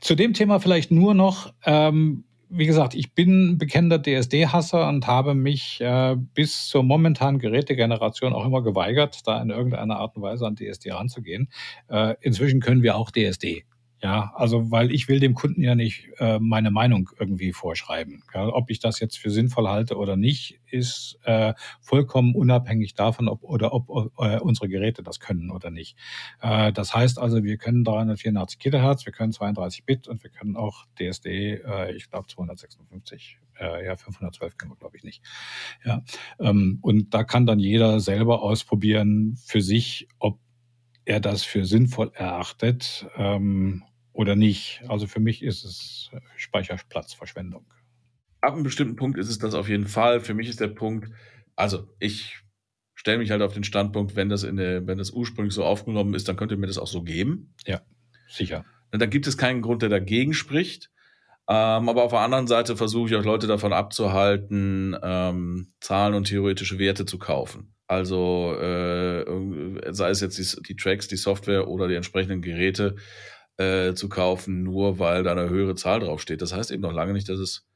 Zu 0.00 0.14
dem 0.14 0.32
Thema 0.32 0.58
vielleicht 0.58 0.90
nur 0.90 1.12
noch, 1.14 1.52
ähm, 1.66 2.24
wie 2.48 2.66
gesagt, 2.66 2.94
ich 2.94 3.14
bin 3.14 3.58
bekennender 3.58 4.00
DSD-Hasser 4.02 4.88
und 4.88 5.06
habe 5.06 5.34
mich 5.34 5.80
äh, 5.80 6.16
bis 6.34 6.66
zur 6.68 6.82
momentanen 6.82 7.38
Gerätegeneration 7.38 8.32
auch 8.32 8.46
immer 8.46 8.62
geweigert, 8.62 9.20
da 9.26 9.40
in 9.40 9.50
irgendeiner 9.50 9.96
Art 9.96 10.16
und 10.16 10.22
Weise 10.22 10.46
an 10.46 10.56
DSD 10.56 10.92
ranzugehen. 10.92 11.50
Äh, 11.88 12.14
inzwischen 12.20 12.60
können 12.60 12.82
wir 12.82 12.96
auch 12.96 13.10
DSD. 13.10 13.64
Ja, 14.02 14.32
also 14.34 14.70
weil 14.70 14.92
ich 14.92 15.08
will 15.08 15.20
dem 15.20 15.34
Kunden 15.34 15.62
ja 15.62 15.74
nicht 15.74 16.08
äh, 16.18 16.38
meine 16.38 16.70
Meinung 16.70 17.10
irgendwie 17.18 17.52
vorschreiben. 17.52 18.22
Ja, 18.32 18.48
ob 18.48 18.70
ich 18.70 18.80
das 18.80 18.98
jetzt 18.98 19.18
für 19.18 19.30
sinnvoll 19.30 19.68
halte 19.68 19.96
oder 19.98 20.16
nicht, 20.16 20.58
ist 20.70 21.18
äh, 21.24 21.52
vollkommen 21.82 22.34
unabhängig 22.34 22.94
davon, 22.94 23.28
ob 23.28 23.42
oder 23.42 23.74
ob 23.74 24.12
äh, 24.18 24.38
unsere 24.38 24.70
Geräte 24.70 25.02
das 25.02 25.20
können 25.20 25.50
oder 25.50 25.70
nicht. 25.70 25.98
Äh, 26.40 26.72
das 26.72 26.94
heißt 26.94 27.18
also, 27.18 27.44
wir 27.44 27.58
können 27.58 27.84
384 27.84 28.58
Kilohertz, 28.58 29.04
wir 29.04 29.12
können 29.12 29.32
32 29.32 29.84
Bit 29.84 30.08
und 30.08 30.22
wir 30.22 30.30
können 30.30 30.56
auch 30.56 30.86
DSD, 30.98 31.60
äh, 31.62 31.94
ich 31.94 32.08
glaube 32.08 32.26
256. 32.26 33.38
Äh, 33.58 33.84
ja, 33.84 33.96
512 33.96 34.56
können 34.56 34.72
wir 34.72 34.76
glaube 34.76 34.96
ich 34.96 35.04
nicht. 35.04 35.22
Ja, 35.84 36.02
ähm, 36.38 36.78
und 36.80 37.12
da 37.12 37.22
kann 37.22 37.44
dann 37.44 37.58
jeder 37.58 38.00
selber 38.00 38.40
ausprobieren 38.40 39.36
für 39.44 39.60
sich, 39.60 40.08
ob 40.18 40.38
er 41.04 41.20
das 41.20 41.42
für 41.42 41.66
sinnvoll 41.66 42.12
erachtet 42.14 43.06
ähm, 43.16 43.82
oder 44.12 44.36
nicht. 44.36 44.82
Also 44.88 45.06
für 45.06 45.20
mich 45.20 45.42
ist 45.42 45.64
es 45.64 46.10
äh, 46.12 46.20
Speicherplatzverschwendung. 46.36 47.64
Ab 48.40 48.54
einem 48.54 48.62
bestimmten 48.62 48.96
Punkt 48.96 49.18
ist 49.18 49.28
es 49.28 49.38
das 49.38 49.54
auf 49.54 49.68
jeden 49.68 49.86
Fall. 49.86 50.20
Für 50.20 50.34
mich 50.34 50.48
ist 50.48 50.60
der 50.60 50.68
Punkt, 50.68 51.10
also 51.56 51.88
ich 51.98 52.38
stelle 52.94 53.18
mich 53.18 53.30
halt 53.30 53.42
auf 53.42 53.54
den 53.54 53.64
Standpunkt, 53.64 54.16
wenn 54.16 54.28
das 54.28 54.42
in 54.42 54.56
der, 54.56 54.86
wenn 54.86 54.98
das 54.98 55.10
ursprünglich 55.10 55.54
so 55.54 55.64
aufgenommen 55.64 56.14
ist, 56.14 56.28
dann 56.28 56.36
könnte 56.36 56.56
mir 56.56 56.66
das 56.66 56.78
auch 56.78 56.86
so 56.86 57.02
geben. 57.02 57.54
Ja, 57.66 57.80
sicher. 58.28 58.64
Und 58.92 59.00
dann 59.00 59.10
gibt 59.10 59.26
es 59.26 59.38
keinen 59.38 59.62
Grund, 59.62 59.82
der 59.82 59.88
dagegen 59.88 60.34
spricht. 60.34 60.90
Ähm, 61.48 61.88
aber 61.88 62.04
auf 62.04 62.12
der 62.12 62.20
anderen 62.20 62.46
Seite 62.46 62.76
versuche 62.76 63.08
ich 63.08 63.16
auch 63.16 63.24
Leute 63.24 63.46
davon 63.46 63.72
abzuhalten, 63.72 64.96
ähm, 65.02 65.72
Zahlen 65.80 66.14
und 66.14 66.28
theoretische 66.28 66.78
Werte 66.78 67.06
zu 67.06 67.18
kaufen. 67.18 67.74
Also 67.88 68.54
äh, 68.54 69.24
sei 69.92 70.10
es 70.10 70.20
jetzt 70.20 70.38
die, 70.38 70.62
die 70.62 70.76
Tracks, 70.76 71.08
die 71.08 71.16
Software 71.16 71.66
oder 71.66 71.88
die 71.88 71.96
entsprechenden 71.96 72.40
Geräte 72.40 72.94
äh, 73.60 73.94
zu 73.94 74.08
kaufen, 74.08 74.62
nur 74.62 74.98
weil 74.98 75.22
da 75.22 75.32
eine 75.32 75.50
höhere 75.50 75.74
Zahl 75.74 76.00
draufsteht. 76.00 76.40
Das 76.40 76.54
heißt 76.54 76.70
eben 76.70 76.80
noch 76.80 76.94
lange 76.94 77.12
nicht, 77.12 77.28
dass 77.28 77.38
es 77.38 77.66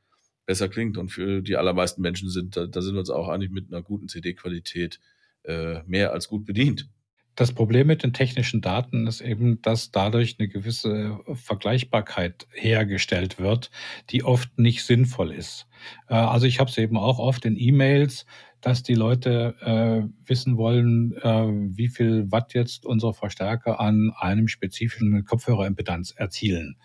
besser 0.47 0.69
klingt. 0.69 0.97
Und 0.97 1.11
für 1.11 1.43
die 1.43 1.57
allermeisten 1.57 2.01
Menschen 2.01 2.31
sind, 2.31 2.57
da, 2.57 2.67
da 2.67 2.81
sind 2.81 2.95
wir 2.95 3.01
uns 3.01 3.11
auch 3.11 3.29
eigentlich 3.29 3.51
mit 3.51 3.71
einer 3.71 3.83
guten 3.83 4.09
CD-Qualität 4.09 4.99
äh, 5.43 5.83
mehr 5.83 6.13
als 6.13 6.29
gut 6.29 6.47
bedient. 6.47 6.89
Das 7.35 7.53
Problem 7.53 7.89
mit 7.89 8.05
den 8.05 8.13
technischen 8.13 8.61
Daten 8.61 9.09
ist 9.09 9.21
eben, 9.21 9.61
dass 9.61 9.91
dadurch 9.91 10.37
eine 10.39 10.49
gewisse 10.49 11.19
Vergleichbarkeit 11.35 12.47
hergestellt 12.53 13.39
wird, 13.39 13.73
die 14.11 14.23
oft 14.23 14.57
nicht 14.59 14.85
sinnvoll 14.85 15.33
ist. 15.33 15.67
Äh, 16.09 16.15
also 16.15 16.47
ich 16.47 16.61
habe 16.61 16.71
es 16.71 16.79
eben 16.79 16.97
auch 16.97 17.19
oft 17.19 17.45
in 17.45 17.57
E-Mails, 17.59 18.25
dass 18.61 18.83
die 18.83 18.95
Leute 18.95 19.57
äh, 19.61 20.29
wissen 20.29 20.57
wollen, 20.57 21.13
äh, 21.17 21.77
wie 21.77 21.89
viel 21.89 22.31
Watt 22.31 22.55
jetzt 22.55 22.87
unsere 22.87 23.15
Verstärker 23.15 23.81
an 23.81 24.13
einem 24.17 24.49
spezifischen 24.49 25.25
Kopfhörerimpedanz 25.25 26.13
erzielen. 26.13 26.77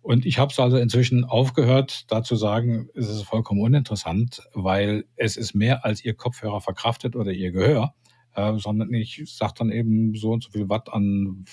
Und 0.00 0.26
ich 0.26 0.38
habe 0.38 0.52
es 0.52 0.58
also 0.58 0.76
inzwischen 0.76 1.24
aufgehört, 1.24 2.10
da 2.10 2.22
zu 2.22 2.36
sagen, 2.36 2.88
es 2.94 3.08
ist 3.08 3.22
vollkommen 3.22 3.60
uninteressant, 3.60 4.42
weil 4.52 5.04
es 5.16 5.36
ist 5.36 5.54
mehr 5.54 5.84
als 5.84 6.04
Ihr 6.04 6.14
Kopfhörer 6.14 6.60
verkraftet 6.60 7.14
oder 7.14 7.32
Ihr 7.32 7.52
Gehör, 7.52 7.94
äh, 8.34 8.58
sondern 8.58 8.92
ich 8.92 9.22
sage 9.26 9.54
dann 9.58 9.70
eben 9.70 10.14
so 10.14 10.32
und 10.32 10.42
so 10.42 10.50
viel 10.50 10.68
Watt 10.68 10.92
an, 10.92 11.44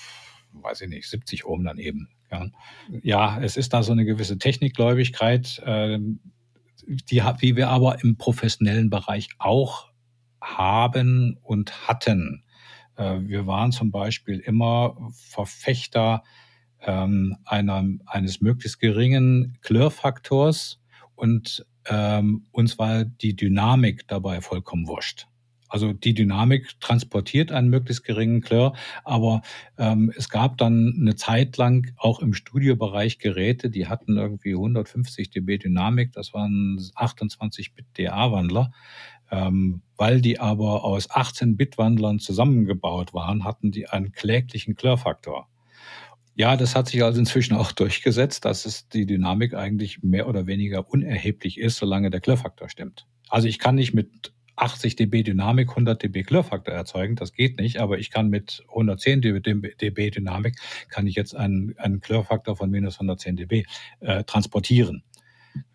weiß 0.53 0.81
ich 0.81 0.89
nicht, 0.89 1.09
70 1.09 1.45
Ohm 1.45 1.63
dann 1.63 1.77
eben. 1.77 2.09
Ja, 2.31 2.47
ja 3.03 3.41
es 3.41 3.57
ist 3.57 3.73
da 3.73 3.83
so 3.83 3.91
eine 3.91 4.05
gewisse 4.05 4.37
Technikgläubigkeit. 4.37 5.61
Äh, 5.65 5.99
die, 6.87 7.21
die 7.41 7.55
wir 7.55 7.69
aber 7.69 8.03
im 8.03 8.17
professionellen 8.17 8.89
Bereich 8.89 9.29
auch 9.37 9.89
haben 10.41 11.37
und 11.43 11.87
hatten. 11.87 12.43
Äh, 12.95 13.19
wir 13.21 13.47
waren 13.47 13.71
zum 13.71 13.91
Beispiel 13.91 14.39
immer 14.39 14.97
Verfechter 15.13 16.23
ähm, 16.81 17.37
einer, 17.45 17.85
eines 18.07 18.41
möglichst 18.41 18.79
geringen 18.79 19.57
Klirrfaktors 19.61 20.79
und 21.15 21.65
ähm, 21.85 22.45
uns 22.51 22.77
war 22.79 23.05
die 23.05 23.35
Dynamik 23.35 24.07
dabei 24.07 24.41
vollkommen 24.41 24.87
wurscht. 24.87 25.27
Also 25.71 25.93
die 25.93 26.13
Dynamik 26.13 26.81
transportiert 26.81 27.53
einen 27.53 27.69
möglichst 27.69 28.03
geringen 28.03 28.41
Klirr, 28.41 28.73
aber 29.05 29.41
ähm, 29.77 30.11
es 30.17 30.27
gab 30.27 30.57
dann 30.57 30.97
eine 30.99 31.15
Zeit 31.15 31.55
lang 31.55 31.93
auch 31.95 32.19
im 32.19 32.33
Studiobereich 32.33 33.19
Geräte, 33.19 33.69
die 33.69 33.87
hatten 33.87 34.17
irgendwie 34.17 34.51
150 34.51 35.29
dB 35.29 35.59
Dynamik, 35.59 36.11
das 36.11 36.33
waren 36.33 36.77
28-Bit 36.77 37.85
DA-Wandler. 37.97 38.73
Ähm, 39.33 39.81
weil 39.95 40.19
die 40.19 40.41
aber 40.41 40.83
aus 40.83 41.09
18-Bit-Wandlern 41.09 42.19
zusammengebaut 42.19 43.13
waren, 43.13 43.45
hatten 43.45 43.71
die 43.71 43.87
einen 43.87 44.11
kläglichen 44.11 44.75
Klirrfaktor. 44.75 45.47
Ja, 46.35 46.57
das 46.57 46.75
hat 46.75 46.89
sich 46.89 47.01
also 47.01 47.17
inzwischen 47.17 47.55
auch 47.55 47.71
durchgesetzt, 47.71 48.43
dass 48.43 48.65
es 48.65 48.89
die 48.89 49.05
Dynamik 49.05 49.53
eigentlich 49.53 50.03
mehr 50.03 50.27
oder 50.27 50.47
weniger 50.47 50.89
unerheblich 50.89 51.57
ist, 51.57 51.77
solange 51.77 52.09
der 52.09 52.19
Klirrfaktor 52.19 52.67
stimmt. 52.67 53.07
Also 53.29 53.47
ich 53.47 53.57
kann 53.57 53.75
nicht 53.75 53.93
mit 53.93 54.33
80 54.55 54.95
dB 54.95 55.23
Dynamik 55.23 55.69
100 55.69 56.03
dB 56.03 56.23
Klirrfaktor 56.23 56.73
erzeugen, 56.73 57.15
das 57.15 57.33
geht 57.33 57.59
nicht, 57.59 57.79
aber 57.79 57.99
ich 57.99 58.11
kann 58.11 58.29
mit 58.29 58.63
110 58.69 59.21
dB 59.21 60.09
Dynamik 60.11 60.55
kann 60.89 61.07
ich 61.07 61.15
jetzt 61.15 61.35
einen, 61.35 61.75
einen 61.77 61.99
Klirrfaktor 61.99 62.55
von 62.55 62.69
minus 62.69 62.95
110 62.95 63.37
dB 63.37 63.65
äh, 64.01 64.23
transportieren. 64.23 65.03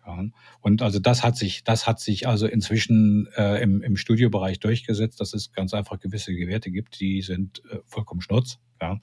Ja. 0.05 0.25
Und 0.61 0.81
also 0.81 0.99
das 0.99 1.23
hat 1.23 1.37
sich, 1.37 1.63
das 1.63 1.87
hat 1.87 1.99
sich 1.99 2.27
also 2.27 2.47
inzwischen 2.47 3.27
äh, 3.35 3.61
im, 3.61 3.81
im 3.81 3.97
Studiobereich 3.97 4.59
durchgesetzt, 4.59 5.19
dass 5.19 5.33
es 5.33 5.51
ganz 5.51 5.73
einfach 5.73 5.99
gewisse 5.99 6.31
Werte 6.31 6.71
gibt, 6.71 6.99
die 6.99 7.21
sind 7.21 7.61
äh, 7.69 7.79
vollkommen 7.85 8.21
schnurz. 8.21 8.59
Ja. 8.81 8.99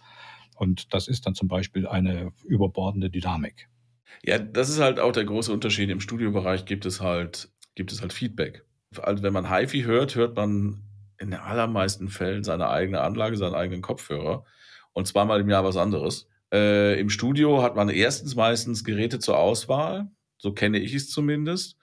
Und 0.57 0.95
das 0.95 1.09
ist 1.09 1.27
dann 1.27 1.35
zum 1.35 1.49
Beispiel 1.49 1.87
eine 1.87 2.33
überbordende 2.45 3.11
Dynamik. 3.11 3.68
Ja, 4.22 4.39
das 4.39 4.68
ist 4.68 4.81
halt 4.81 5.01
auch 5.01 5.12
der 5.12 5.25
große 5.25 5.53
Unterschied. 5.53 5.91
Im 5.91 6.01
Studiobereich 6.01 6.64
gibt 6.64 6.87
es 6.87 7.01
halt, 7.01 7.51
gibt 7.75 7.93
es 7.93 8.01
halt 8.01 8.12
Feedback. 8.12 8.64
Also 9.01 9.23
wenn 9.23 9.33
man 9.33 9.51
HiFi 9.51 9.83
hört, 9.83 10.15
hört 10.15 10.37
man 10.37 10.83
in 11.19 11.31
den 11.31 11.41
allermeisten 11.41 12.09
Fällen 12.09 12.45
seine 12.45 12.69
eigene 12.69 13.01
Anlage, 13.01 13.37
seinen 13.37 13.55
eigenen 13.55 13.83
Kopfhörer 13.83 14.45
und 14.93 15.07
zweimal 15.07 15.41
im 15.41 15.49
Jahr 15.49 15.65
was 15.65 15.77
anderes. 15.77 16.29
Äh, 16.53 17.01
Im 17.01 17.11
Studio 17.11 17.63
hat 17.63 17.77
man 17.77 17.89
erstens 17.89 18.35
meistens 18.35 18.85
Geräte 18.85 19.19
zur 19.19 19.39
Auswahl, 19.39 20.09
so 20.39 20.53
kenne 20.53 20.79
ich 20.79 20.95
es 20.95 21.11
zumindest. 21.11 21.79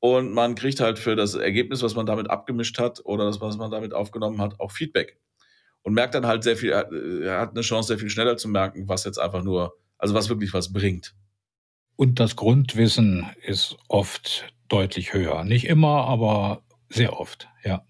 Und 0.00 0.32
man 0.32 0.54
kriegt 0.54 0.80
halt 0.80 0.98
für 0.98 1.16
das 1.16 1.34
Ergebnis, 1.34 1.82
was 1.82 1.96
man 1.96 2.06
damit 2.06 2.30
abgemischt 2.30 2.78
hat 2.78 3.00
oder 3.04 3.24
das, 3.24 3.40
was 3.40 3.56
man 3.56 3.70
damit 3.70 3.94
aufgenommen 3.94 4.40
hat, 4.40 4.60
auch 4.60 4.70
Feedback 4.70 5.18
und 5.82 5.94
merkt 5.94 6.14
dann 6.14 6.26
halt 6.26 6.42
sehr 6.42 6.56
viel, 6.56 6.70
er 6.70 7.40
hat 7.40 7.52
eine 7.52 7.62
Chance, 7.62 7.88
sehr 7.88 7.98
viel 7.98 8.10
schneller 8.10 8.36
zu 8.36 8.48
merken, 8.48 8.88
was 8.88 9.04
jetzt 9.04 9.18
einfach 9.18 9.42
nur, 9.42 9.78
also 9.96 10.14
was 10.14 10.28
wirklich 10.28 10.52
was 10.52 10.72
bringt. 10.72 11.14
Und 11.98 12.20
das 12.20 12.36
Grundwissen 12.36 13.26
ist 13.44 13.76
oft 13.88 14.54
deutlich 14.68 15.12
höher. 15.14 15.42
Nicht 15.42 15.66
immer, 15.66 16.06
aber 16.06 16.62
sehr 16.88 17.18
oft, 17.18 17.48
ja. 17.64 17.82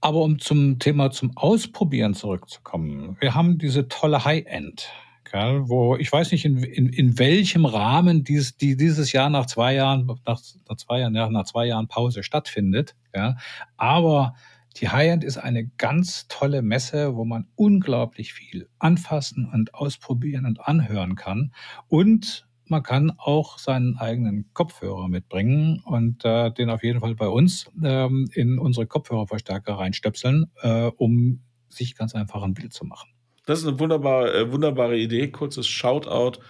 Aber 0.00 0.20
um 0.22 0.38
zum 0.38 0.78
Thema 0.78 1.10
zum 1.10 1.36
Ausprobieren 1.36 2.14
zurückzukommen, 2.14 3.16
wir 3.18 3.34
haben 3.34 3.58
diese 3.58 3.88
tolle 3.88 4.24
High-End, 4.24 4.88
wo 5.32 5.96
ich 5.96 6.12
weiß 6.12 6.30
nicht, 6.30 6.44
in, 6.44 6.62
in, 6.62 6.90
in 6.90 7.18
welchem 7.18 7.64
Rahmen 7.64 8.22
dies, 8.22 8.56
die 8.56 8.76
dieses 8.76 9.10
Jahr 9.10 9.30
nach 9.30 9.46
zwei 9.46 9.74
Jahren, 9.74 10.06
nach, 10.06 10.40
nach 10.68 10.76
zwei 10.76 11.00
Jahren, 11.00 11.16
ja, 11.16 11.28
nach 11.28 11.44
zwei 11.44 11.66
Jahren 11.66 11.88
Pause 11.88 12.22
stattfindet. 12.22 12.94
Ja. 13.12 13.36
Aber 13.76 14.36
die 14.76 14.90
High-End 14.90 15.24
ist 15.24 15.38
eine 15.38 15.66
ganz 15.66 16.28
tolle 16.28 16.62
Messe, 16.62 17.16
wo 17.16 17.24
man 17.24 17.48
unglaublich 17.56 18.32
viel 18.32 18.68
anfassen 18.78 19.50
und 19.52 19.74
ausprobieren 19.74 20.46
und 20.46 20.60
anhören 20.60 21.16
kann. 21.16 21.52
Und 21.88 22.46
man 22.70 22.82
kann 22.82 23.12
auch 23.18 23.58
seinen 23.58 23.96
eigenen 23.98 24.50
Kopfhörer 24.54 25.08
mitbringen 25.08 25.82
und 25.84 26.24
äh, 26.24 26.50
den 26.52 26.70
auf 26.70 26.82
jeden 26.82 27.00
Fall 27.00 27.14
bei 27.14 27.28
uns 27.28 27.70
ähm, 27.82 28.28
in 28.32 28.58
unsere 28.58 28.86
Kopfhörerverstärker 28.86 29.74
reinstöpseln, 29.74 30.50
äh, 30.62 30.90
um 30.96 31.42
sich 31.68 31.96
ganz 31.96 32.14
einfach 32.14 32.42
ein 32.42 32.54
Bild 32.54 32.72
zu 32.72 32.84
machen. 32.84 33.10
Das 33.46 33.60
ist 33.60 33.66
eine 33.66 33.80
wunderbare, 33.80 34.32
äh, 34.32 34.52
wunderbare 34.52 34.96
Idee. 34.96 35.28
Kurzes 35.28 35.66
Shoutout 35.66 36.40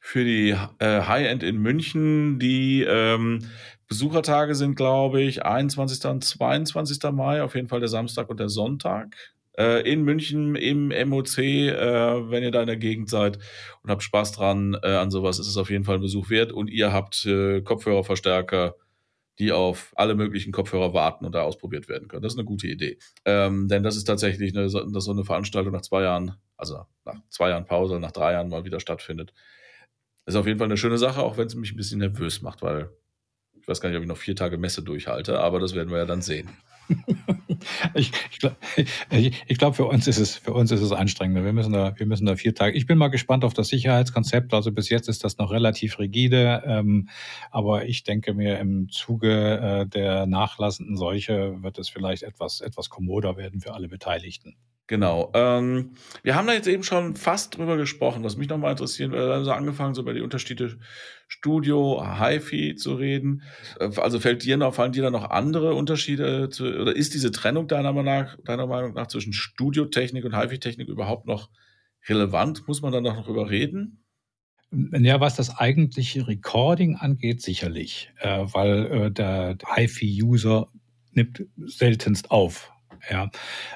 für 0.00 0.24
die 0.24 0.50
äh, 0.78 1.02
High-End 1.02 1.42
in 1.42 1.58
München. 1.58 2.38
Die 2.38 2.82
ähm, 2.82 3.40
Besuchertage 3.88 4.54
sind, 4.54 4.74
glaube 4.74 5.22
ich, 5.22 5.44
21. 5.44 6.04
und 6.06 6.24
22. 6.24 6.98
Mai, 7.12 7.42
auf 7.42 7.54
jeden 7.54 7.68
Fall 7.68 7.80
der 7.80 7.88
Samstag 7.88 8.30
und 8.30 8.40
der 8.40 8.48
Sonntag. 8.48 9.16
Äh, 9.58 9.90
in 9.90 10.04
München 10.04 10.54
im 10.54 10.88
MOC, 11.08 11.38
äh, 11.38 12.30
wenn 12.30 12.44
ihr 12.44 12.52
da 12.52 12.60
in 12.60 12.68
der 12.68 12.76
Gegend 12.76 13.10
seid 13.10 13.38
und 13.82 13.90
habt 13.90 14.04
Spaß 14.04 14.30
dran 14.32 14.78
äh, 14.82 14.94
an 14.94 15.10
sowas, 15.10 15.40
ist 15.40 15.48
es 15.48 15.56
auf 15.56 15.68
jeden 15.68 15.82
Fall 15.84 15.96
ein 15.96 16.00
Besuch 16.00 16.30
wert. 16.30 16.52
Und 16.52 16.68
ihr 16.68 16.92
habt 16.92 17.26
äh, 17.26 17.60
Kopfhörerverstärker, 17.62 18.76
die 19.40 19.50
auf 19.50 19.92
alle 19.96 20.14
möglichen 20.14 20.52
Kopfhörer 20.52 20.94
warten 20.94 21.24
und 21.24 21.34
da 21.34 21.42
ausprobiert 21.42 21.88
werden 21.88 22.06
können. 22.06 22.22
Das 22.22 22.34
ist 22.34 22.38
eine 22.38 22.46
gute 22.46 22.68
Idee. 22.68 22.98
Ähm, 23.24 23.66
denn 23.66 23.82
das 23.82 23.96
ist 23.96 24.04
tatsächlich 24.04 24.56
eine, 24.56 24.70
dass 24.70 25.04
so 25.04 25.10
eine 25.10 25.24
Veranstaltung 25.24 25.72
nach 25.72 25.82
zwei 25.82 26.02
Jahren, 26.02 26.36
also 26.56 26.86
nach 27.04 27.20
zwei 27.28 27.50
Jahren 27.50 27.66
Pause, 27.66 27.98
nach 27.98 28.12
drei 28.12 28.32
Jahren 28.32 28.48
mal 28.48 28.64
wieder 28.64 28.78
stattfindet. 28.78 29.32
Ist 30.24 30.36
auf 30.36 30.46
jeden 30.46 30.58
Fall 30.58 30.68
eine 30.68 30.76
schöne 30.76 30.98
Sache, 30.98 31.20
auch 31.20 31.36
wenn 31.36 31.46
es 31.48 31.56
mich 31.56 31.72
ein 31.72 31.76
bisschen 31.76 31.98
nervös 31.98 32.42
macht, 32.42 32.62
weil 32.62 32.90
ich 33.60 33.66
weiß 33.66 33.80
gar 33.80 33.88
nicht, 33.88 33.96
ob 33.96 34.02
ich 34.02 34.08
noch 34.08 34.16
vier 34.16 34.36
Tage 34.36 34.56
Messe 34.56 34.82
durchhalte, 34.82 35.40
aber 35.40 35.58
das 35.58 35.74
werden 35.74 35.90
wir 35.90 35.98
ja 35.98 36.04
dann 36.04 36.22
sehen. 36.22 36.48
ich, 37.94 38.12
ich 38.30 38.38
glaube, 38.38 38.56
glaub, 39.48 39.76
für 39.76 39.86
uns 39.86 40.06
ist 40.06 40.18
es 40.18 40.36
für 40.36 40.52
uns 40.52 40.70
ist 40.70 40.80
es 40.80 40.92
anstrengender. 40.92 41.44
Wir 41.44 41.52
müssen 41.52 41.72
da 41.72 41.98
wir 41.98 42.06
müssen 42.06 42.26
da 42.26 42.36
vier 42.36 42.54
Tage. 42.54 42.76
Ich 42.76 42.86
bin 42.86 42.98
mal 42.98 43.08
gespannt 43.08 43.44
auf 43.44 43.54
das 43.54 43.68
Sicherheitskonzept. 43.68 44.54
Also 44.54 44.72
bis 44.72 44.88
jetzt 44.88 45.08
ist 45.08 45.24
das 45.24 45.38
noch 45.38 45.50
relativ 45.50 45.98
rigide, 45.98 46.62
ähm, 46.66 47.08
aber 47.50 47.86
ich 47.86 48.04
denke 48.04 48.34
mir 48.34 48.58
im 48.58 48.88
Zuge 48.88 49.58
äh, 49.58 49.86
der 49.86 50.26
nachlassenden 50.26 50.96
Seuche 50.96 51.62
wird 51.62 51.78
es 51.78 51.88
vielleicht 51.88 52.22
etwas 52.22 52.60
etwas 52.60 52.88
kommoder 52.90 53.36
werden 53.36 53.60
für 53.60 53.74
alle 53.74 53.88
Beteiligten. 53.88 54.56
Genau. 54.88 55.30
Ähm, 55.34 55.92
wir 56.22 56.34
haben 56.34 56.46
da 56.46 56.54
jetzt 56.54 56.66
eben 56.66 56.82
schon 56.82 57.14
fast 57.14 57.58
drüber 57.58 57.76
gesprochen, 57.76 58.24
was 58.24 58.38
mich 58.38 58.48
nochmal 58.48 58.70
interessieren 58.70 59.12
würde. 59.12 59.34
Also 59.34 59.52
angefangen, 59.52 59.94
so 59.94 60.00
über 60.00 60.14
die 60.14 60.22
Unterschiede 60.22 60.78
Studio, 61.28 62.02
HiFi 62.02 62.74
zu 62.74 62.94
reden. 62.94 63.42
Äh, 63.78 63.90
also 64.00 64.18
fällt 64.18 64.44
dir 64.44 64.56
noch, 64.56 64.74
fallen 64.74 64.92
dir 64.92 65.02
da 65.02 65.10
noch 65.10 65.28
andere 65.28 65.74
Unterschiede 65.74 66.48
zu, 66.48 66.64
oder 66.64 66.96
ist 66.96 67.12
diese 67.12 67.30
Trennung 67.30 67.68
deiner 67.68 67.92
Meinung 67.92 68.06
nach, 68.06 68.38
deiner 68.44 68.66
Meinung 68.66 68.94
nach 68.94 69.08
zwischen 69.08 69.34
Studiotechnik 69.34 70.24
und 70.24 70.34
HiFi-Technik 70.34 70.88
überhaupt 70.88 71.26
noch 71.26 71.50
relevant? 72.08 72.66
Muss 72.66 72.80
man 72.80 72.90
da 72.90 73.02
noch 73.02 73.26
drüber 73.26 73.50
reden? 73.50 74.02
Ja, 74.70 75.20
was 75.20 75.36
das 75.36 75.54
eigentliche 75.58 76.26
Recording 76.26 76.96
angeht, 76.96 77.42
sicherlich, 77.42 78.10
äh, 78.20 78.46
weil 78.52 78.86
äh, 78.86 79.10
der 79.10 79.58
HiFi-User 79.66 80.68
nimmt 81.12 81.44
seltenst 81.58 82.30
auf 82.30 82.72
ja. 83.10 83.30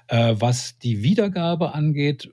Äh, 0.08 0.34
was 0.38 0.78
die 0.78 1.02
Wiedergabe 1.02 1.74
angeht, 1.74 2.30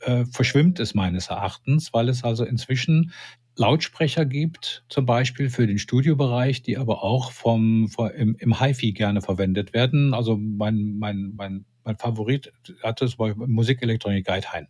äh, 0.00 0.24
verschwimmt 0.26 0.80
es 0.80 0.94
meines 0.94 1.28
Erachtens, 1.28 1.92
weil 1.92 2.08
es 2.08 2.24
also 2.24 2.44
inzwischen 2.44 3.12
Lautsprecher 3.56 4.24
gibt, 4.24 4.84
zum 4.88 5.04
Beispiel 5.04 5.50
für 5.50 5.66
den 5.66 5.78
Studiobereich, 5.78 6.62
die 6.62 6.78
aber 6.78 7.02
auch 7.02 7.32
vom, 7.32 7.90
im, 8.16 8.34
im 8.38 8.60
HiFi 8.60 8.92
gerne 8.92 9.20
verwendet 9.20 9.74
werden. 9.74 10.14
Also 10.14 10.36
mein, 10.36 10.96
mein, 10.98 11.32
mein, 11.36 11.66
mein 11.84 11.96
Favorit 11.98 12.52
hatte 12.82 13.04
es 13.04 13.16
bei 13.16 13.34
Musikelektronik 13.34 14.26
Guidehain 14.26 14.68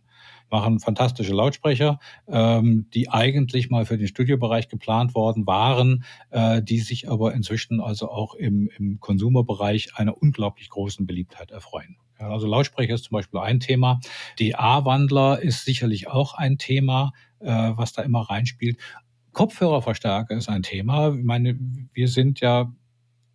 machen 0.53 0.79
fantastische 0.79 1.33
Lautsprecher, 1.33 1.99
ähm, 2.27 2.85
die 2.93 3.09
eigentlich 3.09 3.71
mal 3.71 3.85
für 3.85 3.97
den 3.97 4.07
Studiobereich 4.07 4.69
geplant 4.69 5.15
worden 5.15 5.47
waren, 5.47 6.05
äh, 6.29 6.61
die 6.61 6.79
sich 6.79 7.09
aber 7.09 7.33
inzwischen 7.33 7.81
also 7.81 8.09
auch 8.11 8.35
im, 8.35 8.69
im 8.77 8.99
Konsumerbereich 8.99 9.95
einer 9.95 10.15
unglaublich 10.21 10.69
großen 10.69 11.07
Beliebtheit 11.07 11.49
erfreuen. 11.49 11.97
Ja, 12.19 12.29
also 12.29 12.45
Lautsprecher 12.45 12.93
ist 12.93 13.05
zum 13.05 13.15
Beispiel 13.15 13.39
ein 13.39 13.59
Thema. 13.59 13.99
Die 14.37 14.55
A-Wandler 14.55 15.41
ist 15.41 15.65
sicherlich 15.65 16.07
auch 16.07 16.35
ein 16.35 16.59
Thema, 16.59 17.13
äh, 17.39 17.47
was 17.47 17.93
da 17.93 18.03
immer 18.03 18.21
reinspielt. 18.21 18.77
Kopfhörerverstärker 19.31 20.35
ist 20.35 20.49
ein 20.49 20.61
Thema. 20.61 21.15
Ich 21.15 21.23
meine, 21.23 21.57
wir 21.93 22.07
sind 22.07 22.41
ja 22.41 22.71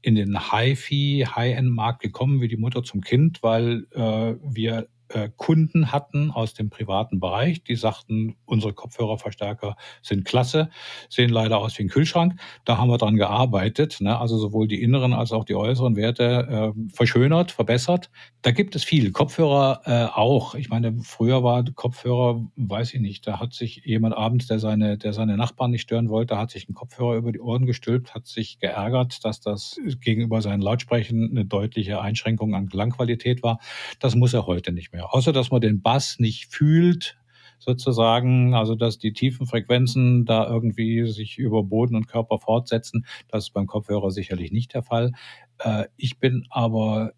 in 0.03 0.15
den 0.15 0.53
HiFi, 0.53 1.27
High-End-Markt 1.35 2.01
gekommen 2.01 2.41
wie 2.41 2.47
die 2.47 2.57
Mutter 2.57 2.85
zum 2.85 3.01
Kind, 3.01 3.43
weil 3.43 3.89
äh, 3.91 4.37
wir 4.41 4.87
Kunden 5.37 5.93
hatten 5.93 6.31
aus 6.31 6.55
dem 6.55 6.71
privaten 6.71 7.21
Bereich, 7.21 7.63
die 7.63 7.77
sagten, 7.77 8.37
unsere 8.45 8.73
Kopfhörerverstärker 8.73 9.77
sind 10.03 10.25
klasse, 10.25 10.71
sehen 11.09 11.31
leider 11.31 11.59
aus 11.59 11.79
wie 11.79 11.85
ein 11.85 11.89
Kühlschrank. 11.89 12.39
Da 12.65 12.79
haben 12.79 12.89
wir 12.89 12.99
dran 12.99 13.17
gearbeitet, 13.17 13.99
ne? 14.01 14.19
also 14.19 14.39
sowohl 14.39 14.69
die 14.69 14.83
inneren 14.83 15.13
als 15.13 15.33
auch 15.33 15.45
die 15.45 15.55
äußeren 15.55 15.97
Werte 15.97 16.75
äh, 16.77 16.95
verschönert, 16.95 17.53
verbessert. 17.53 18.11
Da 18.43 18.51
gibt 18.51 18.77
es 18.77 18.85
viel. 18.85 19.13
Kopfhörer 19.13 19.81
äh, 19.85 20.05
auch. 20.15 20.55
Ich 20.55 20.69
meine, 20.69 20.99
früher 21.03 21.43
war 21.43 21.65
Kopfhörer, 21.65 22.45
weiß 22.57 22.95
ich 22.95 23.01
nicht, 23.01 23.27
da 23.27 23.41
hat 23.41 23.55
sich 23.55 23.83
jemand 23.85 24.17
abends, 24.17 24.47
der 24.47 24.59
seine, 24.59 24.99
der 24.99 25.13
seine 25.13 25.37
Nachbarn 25.37 25.71
nicht 25.71 25.83
stören 25.83 26.09
wollte, 26.09 26.39
hat 26.39 26.51
sich 26.51 26.69
einen 26.69 26.75
Kopfhörer 26.75 27.17
über 27.17 27.33
die 27.33 27.41
Ohren 27.41 27.67
gestülpt, 27.67 28.15
hat 28.15 28.27
sich 28.27 28.59
geärgert, 28.59 29.25
dass 29.25 29.41
das 29.41 29.79
gegenüber 30.01 30.43
seinen 30.43 30.61
Lautsprechern 30.61 31.29
eine 31.31 31.45
deutliche 31.45 32.01
Einschränkung 32.01 32.55
an 32.55 32.69
Klangqualität 32.69 33.43
war. 33.43 33.59
Das 34.01 34.15
muss 34.15 34.35
er 34.35 34.47
heute 34.47 34.73
nicht 34.73 34.93
mehr 34.93 34.98
mehr. 34.99 35.15
Außer 35.15 35.33
dass 35.33 35.51
man 35.51 35.61
den 35.61 35.81
Bass 35.81 36.19
nicht 36.19 36.53
fühlt, 36.53 37.17
sozusagen, 37.59 38.55
also 38.55 38.75
dass 38.75 38.99
die 38.99 39.13
tiefen 39.13 39.47
Frequenzen 39.47 40.25
da 40.25 40.47
irgendwie 40.47 41.11
sich 41.11 41.39
über 41.39 41.63
Boden 41.65 41.97
und 41.97 42.07
Körper 42.07 42.39
fortsetzen. 42.39 43.05
Das 43.29 43.45
ist 43.45 43.51
beim 43.51 43.67
Kopfhörer 43.67 44.11
sicherlich 44.11 44.53
nicht 44.53 44.75
der 44.75 44.83
Fall. 44.83 45.13
Äh, 45.59 45.87
ich 45.97 46.19
bin 46.19 46.47
aber 46.51 47.13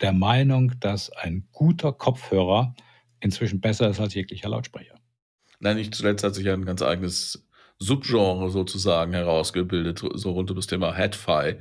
der 0.00 0.12
Meinung, 0.12 0.72
dass 0.80 1.10
ein 1.10 1.48
guter 1.52 1.92
Kopfhörer 1.92 2.74
inzwischen 3.20 3.60
besser 3.60 3.90
ist 3.90 4.00
als 4.00 4.14
jeglicher 4.14 4.48
Lautsprecher. 4.48 4.94
Nein, 5.58 5.76
nicht 5.76 5.94
zuletzt 5.94 6.24
hat 6.24 6.34
sich 6.34 6.48
ein 6.48 6.64
ganz 6.64 6.80
eigenes 6.80 7.46
Subgenre 7.78 8.50
sozusagen 8.50 9.12
herausgebildet, 9.12 10.02
so 10.14 10.30
rund 10.32 10.50
um 10.50 10.56
das 10.56 10.68
Thema 10.68 10.94
Headfi. 10.94 11.56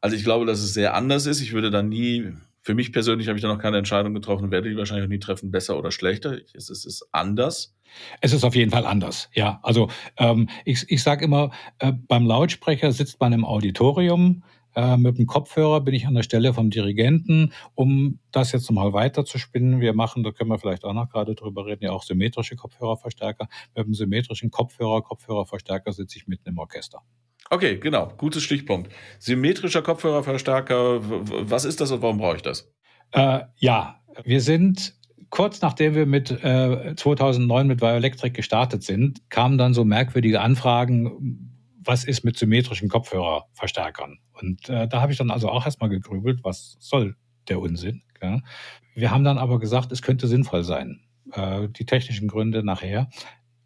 Also 0.00 0.16
ich 0.16 0.24
glaube, 0.24 0.46
dass 0.46 0.60
es 0.60 0.74
sehr 0.74 0.94
anders 0.94 1.26
ist. 1.26 1.40
Ich 1.40 1.52
würde 1.52 1.70
da 1.70 1.82
nie, 1.82 2.32
für 2.66 2.74
mich 2.74 2.92
persönlich 2.92 3.28
habe 3.28 3.38
ich 3.38 3.42
da 3.42 3.48
noch 3.48 3.60
keine 3.60 3.78
Entscheidung 3.78 4.12
getroffen, 4.12 4.50
werde 4.50 4.68
die 4.68 4.76
wahrscheinlich 4.76 5.04
auch 5.04 5.08
nie 5.08 5.20
treffen, 5.20 5.52
besser 5.52 5.78
oder 5.78 5.92
schlechter. 5.92 6.38
Es 6.52 6.68
ist, 6.68 7.08
anders. 7.12 7.76
Es 8.20 8.32
ist 8.32 8.42
auf 8.42 8.56
jeden 8.56 8.72
Fall 8.72 8.84
anders, 8.86 9.30
ja. 9.34 9.60
Also 9.62 9.88
ähm, 10.16 10.48
ich, 10.64 10.84
ich 10.88 11.00
sage 11.00 11.24
immer, 11.24 11.52
äh, 11.78 11.92
beim 11.92 12.26
Lautsprecher 12.26 12.90
sitzt 12.90 13.20
man 13.20 13.32
im 13.32 13.44
Auditorium, 13.44 14.42
äh, 14.74 14.96
mit 14.96 15.16
dem 15.16 15.26
Kopfhörer 15.26 15.80
bin 15.80 15.94
ich 15.94 16.08
an 16.08 16.14
der 16.14 16.24
Stelle 16.24 16.52
vom 16.52 16.70
Dirigenten, 16.70 17.52
um 17.76 18.18
das 18.32 18.50
jetzt 18.50 18.68
nochmal 18.68 18.92
weiter 18.92 19.24
zu 19.24 19.38
spinnen. 19.38 19.80
Wir 19.80 19.94
machen, 19.94 20.24
da 20.24 20.32
können 20.32 20.50
wir 20.50 20.58
vielleicht 20.58 20.84
auch 20.84 20.92
noch 20.92 21.08
gerade 21.08 21.36
drüber 21.36 21.66
reden, 21.66 21.84
ja 21.84 21.92
auch 21.92 22.02
symmetrische 22.02 22.56
Kopfhörerverstärker. 22.56 23.46
Mit 23.76 23.86
dem 23.86 23.94
symmetrischen 23.94 24.50
Kopfhörer, 24.50 25.02
Kopfhörerverstärker 25.02 25.92
sitze 25.92 26.18
ich 26.18 26.26
mitten 26.26 26.48
im 26.48 26.58
Orchester. 26.58 27.02
Okay, 27.50 27.78
genau, 27.78 28.12
gutes 28.16 28.42
Stichpunkt. 28.42 28.92
Symmetrischer 29.18 29.82
Kopfhörerverstärker, 29.82 31.00
was 31.48 31.64
ist 31.64 31.80
das 31.80 31.90
und 31.92 32.02
warum 32.02 32.18
brauche 32.18 32.36
ich 32.36 32.42
das? 32.42 32.72
Äh, 33.12 33.42
ja, 33.56 34.00
wir 34.24 34.40
sind 34.40 34.96
kurz 35.30 35.60
nachdem 35.60 35.94
wir 35.94 36.06
mit 36.06 36.30
äh, 36.30 36.94
2009 36.96 37.66
mit 37.66 37.80
Bioelectric 37.80 38.34
gestartet 38.34 38.82
sind, 38.82 39.28
kamen 39.30 39.58
dann 39.58 39.74
so 39.74 39.84
merkwürdige 39.84 40.40
Anfragen, 40.40 41.52
was 41.78 42.04
ist 42.04 42.24
mit 42.24 42.38
symmetrischen 42.38 42.88
Kopfhörerverstärkern? 42.88 44.18
Und 44.32 44.68
äh, 44.68 44.88
da 44.88 45.00
habe 45.00 45.12
ich 45.12 45.18
dann 45.18 45.30
also 45.30 45.48
auch 45.48 45.64
erstmal 45.64 45.90
gegrübelt, 45.90 46.40
was 46.42 46.76
soll 46.80 47.16
der 47.48 47.60
Unsinn? 47.60 48.02
Ja? 48.22 48.40
Wir 48.94 49.10
haben 49.10 49.24
dann 49.24 49.38
aber 49.38 49.58
gesagt, 49.60 49.92
es 49.92 50.02
könnte 50.02 50.26
sinnvoll 50.26 50.64
sein. 50.64 51.00
Äh, 51.32 51.68
die 51.68 51.86
technischen 51.86 52.28
Gründe 52.28 52.64
nachher. 52.64 53.08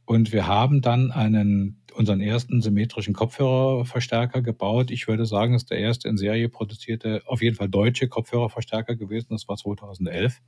Und 0.04 0.32
wir 0.32 0.46
haben 0.46 0.80
dann 0.80 1.12
einen, 1.12 1.79
unseren 2.00 2.22
ersten 2.22 2.62
symmetrischen 2.62 3.12
Kopfhörerverstärker 3.12 4.40
gebaut. 4.40 4.90
Ich 4.90 5.06
würde 5.06 5.26
sagen, 5.26 5.52
es 5.52 5.64
ist 5.64 5.70
der 5.70 5.78
erste 5.78 6.08
in 6.08 6.16
Serie 6.16 6.48
produzierte, 6.48 7.22
auf 7.26 7.42
jeden 7.42 7.56
Fall 7.56 7.68
deutsche 7.68 8.08
Kopfhörerverstärker 8.08 8.96
gewesen. 8.96 9.28
Das 9.30 9.46
war 9.48 9.58
2011. 9.58 10.40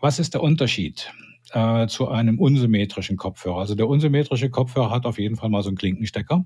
Was 0.00 0.20
ist 0.20 0.34
der 0.34 0.42
Unterschied? 0.42 1.12
Äh, 1.52 1.88
zu 1.88 2.08
einem 2.08 2.38
unsymmetrischen 2.38 3.16
Kopfhörer. 3.16 3.58
Also 3.58 3.74
der 3.74 3.88
unsymmetrische 3.88 4.50
Kopfhörer 4.50 4.90
hat 4.90 5.04
auf 5.04 5.18
jeden 5.18 5.34
Fall 5.34 5.48
mal 5.50 5.64
so 5.64 5.68
einen 5.70 5.76
Klinkenstecker 5.76 6.44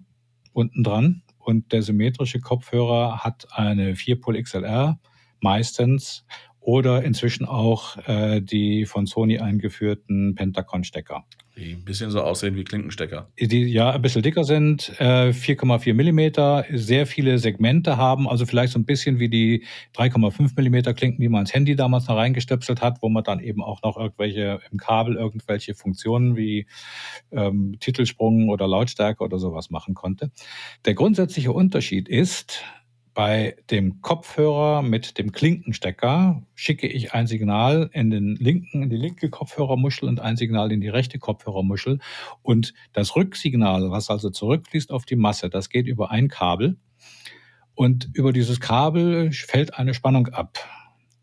unten 0.55 0.83
dran 0.83 1.23
und 1.39 1.73
der 1.73 1.83
symmetrische 1.83 2.41
Kopfhörer 2.41 3.19
hat 3.19 3.47
eine 3.51 3.93
4-Pol 3.93 4.41
XLR 4.41 4.99
meistens 5.41 6.25
oder 6.65 7.05
inzwischen 7.05 7.45
auch 7.45 7.99
äh, 8.09 8.41
die 8.41 8.87
von 8.87 9.05
Sony 9.05 9.39
eingeführten 9.39 10.35
Pentacon-Stecker. 10.35 11.25
Die 11.57 11.73
ein 11.75 11.85
bisschen 11.85 12.11
so 12.11 12.21
aussehen 12.21 12.57
wie 12.57 12.65
Klinkenstecker. 12.65 13.29
Die 13.39 13.65
ja 13.65 13.91
ein 13.91 14.03
bisschen 14.03 14.23
dicker 14.23 14.43
sind, 14.43 14.93
äh, 14.99 15.29
4,4 15.29 15.95
Millimeter, 15.95 16.65
sehr 16.73 17.07
viele 17.07 17.39
Segmente 17.39 17.97
haben, 17.97 18.29
also 18.29 18.45
vielleicht 18.45 18.73
so 18.73 18.79
ein 18.79 18.87
bisschen 18.87 19.21
wie 19.21 19.29
die 19.29 19.65
3,5 19.95 20.53
Millimeter 20.57 20.95
Klinken, 20.95 21.21
die 21.21 21.29
man 21.29 21.43
ins 21.43 21.55
Handy 21.55 21.77
damals 21.77 22.09
noch 22.09 22.17
reingestöpselt 22.17 22.81
hat, 22.81 23.03
wo 23.03 23.09
man 23.09 23.23
dann 23.23 23.39
eben 23.39 23.63
auch 23.63 23.83
noch 23.83 23.97
irgendwelche 23.97 24.61
im 24.73 24.79
Kabel 24.79 25.17
irgendwelche 25.17 25.75
Funktionen 25.75 26.35
wie 26.35 26.67
ähm, 27.31 27.77
Titelsprung 27.79 28.49
oder 28.49 28.67
Lautstärke 28.67 29.23
oder 29.23 29.39
sowas 29.39 29.71
machen 29.71 29.95
konnte. 29.95 30.33
Der 30.87 30.95
grundsätzliche 30.95 31.53
Unterschied 31.53 32.09
ist, 32.09 32.65
bei 33.15 33.57
dem 33.71 34.03
Kopfhörer 34.03 34.83
mit 34.83 35.19
dem 35.19 35.31
Klinkenstecker 35.31 36.43
schicke 36.55 36.89
ich 36.89 37.15
ein 37.15 37.29
Signal 37.29 37.89
in 37.93 38.11
den 38.11 38.35
linken, 38.35 38.83
in 38.83 38.91
die 38.91 38.97
linke 38.97 39.31
Kopfhörermuschel 39.31 40.09
und 40.09 40.19
ein 40.19 40.37
Signal 40.37 40.73
in 40.73 40.81
die 40.81 40.89
rechte 40.89 41.21
Kopfhörermuschel. 41.21 42.01
Und 42.43 42.75
das 42.93 43.15
Rücksignal, 43.15 43.91
was 43.91 44.11
also 44.11 44.31
zurückfließt 44.31 44.91
auf 44.91 45.05
die 45.05 45.17
Masse, 45.17 45.49
das 45.49 45.69
geht 45.69 45.87
über 45.87 46.11
ein 46.11 46.27
Kabel. 46.29 46.77
Und 47.75 48.11
über 48.15 48.33
dieses 48.33 48.61
Kabel 48.61 49.31
fällt 49.33 49.75
eine 49.79 49.95
Spannung 49.95 50.29
ab. 50.29 50.59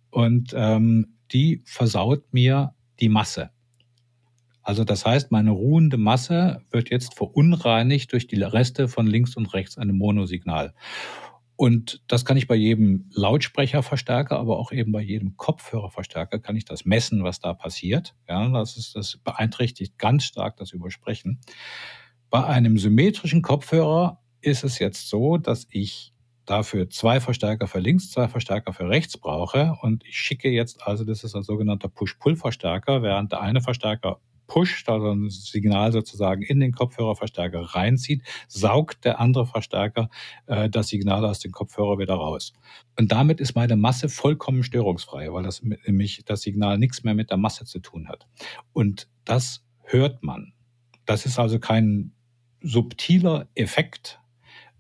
Und 0.10 0.54
ähm, 0.56 1.18
die 1.34 1.62
versaut 1.66 2.34
mir 2.34 2.74
die 3.02 3.10
Masse. 3.10 3.52
Also 4.64 4.84
das 4.84 5.06
heißt, 5.06 5.32
meine 5.32 5.52
ruhende 5.52 5.98
Masse 5.98 6.62
wird 6.70 6.90
jetzt 6.90 7.16
verunreinigt 7.16 8.14
durch 8.14 8.28
die 8.28 8.42
Reste 8.42 8.88
von 8.88 9.08
links 9.08 9.36
und 9.36 9.54
rechts 9.54 9.78
einem 9.78 9.98
Monosignal. 9.98 10.74
Und 11.62 12.02
das 12.08 12.26
kann 12.26 12.38
ich 12.38 12.48
bei 12.48 12.56
jedem 12.56 13.08
Lautsprecherverstärker, 13.14 14.40
aber 14.40 14.58
auch 14.58 14.72
eben 14.72 14.92
bei 14.92 15.02
jedem 15.02 15.38
Kopfhörerverstärker 15.38 16.40
kann 16.40 16.56
ich 16.56 16.66
das 16.66 16.86
messen, 16.86 17.24
was 17.24 17.40
da 17.40 17.54
passiert. 17.54 18.16
Ja, 18.28 18.50
das 18.50 18.78
ist, 18.78 18.96
das 18.96 19.18
beeinträchtigt 19.18 20.00
ganz 20.00 20.24
stark 20.24 20.58
das 20.58 20.72
Übersprechen. 20.72 21.40
Bei 22.32 22.44
einem 22.44 22.80
symmetrischen 22.80 23.44
Kopfhörer 23.44 24.24
ist 24.42 24.64
es 24.64 24.80
jetzt 24.80 25.08
so, 25.08 25.38
dass 25.38 25.68
ich 25.70 26.16
dafür 26.46 26.90
zwei 26.90 27.20
Verstärker 27.20 27.68
für 27.68 27.78
links, 27.78 28.10
zwei 28.10 28.28
Verstärker 28.28 28.74
für 28.74 28.90
rechts 28.90 29.20
brauche. 29.20 29.78
Und 29.84 30.04
ich 30.08 30.18
schicke 30.18 30.50
jetzt 30.50 30.88
also, 30.88 31.04
das 31.04 31.24
ist 31.24 31.36
ein 31.36 31.44
sogenannter 31.44 31.90
Push-Pull-Verstärker, 31.90 33.04
während 33.04 33.34
der 33.34 33.42
eine 33.42 33.62
Verstärker 33.62 34.20
pusht, 34.52 34.90
also 34.90 35.14
ein 35.14 35.30
Signal 35.30 35.94
sozusagen 35.94 36.42
in 36.42 36.60
den 36.60 36.74
Kopfhörerverstärker 36.74 37.62
reinzieht, 37.62 38.22
saugt 38.50 39.06
der 39.06 39.22
andere 39.22 39.46
Verstärker 39.46 40.10
äh, 40.48 40.70
das 40.70 40.90
Signal 40.90 41.24
aus 41.24 41.40
dem 41.40 41.54
Kopfhörer 41.54 42.00
wieder 42.00 42.16
raus. 42.16 42.52
Und 43.00 43.14
damit 43.14 43.40
ist 43.40 43.56
meine 43.56 43.78
Masse 43.78 44.10
vollkommen 44.10 44.64
störungsfrei, 44.64 45.32
weil 45.32 45.44
das 45.44 45.64
nämlich 45.64 46.24
das 46.26 46.42
Signal 46.42 46.78
nichts 46.78 47.06
mehr 47.06 47.14
mit 47.14 47.30
der 47.30 47.38
Masse 47.38 47.64
zu 47.64 47.80
tun 47.80 48.10
hat. 48.10 48.28
Und 48.74 49.08
das 49.24 49.64
hört 49.84 50.22
man. 50.22 50.52
Das 51.06 51.26
ist 51.26 51.40
also 51.40 51.58
kein 51.58 52.12
subtiler 52.62 53.48
Effekt, 53.56 54.20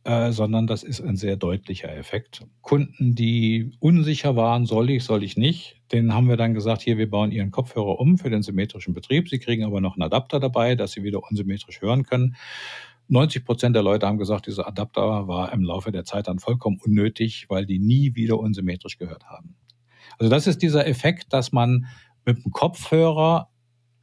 äh, 0.04 0.32
sondern 0.32 0.66
das 0.66 0.84
ist 0.84 1.00
ein 1.00 1.16
sehr 1.16 1.36
deutlicher 1.36 1.96
Effekt. 1.96 2.44
Kunden, 2.62 3.14
die 3.14 3.72
unsicher 3.80 4.36
waren, 4.36 4.66
soll 4.66 4.90
ich, 4.90 5.04
soll 5.04 5.24
ich 5.24 5.38
nicht, 5.38 5.82
denen 5.92 6.14
haben 6.14 6.28
wir 6.28 6.38
dann 6.38 6.54
gesagt, 6.54 6.82
hier, 6.82 6.98
wir 6.98 7.10
bauen 7.10 7.32
Ihren 7.32 7.52
Kopfhörer 7.52 8.00
um 8.00 8.18
für 8.18 8.30
den 8.30 8.42
symmetrischen 8.42 8.94
Betrieb. 8.94 9.30
Sie 9.30 9.40
kriegen 9.40 9.64
aber 9.64 9.80
noch 9.80 9.96
einen 9.96 10.04
Adapter 10.04 10.40
dabei, 10.40 10.76
dass 10.76 10.94
Sie 10.94 11.04
wieder 11.04 11.22
unsymmetrisch 11.30 11.82
hören 11.82 12.04
können. 12.04 12.36
90 13.10 13.46
Prozent 13.46 13.76
der 13.76 13.84
Leute 13.84 14.08
haben 14.08 14.18
gesagt, 14.18 14.48
dieser 14.48 14.68
Adapter 14.68 15.28
war 15.28 15.52
im 15.54 15.64
Laufe 15.64 15.92
der 15.92 16.06
Zeit 16.06 16.28
dann 16.28 16.40
vollkommen 16.40 16.80
unnötig, 16.84 17.46
weil 17.50 17.66
die 17.66 17.78
nie 17.78 18.16
wieder 18.16 18.40
unsymmetrisch 18.40 18.98
gehört 18.98 19.26
haben. 19.26 19.56
Also 20.18 20.30
das 20.30 20.48
ist 20.48 20.62
dieser 20.62 20.88
Effekt, 20.88 21.34
dass 21.34 21.52
man 21.52 21.86
mit 22.26 22.44
dem 22.44 22.52
Kopfhörer 22.52 23.51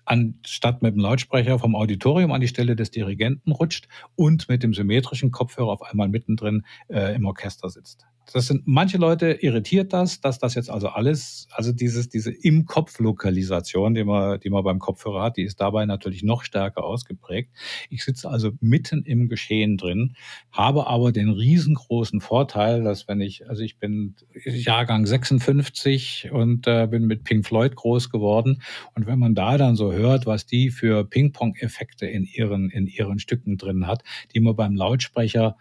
anstatt 0.08 0.82
mit 0.82 0.94
dem 0.94 1.00
Lautsprecher 1.00 1.58
vom 1.58 1.76
Auditorium 1.76 2.32
an 2.32 2.40
die 2.40 2.48
Stelle 2.48 2.76
des 2.76 2.90
Dirigenten 2.90 3.52
rutscht 3.52 3.88
und 4.16 4.48
mit 4.48 4.62
dem 4.62 4.74
symmetrischen 4.74 5.30
Kopfhörer 5.30 5.68
auf 5.68 5.82
einmal 5.82 6.08
mittendrin 6.08 6.64
äh, 6.88 7.14
im 7.14 7.26
Orchester 7.26 7.68
sitzt. 7.68 8.06
Das 8.32 8.46
sind 8.46 8.62
manche 8.66 8.98
Leute 8.98 9.32
irritiert 9.32 9.92
das, 9.92 10.20
dass 10.20 10.38
das 10.38 10.54
jetzt 10.54 10.70
also 10.70 10.88
alles, 10.88 11.48
also 11.50 11.72
dieses, 11.72 12.10
diese 12.10 12.30
im 12.30 12.66
Kopf 12.66 12.98
Lokalisation, 12.98 13.94
die 13.94 14.04
man, 14.04 14.38
die 14.40 14.50
man 14.50 14.62
beim 14.64 14.78
Kopfhörer 14.78 15.22
hat, 15.22 15.38
die 15.38 15.44
ist 15.44 15.60
dabei 15.60 15.86
natürlich 15.86 16.22
noch 16.22 16.42
stärker 16.42 16.84
ausgeprägt. 16.84 17.50
Ich 17.88 18.04
sitze 18.04 18.28
also 18.28 18.52
mitten 18.60 19.02
im 19.04 19.28
Geschehen 19.28 19.78
drin, 19.78 20.14
habe 20.52 20.86
aber 20.88 21.10
den 21.10 21.30
riesengroßen 21.30 22.20
Vorteil, 22.20 22.84
dass 22.84 23.08
wenn 23.08 23.22
ich, 23.22 23.48
also 23.48 23.62
ich 23.62 23.78
bin 23.78 24.14
Jahrgang 24.44 25.06
56 25.06 26.28
und 26.30 26.66
äh, 26.66 26.86
bin 26.86 27.06
mit 27.06 27.24
Pink 27.24 27.46
Floyd 27.46 27.76
groß 27.76 28.10
geworden 28.10 28.60
und 28.94 29.06
wenn 29.06 29.18
man 29.18 29.34
da 29.34 29.56
dann 29.56 29.74
so 29.74 29.92
hört, 29.92 30.26
was 30.26 30.44
die 30.44 30.70
für 30.70 31.04
Ping-Pong-Effekte 31.04 32.06
in 32.06 32.24
ihren, 32.24 32.68
in 32.68 32.86
ihren 32.86 33.18
Stücken 33.18 33.56
drin 33.56 33.86
hat, 33.86 34.02
die 34.34 34.40
man 34.40 34.54
beim 34.54 34.74
Lautsprecher 34.76 35.56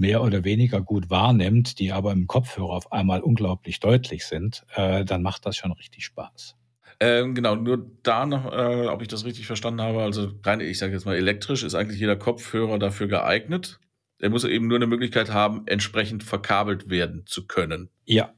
mehr 0.00 0.22
oder 0.22 0.44
weniger 0.44 0.80
gut 0.80 1.10
wahrnimmt, 1.10 1.78
die 1.78 1.92
aber 1.92 2.12
im 2.12 2.26
Kopfhörer 2.26 2.70
auf 2.70 2.90
einmal 2.90 3.20
unglaublich 3.20 3.80
deutlich 3.80 4.24
sind, 4.24 4.64
äh, 4.74 5.04
dann 5.04 5.22
macht 5.22 5.46
das 5.46 5.56
schon 5.56 5.72
richtig 5.72 6.04
Spaß. 6.06 6.56
Ähm, 6.98 7.34
genau, 7.34 7.54
nur 7.54 7.90
da 8.02 8.26
noch, 8.26 8.52
äh, 8.52 8.86
ob 8.88 9.02
ich 9.02 9.08
das 9.08 9.24
richtig 9.24 9.46
verstanden 9.46 9.80
habe, 9.80 10.02
also 10.02 10.32
rein, 10.42 10.60
ich 10.60 10.78
sage 10.78 10.92
jetzt 10.92 11.06
mal 11.06 11.16
elektrisch, 11.16 11.62
ist 11.62 11.74
eigentlich 11.74 12.00
jeder 12.00 12.16
Kopfhörer 12.16 12.78
dafür 12.78 13.08
geeignet. 13.08 13.78
Er 14.18 14.30
muss 14.30 14.44
eben 14.44 14.66
nur 14.66 14.76
eine 14.76 14.86
Möglichkeit 14.86 15.30
haben, 15.32 15.62
entsprechend 15.66 16.24
verkabelt 16.24 16.90
werden 16.90 17.24
zu 17.26 17.46
können. 17.46 17.90
Ja. 18.04 18.34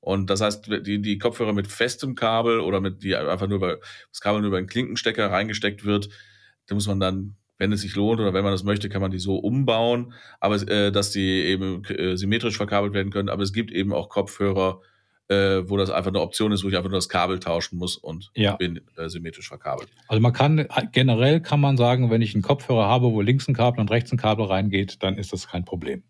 Und 0.00 0.30
das 0.30 0.40
heißt, 0.40 0.66
die, 0.86 1.00
die 1.00 1.18
Kopfhörer 1.18 1.52
mit 1.52 1.68
festem 1.68 2.14
Kabel 2.14 2.60
oder 2.60 2.80
mit 2.80 3.02
die 3.02 3.14
einfach 3.14 3.46
nur 3.46 3.56
über 3.56 3.78
das 4.10 4.20
Kabel 4.20 4.40
nur 4.40 4.48
über 4.48 4.58
einen 4.58 4.66
Klinkenstecker 4.66 5.30
reingesteckt 5.30 5.84
wird, 5.84 6.08
da 6.66 6.74
muss 6.74 6.86
man 6.86 7.00
dann 7.00 7.36
wenn 7.62 7.70
es 7.70 7.82
sich 7.82 7.94
lohnt 7.94 8.18
oder 8.18 8.34
wenn 8.34 8.42
man 8.42 8.52
das 8.52 8.64
möchte, 8.64 8.88
kann 8.88 9.00
man 9.00 9.12
die 9.12 9.20
so 9.20 9.36
umbauen, 9.36 10.14
aber 10.40 10.56
äh, 10.68 10.90
dass 10.90 11.12
die 11.12 11.44
eben 11.44 11.84
äh, 11.84 12.16
symmetrisch 12.16 12.56
verkabelt 12.56 12.92
werden 12.92 13.12
können. 13.12 13.28
Aber 13.28 13.44
es 13.44 13.52
gibt 13.52 13.70
eben 13.70 13.92
auch 13.92 14.08
Kopfhörer, 14.08 14.80
äh, 15.28 15.62
wo 15.68 15.76
das 15.76 15.88
einfach 15.88 16.10
eine 16.10 16.20
Option 16.20 16.50
ist, 16.50 16.64
wo 16.64 16.68
ich 16.68 16.76
einfach 16.76 16.90
nur 16.90 16.98
das 16.98 17.08
Kabel 17.08 17.38
tauschen 17.38 17.78
muss 17.78 17.96
und 17.96 18.32
ja. 18.34 18.56
bin 18.56 18.80
äh, 18.96 19.08
symmetrisch 19.08 19.46
verkabelt. 19.46 19.88
Also 20.08 20.20
man 20.20 20.32
kann 20.32 20.66
generell 20.90 21.40
kann 21.40 21.60
man 21.60 21.76
sagen, 21.76 22.10
wenn 22.10 22.20
ich 22.20 22.34
einen 22.34 22.42
Kopfhörer 22.42 22.88
habe, 22.88 23.12
wo 23.12 23.20
links 23.20 23.46
ein 23.46 23.54
Kabel 23.54 23.78
und 23.78 23.92
rechts 23.92 24.10
ein 24.10 24.18
Kabel 24.18 24.46
reingeht, 24.46 25.00
dann 25.04 25.16
ist 25.16 25.32
das 25.32 25.46
kein 25.46 25.64
Problem. 25.64 26.02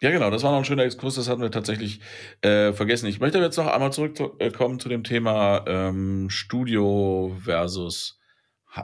Ja, 0.00 0.12
genau, 0.12 0.30
das 0.30 0.44
war 0.44 0.52
noch 0.52 0.58
ein 0.58 0.64
schöner 0.64 0.84
Exkurs, 0.84 1.16
das 1.16 1.28
hatten 1.28 1.42
wir 1.42 1.50
tatsächlich 1.50 1.98
äh, 2.42 2.72
vergessen. 2.72 3.08
Ich 3.08 3.18
möchte 3.18 3.38
jetzt 3.38 3.56
noch 3.56 3.66
einmal 3.66 3.92
zurückkommen 3.92 4.78
zu 4.78 4.88
dem 4.88 5.02
Thema 5.02 5.64
ähm, 5.66 6.30
Studio 6.30 7.34
versus 7.42 8.20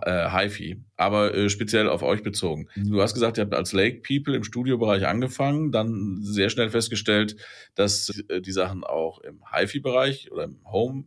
äh, 0.02 0.30
HiFi, 0.30 0.82
aber 0.96 1.34
äh, 1.34 1.48
speziell 1.48 1.88
auf 1.88 2.02
euch 2.02 2.22
bezogen. 2.22 2.68
Du 2.76 3.00
hast 3.00 3.14
gesagt, 3.14 3.38
ihr 3.38 3.44
habt 3.44 3.54
als 3.54 3.72
Lake 3.72 4.02
People 4.06 4.34
im 4.34 4.44
Studiobereich 4.44 5.06
angefangen, 5.06 5.72
dann 5.72 6.18
sehr 6.22 6.50
schnell 6.50 6.70
festgestellt, 6.70 7.36
dass 7.74 8.22
äh, 8.28 8.40
die 8.40 8.52
Sachen 8.52 8.84
auch 8.84 9.20
im 9.20 9.42
HiFi-Bereich 9.52 10.30
oder 10.32 10.44
im 10.44 10.60
Home 10.64 11.04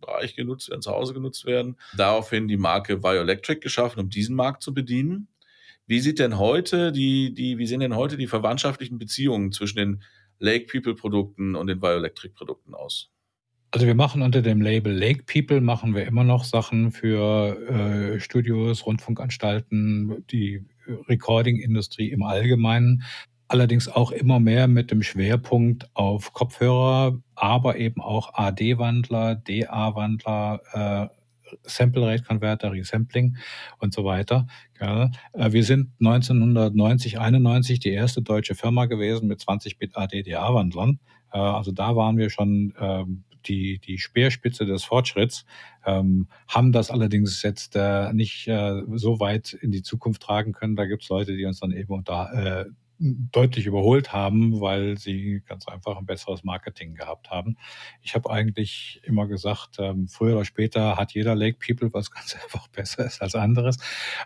Bereich 0.00 0.34
genutzt 0.34 0.68
werden, 0.68 0.82
zu 0.82 0.90
Hause 0.90 1.14
genutzt 1.14 1.46
werden. 1.46 1.76
Daraufhin 1.96 2.48
die 2.48 2.56
Marke 2.56 2.98
Bioelectric 2.98 3.60
geschaffen, 3.60 4.00
um 4.00 4.10
diesen 4.10 4.36
Markt 4.36 4.62
zu 4.62 4.74
bedienen. 4.74 5.28
Wie 5.86 6.00
sieht 6.00 6.18
denn 6.18 6.38
heute 6.38 6.92
die, 6.92 7.32
die, 7.34 7.58
wie 7.58 7.66
sehen 7.66 7.80
denn 7.80 7.96
heute 7.96 8.16
die 8.16 8.26
verwandtschaftlichen 8.26 8.98
Beziehungen 8.98 9.52
zwischen 9.52 9.76
den 9.76 10.02
Lake 10.38 10.66
People 10.66 10.94
Produkten 10.94 11.54
und 11.54 11.68
den 11.68 11.80
Bioelectric 11.80 12.34
Produkten 12.34 12.74
aus? 12.74 13.11
Also 13.74 13.86
wir 13.86 13.94
machen 13.94 14.20
unter 14.20 14.42
dem 14.42 14.60
Label 14.60 14.92
Lake 14.92 15.22
People 15.22 15.62
machen 15.62 15.94
wir 15.94 16.06
immer 16.06 16.24
noch 16.24 16.44
Sachen 16.44 16.92
für 16.92 17.56
äh, 17.70 18.20
Studios, 18.20 18.84
Rundfunkanstalten, 18.84 20.26
die 20.30 20.66
Recording-Industrie 21.08 22.10
im 22.10 22.22
Allgemeinen. 22.22 23.02
Allerdings 23.48 23.88
auch 23.88 24.12
immer 24.12 24.40
mehr 24.40 24.68
mit 24.68 24.90
dem 24.90 25.02
Schwerpunkt 25.02 25.88
auf 25.94 26.34
Kopfhörer, 26.34 27.18
aber 27.34 27.78
eben 27.78 28.02
auch 28.02 28.34
AD-Wandler, 28.34 29.36
DA-Wandler, 29.36 30.60
äh, 30.74 31.58
Sample 31.62 32.06
Rate 32.06 32.24
Converter, 32.24 32.72
Resampling 32.72 33.38
und 33.78 33.94
so 33.94 34.04
weiter. 34.04 34.46
Ja, 34.82 35.10
äh, 35.32 35.50
wir 35.52 35.64
sind 35.64 35.92
1990, 35.98 37.18
91 37.18 37.80
die 37.80 37.92
erste 37.92 38.20
deutsche 38.20 38.54
Firma 38.54 38.84
gewesen 38.84 39.28
mit 39.28 39.40
20 39.40 39.78
Bit 39.78 39.96
AD-DA-Wandlern. 39.96 40.98
Äh, 41.32 41.38
also 41.38 41.72
da 41.72 41.96
waren 41.96 42.18
wir 42.18 42.28
schon 42.28 42.74
ähm, 42.78 43.24
die, 43.48 43.78
die 43.78 43.98
Speerspitze 43.98 44.66
des 44.66 44.84
Fortschritts, 44.84 45.44
ähm, 45.84 46.28
haben 46.48 46.72
das 46.72 46.90
allerdings 46.90 47.42
jetzt 47.42 47.76
äh, 47.76 48.12
nicht 48.12 48.48
äh, 48.48 48.82
so 48.94 49.20
weit 49.20 49.52
in 49.52 49.70
die 49.72 49.82
Zukunft 49.82 50.22
tragen 50.22 50.52
können. 50.52 50.76
Da 50.76 50.86
gibt 50.86 51.02
es 51.02 51.08
Leute, 51.08 51.36
die 51.36 51.44
uns 51.44 51.60
dann 51.60 51.72
eben 51.72 51.92
unter, 51.92 52.32
äh, 52.32 52.70
deutlich 53.02 53.66
überholt 53.66 54.12
haben, 54.12 54.60
weil 54.60 54.96
sie 54.96 55.42
ganz 55.46 55.66
einfach 55.66 55.96
ein 55.98 56.06
besseres 56.06 56.44
Marketing 56.44 56.94
gehabt 56.94 57.30
haben. 57.30 57.56
Ich 58.00 58.14
habe 58.14 58.30
eigentlich 58.30 59.00
immer 59.04 59.26
gesagt, 59.26 59.76
ähm, 59.78 60.06
früher 60.06 60.36
oder 60.36 60.44
später 60.44 60.96
hat 60.96 61.12
jeder 61.12 61.34
Lake 61.34 61.58
People 61.58 61.92
was 61.92 62.10
ganz 62.12 62.36
einfach 62.36 62.68
besser 62.68 63.04
ist 63.04 63.20
als 63.20 63.34
anderes. 63.34 63.78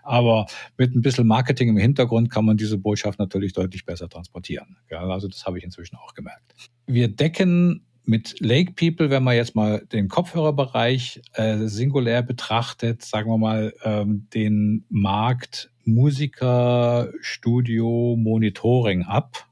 Aber 0.02 0.46
mit 0.76 0.94
ein 0.94 1.02
bisschen 1.02 1.26
Marketing 1.26 1.70
im 1.70 1.78
Hintergrund 1.78 2.30
kann 2.30 2.44
man 2.44 2.56
diese 2.56 2.78
Botschaft 2.78 3.18
natürlich 3.18 3.54
deutlich 3.54 3.86
besser 3.86 4.08
transportieren. 4.08 4.76
Also 4.90 5.28
das 5.28 5.46
habe 5.46 5.58
ich 5.58 5.64
inzwischen 5.64 5.96
auch 5.96 6.14
gemerkt. 6.14 6.54
Wir 6.86 7.08
decken 7.08 7.85
mit 8.06 8.36
Lake 8.40 8.72
People, 8.72 9.10
wenn 9.10 9.24
man 9.24 9.36
jetzt 9.36 9.54
mal 9.54 9.84
den 9.92 10.08
Kopfhörerbereich 10.08 11.20
äh, 11.34 11.66
singulär 11.66 12.22
betrachtet, 12.22 13.02
sagen 13.02 13.30
wir 13.30 13.38
mal, 13.38 13.74
ähm, 13.82 14.28
den 14.32 14.84
Markt 14.88 15.70
Musiker, 15.84 17.12
Studio, 17.20 18.16
Monitoring 18.18 19.02
ab. 19.02 19.46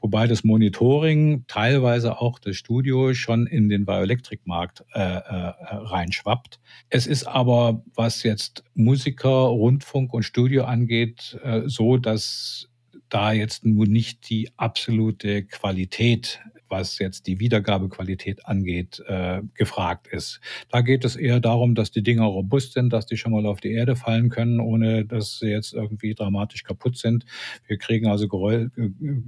Wobei 0.00 0.26
das 0.26 0.44
Monitoring 0.44 1.44
teilweise 1.46 2.20
auch 2.20 2.38
das 2.38 2.56
Studio 2.56 3.14
schon 3.14 3.46
in 3.46 3.70
den 3.70 3.86
Bioelektrik-Markt 3.86 4.84
äh, 4.92 5.00
äh, 5.00 5.52
reinschwappt. 5.70 6.60
Es 6.90 7.06
ist 7.06 7.24
aber, 7.24 7.82
was 7.94 8.22
jetzt 8.22 8.64
Musiker, 8.74 9.30
Rundfunk 9.30 10.12
und 10.12 10.22
Studio 10.22 10.64
angeht, 10.64 11.38
äh, 11.42 11.62
so, 11.64 11.96
dass 11.96 12.68
da 13.08 13.32
jetzt 13.32 13.64
nur 13.64 13.86
nicht 13.86 14.28
die 14.28 14.50
absolute 14.58 15.44
Qualität 15.44 16.40
was 16.68 16.98
jetzt 16.98 17.26
die 17.26 17.40
Wiedergabequalität 17.40 18.46
angeht, 18.46 19.02
äh, 19.06 19.42
gefragt 19.54 20.06
ist. 20.08 20.40
Da 20.70 20.80
geht 20.80 21.04
es 21.04 21.16
eher 21.16 21.40
darum, 21.40 21.74
dass 21.74 21.90
die 21.90 22.02
Dinger 22.02 22.24
robust 22.24 22.72
sind, 22.72 22.92
dass 22.92 23.06
die 23.06 23.16
schon 23.16 23.32
mal 23.32 23.46
auf 23.46 23.60
die 23.60 23.72
Erde 23.72 23.96
fallen 23.96 24.30
können, 24.30 24.60
ohne 24.60 25.04
dass 25.04 25.38
sie 25.38 25.48
jetzt 25.48 25.72
irgendwie 25.72 26.14
dramatisch 26.14 26.64
kaputt 26.64 26.96
sind. 26.96 27.24
Wir 27.66 27.78
kriegen 27.78 28.06
also 28.06 28.28
Gerä 28.28 28.70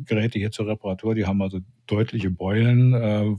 Geräte 0.04 0.38
hier 0.38 0.50
zur 0.50 0.66
Reparatur, 0.66 1.14
die 1.14 1.26
haben 1.26 1.42
also 1.42 1.60
deutliche 1.86 2.30
Beulen. 2.30 2.94
Äh, 2.94 3.36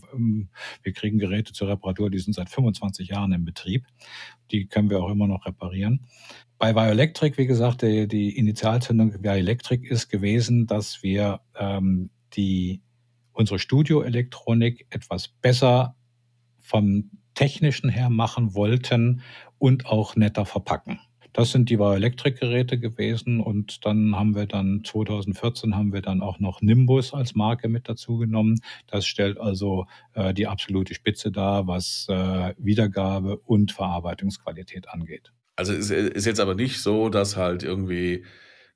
wir 0.83 0.93
kriegen 0.93 1.17
Geräte 1.17 1.53
zur 1.53 1.67
Reparatur, 1.67 2.09
die 2.09 2.19
sind 2.19 2.33
seit 2.33 2.49
25 2.49 3.09
Jahren 3.09 3.31
im 3.31 3.45
Betrieb. 3.45 3.85
Die 4.51 4.67
können 4.67 4.89
wir 4.89 5.01
auch 5.01 5.09
immer 5.09 5.27
noch 5.27 5.45
reparieren. 5.45 6.05
Bei 6.57 6.73
Bioelectric, 6.73 7.37
wie 7.37 7.45
gesagt, 7.45 7.83
die, 7.83 8.07
die 8.07 8.35
Initialzündung 8.37 9.21
Bioelectric 9.21 9.87
ist 9.87 10.09
gewesen, 10.09 10.65
dass 10.65 11.03
wir 11.03 11.41
ähm, 11.55 12.09
die 12.33 12.81
unsere 13.37 13.59
Studioelektronik 13.59 14.87
etwas 14.89 15.27
besser 15.27 15.95
vom 16.59 17.11
technischen 17.35 17.89
her 17.89 18.09
machen 18.09 18.55
wollten 18.55 19.21
und 19.59 19.85
auch 19.85 20.15
netter 20.15 20.45
verpacken. 20.45 20.99
Das 21.33 21.51
sind 21.51 21.69
die 21.69 21.77
Bioelektrik-Geräte 21.77 22.79
gewesen 22.79 23.41
und 23.41 23.85
dann 23.85 24.15
haben 24.15 24.33
wir 24.33 24.47
dann 24.47 24.81
2014 24.83 25.75
haben 25.75 25.93
wir 25.93 26.01
dann 26.01 26.23
auch 26.23 26.39
noch 26.39 26.61
Nimbus 26.61 27.13
als 27.13 27.35
Marke 27.35 27.69
mit 27.69 27.87
dazu 27.87 28.17
genommen. 28.17 28.59
Das 28.87 29.05
stellt 29.05 29.39
also 29.39 29.85
äh, 30.13 30.33
die 30.33 30.47
absolute 30.47 30.95
Spitze 30.95 31.31
dar, 31.31 31.67
was 31.67 32.07
äh, 32.09 32.55
Wiedergabe 32.57 33.37
und 33.37 33.71
Verarbeitungsqualität 33.71 34.89
angeht. 34.89 35.31
Also 35.55 35.73
es 35.73 35.91
ist 35.91 36.25
jetzt 36.25 36.39
aber 36.39 36.55
nicht 36.55 36.81
so, 36.81 37.09
dass 37.09 37.37
halt 37.37 37.61
irgendwie 37.61 38.23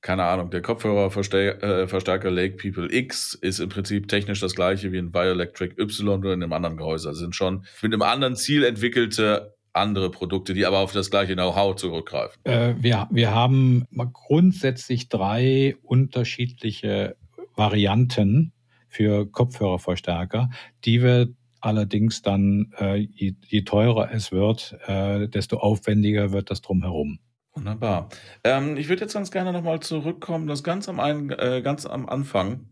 keine 0.01 0.23
Ahnung, 0.23 0.49
der 0.49 0.61
Kopfhörerverstärker 0.61 2.27
äh, 2.27 2.31
Lake 2.31 2.57
People 2.57 2.91
X 2.91 3.35
ist 3.35 3.59
im 3.59 3.69
Prinzip 3.69 4.07
technisch 4.07 4.39
das 4.39 4.55
gleiche 4.55 4.91
wie 4.91 4.97
ein 4.97 5.11
Bioelectric 5.11 5.79
Y 5.79 6.19
oder 6.19 6.33
in 6.33 6.41
einem 6.41 6.53
anderen 6.53 6.77
Gehäuse. 6.77 7.09
Also 7.09 7.21
sind 7.21 7.35
schon 7.35 7.65
mit 7.81 7.93
einem 7.93 8.01
anderen 8.01 8.35
Ziel 8.35 8.63
entwickelte 8.63 9.55
andere 9.73 10.09
Produkte, 10.09 10.53
die 10.53 10.65
aber 10.65 10.79
auf 10.79 10.91
das 10.91 11.11
gleiche 11.11 11.33
Know-how 11.33 11.75
zurückgreifen. 11.75 12.43
Äh, 12.45 12.75
wir, 12.79 13.07
wir 13.11 13.33
haben 13.33 13.87
grundsätzlich 14.13 15.07
drei 15.07 15.75
unterschiedliche 15.83 17.15
Varianten 17.55 18.53
für 18.87 19.31
Kopfhörerverstärker, 19.31 20.49
die 20.83 21.03
wir 21.03 21.29
allerdings 21.61 22.21
dann, 22.21 22.73
äh, 22.79 22.95
je, 22.95 23.35
je, 23.47 23.61
teurer 23.61 24.09
es 24.11 24.31
wird, 24.31 24.77
äh, 24.87 25.27
desto 25.27 25.57
aufwendiger 25.57 26.31
wird 26.31 26.49
das 26.49 26.61
drumherum. 26.61 27.19
Wunderbar. 27.53 28.09
Ähm, 28.43 28.77
ich 28.77 28.87
würde 28.87 29.01
jetzt 29.01 29.13
ganz 29.13 29.29
gerne 29.31 29.51
nochmal 29.51 29.81
zurückkommen, 29.81 30.47
das 30.47 30.63
ganz 30.63 30.87
am, 30.87 30.99
ein, 30.99 31.31
äh, 31.31 31.61
ganz 31.61 31.85
am 31.85 32.07
Anfang 32.07 32.69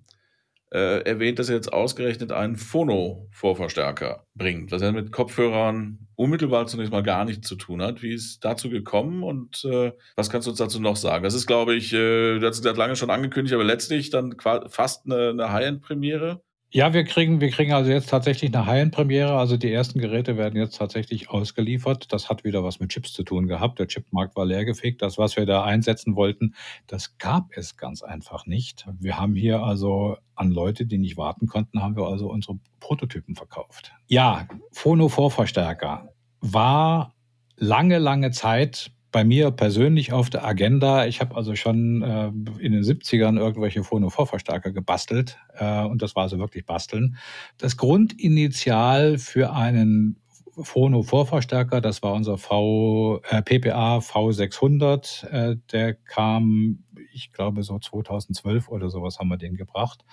äh, 0.72 1.02
erwähnt, 1.02 1.40
dass 1.40 1.50
er 1.50 1.56
jetzt 1.56 1.74
ausgerechnet 1.74 2.32
einen 2.32 2.56
Phono-Vorverstärker 2.56 4.26
bringt, 4.36 4.72
was 4.72 4.82
er 4.82 4.92
mit 4.92 5.12
Kopfhörern 5.12 6.08
unmittelbar 6.16 6.68
zunächst 6.68 6.92
mal 6.92 7.04
gar 7.04 7.26
nichts 7.26 7.48
zu 7.48 7.56
tun 7.56 7.82
hat. 7.82 8.02
Wie 8.04 8.14
ist 8.14 8.46
dazu 8.46 8.70
gekommen 8.70 9.24
und 9.24 9.66
äh, 9.66 9.92
was 10.16 10.30
kannst 10.30 10.48
du 10.48 10.52
uns 10.52 10.60
dazu 10.60 10.80
noch 10.80 10.96
sagen? 10.96 11.24
Das 11.24 11.34
ist, 11.34 11.48
glaube 11.48 11.76
ich, 11.76 11.92
äh, 11.94 12.40
du 12.40 12.48
hast 12.48 12.64
es 12.64 12.78
lange 12.78 12.96
schon 12.96 13.10
angekündigt, 13.10 13.56
aber 13.56 13.64
letztlich 13.64 14.12
dann 14.12 14.36
fast 14.68 15.06
eine, 15.06 15.30
eine 15.30 15.52
High-End-Premiere. 15.52 16.42
Ja, 16.72 16.94
wir 16.94 17.04
kriegen, 17.04 17.42
wir 17.42 17.50
kriegen 17.50 17.74
also 17.74 17.90
jetzt 17.90 18.10
tatsächlich 18.10 18.54
eine 18.54 18.68
High-End-Premiere. 18.68 19.34
Also 19.34 19.58
die 19.58 19.74
ersten 19.74 20.00
Geräte 20.00 20.38
werden 20.38 20.56
jetzt 20.56 20.78
tatsächlich 20.78 21.32
ausgeliefert. 21.32 22.14
Das 22.14 22.30
hat 22.30 22.44
wieder 22.44 22.64
was 22.64 22.80
mit 22.80 22.92
Chips 22.92 23.12
zu 23.12 23.24
tun 23.24 23.48
gehabt. 23.48 23.80
Der 23.80 23.88
Chipmarkt 23.88 24.36
war 24.36 24.46
leergefegt. 24.46 25.02
Das, 25.02 25.18
was 25.18 25.36
wir 25.36 25.48
da 25.48 25.64
einsetzen 25.64 26.16
wollten, 26.16 26.54
das 26.86 27.18
gab 27.18 27.48
es 27.58 27.76
ganz 27.76 28.04
einfach 28.04 28.46
nicht. 28.46 28.86
Wir 29.00 29.20
haben 29.20 29.34
hier 29.34 29.64
also 29.64 30.18
an 30.36 30.52
Leute, 30.52 30.86
die 30.86 31.00
nicht 31.00 31.18
warten 31.18 31.48
konnten, 31.48 31.82
haben 31.82 31.96
wir 31.96 32.06
also 32.06 32.30
unsere 32.30 32.60
Prototypen 32.80 33.36
verkauft. 33.36 33.92
Ja, 34.08 34.48
Phono-Vorverstärker 34.72 36.14
war 36.40 37.16
lange, 37.58 37.98
lange 37.98 38.30
Zeit 38.30 38.92
bei 39.12 39.24
mir 39.24 39.52
persönlich 39.52 40.14
auf 40.14 40.30
der 40.30 40.46
Agenda. 40.46 41.06
Ich 41.06 41.20
habe 41.22 41.36
also 41.36 41.56
schon 41.56 42.02
äh, 42.02 42.28
in 42.64 42.74
den 42.74 42.84
70ern 42.84 43.38
irgendwelche 43.38 43.84
Phono-Vorverstärker 43.84 44.72
gebastelt 44.72 45.38
äh, 45.56 45.84
und 45.84 46.02
das 46.02 46.16
war 46.16 46.24
also 46.24 46.38
wirklich 46.40 46.66
basteln. 46.66 47.18
Das 47.58 47.78
Grundinitial 47.78 49.18
für 49.18 49.54
einen 49.54 50.18
Phono-Vorverstärker, 50.62 51.82
das 51.82 52.04
war 52.04 52.14
unser 52.14 52.38
v, 52.38 53.22
äh, 53.30 53.42
PPA 53.42 54.00
V600, 54.00 55.28
äh, 55.28 55.58
der 55.72 55.94
kam, 55.94 56.84
ich 57.14 57.32
glaube 57.32 57.64
so 57.64 57.80
2012 57.80 58.70
oder 58.70 58.90
sowas 58.90 59.20
haben 59.20 59.30
wir 59.30 59.38
den 59.38 59.56
gebracht. 59.56 60.04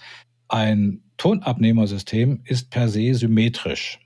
Ein 0.49 1.03
Tonabnehmersystem 1.17 2.43
ist 2.45 2.71
per 2.71 2.89
se 2.89 3.15
symmetrisch. 3.15 3.99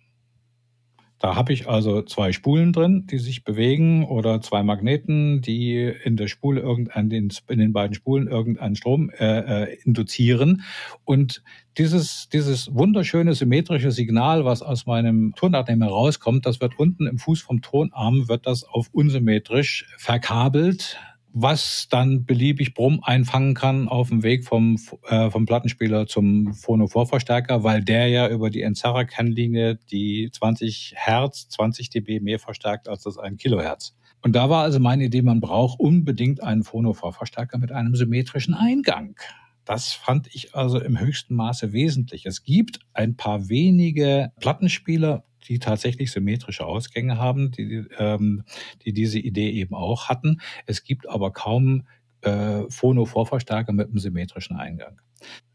Da 1.21 1.37
habe 1.37 1.53
ich 1.53 1.69
also 1.69 2.01
zwei 2.01 2.33
Spulen 2.33 2.73
drin, 2.73 3.07
die 3.07 3.19
sich 3.19 3.45
bewegen 3.45 4.05
oder 4.07 4.41
zwei 4.41 4.63
Magneten, 4.63 5.43
die 5.43 5.93
in 6.03 6.17
der 6.17 6.29
Spule 6.29 6.63
irgendein, 6.63 7.11
in 7.11 7.59
den 7.59 7.73
beiden 7.75 7.95
Spulen 7.95 8.27
irgendeinen 8.27 8.75
Strom 8.75 9.11
äh, 9.11 9.65
äh, 9.65 9.79
induzieren. 9.85 10.63
Und 11.05 11.43
dieses, 11.77 12.31
dieses 12.33 12.75
wunderschöne 12.75 13.35
symmetrische 13.35 13.91
Signal, 13.91 14.47
was 14.47 14.63
aus 14.63 14.87
meinem 14.87 15.35
Tonabnehmer 15.37 15.89
rauskommt, 15.89 16.47
das 16.47 16.63
wird 16.63 16.79
unten 16.79 17.07
im 17.07 17.19
Fuß 17.19 17.43
vom 17.43 17.61
Tonarm, 17.61 18.29
wird 18.29 18.47
das 18.47 18.65
auf 18.65 18.89
unsymmetrisch 18.91 19.87
verkabelt 19.99 20.99
was 21.33 21.87
dann 21.91 22.25
beliebig 22.25 22.75
Brumm 22.75 23.01
einfangen 23.03 23.55
kann 23.55 23.89
auf 23.89 24.09
dem 24.09 24.23
Weg 24.23 24.45
vom, 24.45 24.79
äh, 25.09 25.31
vom 25.31 25.47
Plattenspieler 25.47 26.07
zum 26.07 26.55
Phono-Vorverstärker, 26.55 27.63
weil 27.63 27.83
der 27.83 28.09
ja 28.09 28.29
über 28.29 28.51
die 28.51 28.63
Enzara-Kennlinie 28.63 29.79
die 29.91 30.31
20 30.33 30.95
Hertz, 30.97 31.49
20 31.49 31.91
dB 31.91 32.21
mehr 32.21 32.39
verstärkt 32.39 32.89
als 32.89 33.03
das 33.03 33.19
1 33.19 33.41
Kilohertz. 33.41 33.97
Und 34.23 34.35
da 34.35 34.51
war 34.51 34.65
also 34.65 34.81
meine 34.81 35.05
Idee, 35.05 35.23
man 35.23 35.41
braucht 35.41 35.81
unbedingt 35.81 36.43
einen 36.43 36.65
Phono-Vorverstärker 36.65 37.59
mit 37.59 37.73
einem 37.73 37.95
symmetrischen 37.95 38.55
Eingang. 38.55 39.17
Das 39.65 39.93
fand 39.93 40.27
ich 40.35 40.55
also 40.55 40.81
im 40.81 40.99
höchsten 40.99 41.35
Maße 41.35 41.73
wesentlich. 41.73 42.27
Es 42.27 42.43
gibt 42.43 42.81
ein 42.93 43.17
paar 43.17 43.49
wenige 43.49 44.33
Plattenspieler, 44.41 45.25
die 45.51 45.59
tatsächlich 45.59 46.13
symmetrische 46.13 46.65
Ausgänge 46.65 47.19
haben, 47.19 47.51
die, 47.51 47.85
ähm, 47.99 48.45
die 48.85 48.93
diese 48.93 49.19
Idee 49.19 49.51
eben 49.51 49.75
auch 49.75 50.09
hatten. 50.09 50.41
Es 50.65 50.85
gibt 50.85 51.09
aber 51.09 51.33
kaum 51.33 51.89
äh, 52.23 52.63
Phono-Vorverstärker 52.69 53.73
mit 53.73 53.89
einem 53.89 53.99
symmetrischen 53.99 54.57
Eingang. 54.57 55.01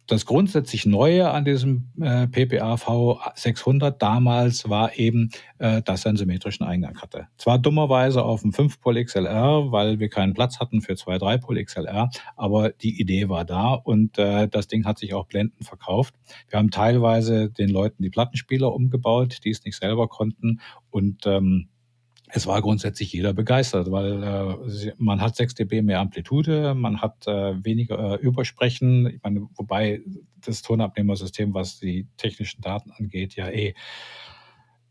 Das 0.08 0.26
grundsätzlich 0.26 0.86
Neue 0.86 1.32
an 1.32 1.45
diesem 1.45 1.89
äh, 1.99 2.28
PPA 2.28 2.76
V600 2.76 3.91
damals 3.91 4.70
war 4.70 4.97
eben, 4.97 5.32
äh, 5.58 5.82
dass 5.82 6.06
er 6.06 6.10
einen 6.10 6.18
symmetrischen 6.18 6.66
Eingang 6.66 7.01
hatte. 7.01 7.28
Zwar 7.38 7.58
dummerweise 7.58 8.24
auf 8.24 8.41
dem 8.41 8.51
5-Pol 8.51 9.03
XLR, 9.03 9.72
weil 9.72 9.99
wir 9.99 10.10
keinen 10.10 10.34
Platz 10.34 10.60
hatten 10.60 10.82
für 10.82 10.95
zwei 10.95 11.16
3-Pol 11.16 11.64
XLR, 11.64 12.10
aber 12.36 12.70
die 12.70 13.01
Idee 13.01 13.30
war 13.30 13.45
da 13.45 13.74
und 13.74 14.20
äh, 14.20 14.47
das 14.47 14.68
Ding 14.68 14.86
hat 14.86 14.99
sich 14.99 15.14
auch 15.16 15.26
blendend 15.26 15.66
verkauft. 15.66 16.14
Wir 16.49 16.60
haben 16.60 16.70
teilweise 16.70 17.49
den 17.49 17.70
Leuten 17.70 18.03
die 18.03 18.10
Plattenspieler 18.10 18.74
umgebaut, 18.74 19.39
die 19.43 19.49
es 19.49 19.64
nicht 19.66 19.78
selber 19.78 20.08
konnten 20.08 20.60
und 20.91 21.26
ähm, 21.26 21.70
es 22.36 22.47
war 22.47 22.61
grundsätzlich 22.61 23.13
jeder 23.13 23.33
begeistert, 23.33 23.89
weil 23.91 24.21
äh, 24.21 24.91
man 24.97 25.21
hat 25.21 25.38
6 25.38 25.55
dB 25.55 25.81
mehr 25.81 26.01
Amplitude, 26.01 26.75
man 26.75 27.01
hat 27.01 27.25
äh, 27.27 27.63
weniger 27.63 28.13
äh, 28.13 28.21
Übersprechen, 28.21 29.07
ich 29.07 29.23
meine, 29.23 29.47
wobei 29.55 30.01
das 30.45 30.61
Tonabnehmersystem, 30.61 31.53
was 31.53 31.79
die 31.79 32.09
technischen 32.17 32.61
Daten 32.61 32.91
angeht, 32.91 33.36
ja 33.36 33.49
eh 33.49 33.73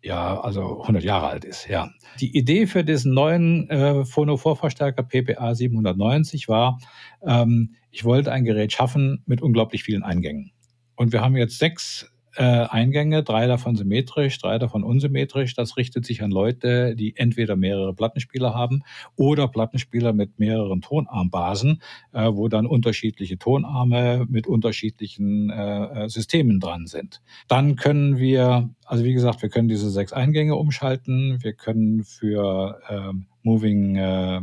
ja, 0.03 0.38
also 0.40 0.82
100 0.82 1.03
Jahre 1.03 1.28
alt 1.28 1.45
ist, 1.45 1.66
ja. 1.66 1.90
Die 2.20 2.36
Idee 2.36 2.66
für 2.66 2.84
diesen 2.84 3.14
neuen 3.14 3.70
äh, 3.70 4.05
Phono-Vorverstärker 4.05 5.03
PPA 5.03 5.55
790 5.55 6.49
war, 6.49 6.78
ähm, 7.26 7.74
ich 7.90 8.05
wollte 8.05 8.30
ein 8.30 8.45
Gerät 8.45 8.72
schaffen 8.72 9.22
mit 9.24 9.40
unglaublich 9.40 9.82
vielen 9.82 10.03
Eingängen. 10.03 10.53
Und 10.97 11.12
wir 11.12 11.22
haben 11.22 11.36
jetzt 11.36 11.59
sechs 11.59 12.11
äh, 12.37 12.43
Eingänge, 12.43 13.22
drei 13.22 13.47
davon 13.47 13.76
symmetrisch, 13.76 14.39
drei 14.39 14.59
davon 14.59 14.85
unsymmetrisch. 14.85 15.55
Das 15.55 15.76
richtet 15.76 16.05
sich 16.05 16.22
an 16.22 16.30
Leute, 16.30 16.97
die 16.97 17.16
entweder 17.16 17.57
mehrere 17.57 17.95
Plattenspieler 17.95 18.55
haben 18.55 18.82
oder 19.16 19.49
Plattenspieler 19.49 20.12
mit 20.12 20.39
mehreren 20.39 20.80
Tonarmbasen, 20.80 21.80
äh, 22.12 22.30
wo 22.32 22.49
dann 22.49 22.66
unterschiedliche 22.66 23.39
Tonarme 23.39 24.26
mit 24.28 24.47
unterschiedlichen 24.47 25.51
äh, 25.51 26.05
äh 26.05 26.09
Systemen 26.09 26.61
dran 26.61 26.87
sind. 26.87 27.22
Dann 27.49 27.76
können 27.76 28.18
wir, 28.18 28.70
also 28.85 29.05
wie 29.05 29.14
gesagt, 29.14 29.43
wir 29.43 29.49
können 29.49 29.68
diese 29.68 29.91
sechs 29.91 30.12
Eingänge 30.12 30.57
umschalten. 30.57 31.39
Wir 31.43 31.53
können 31.53 32.05
für 32.05 32.80
ähm, 32.89 33.26
Moving 33.43 33.97
äh, 33.97 34.41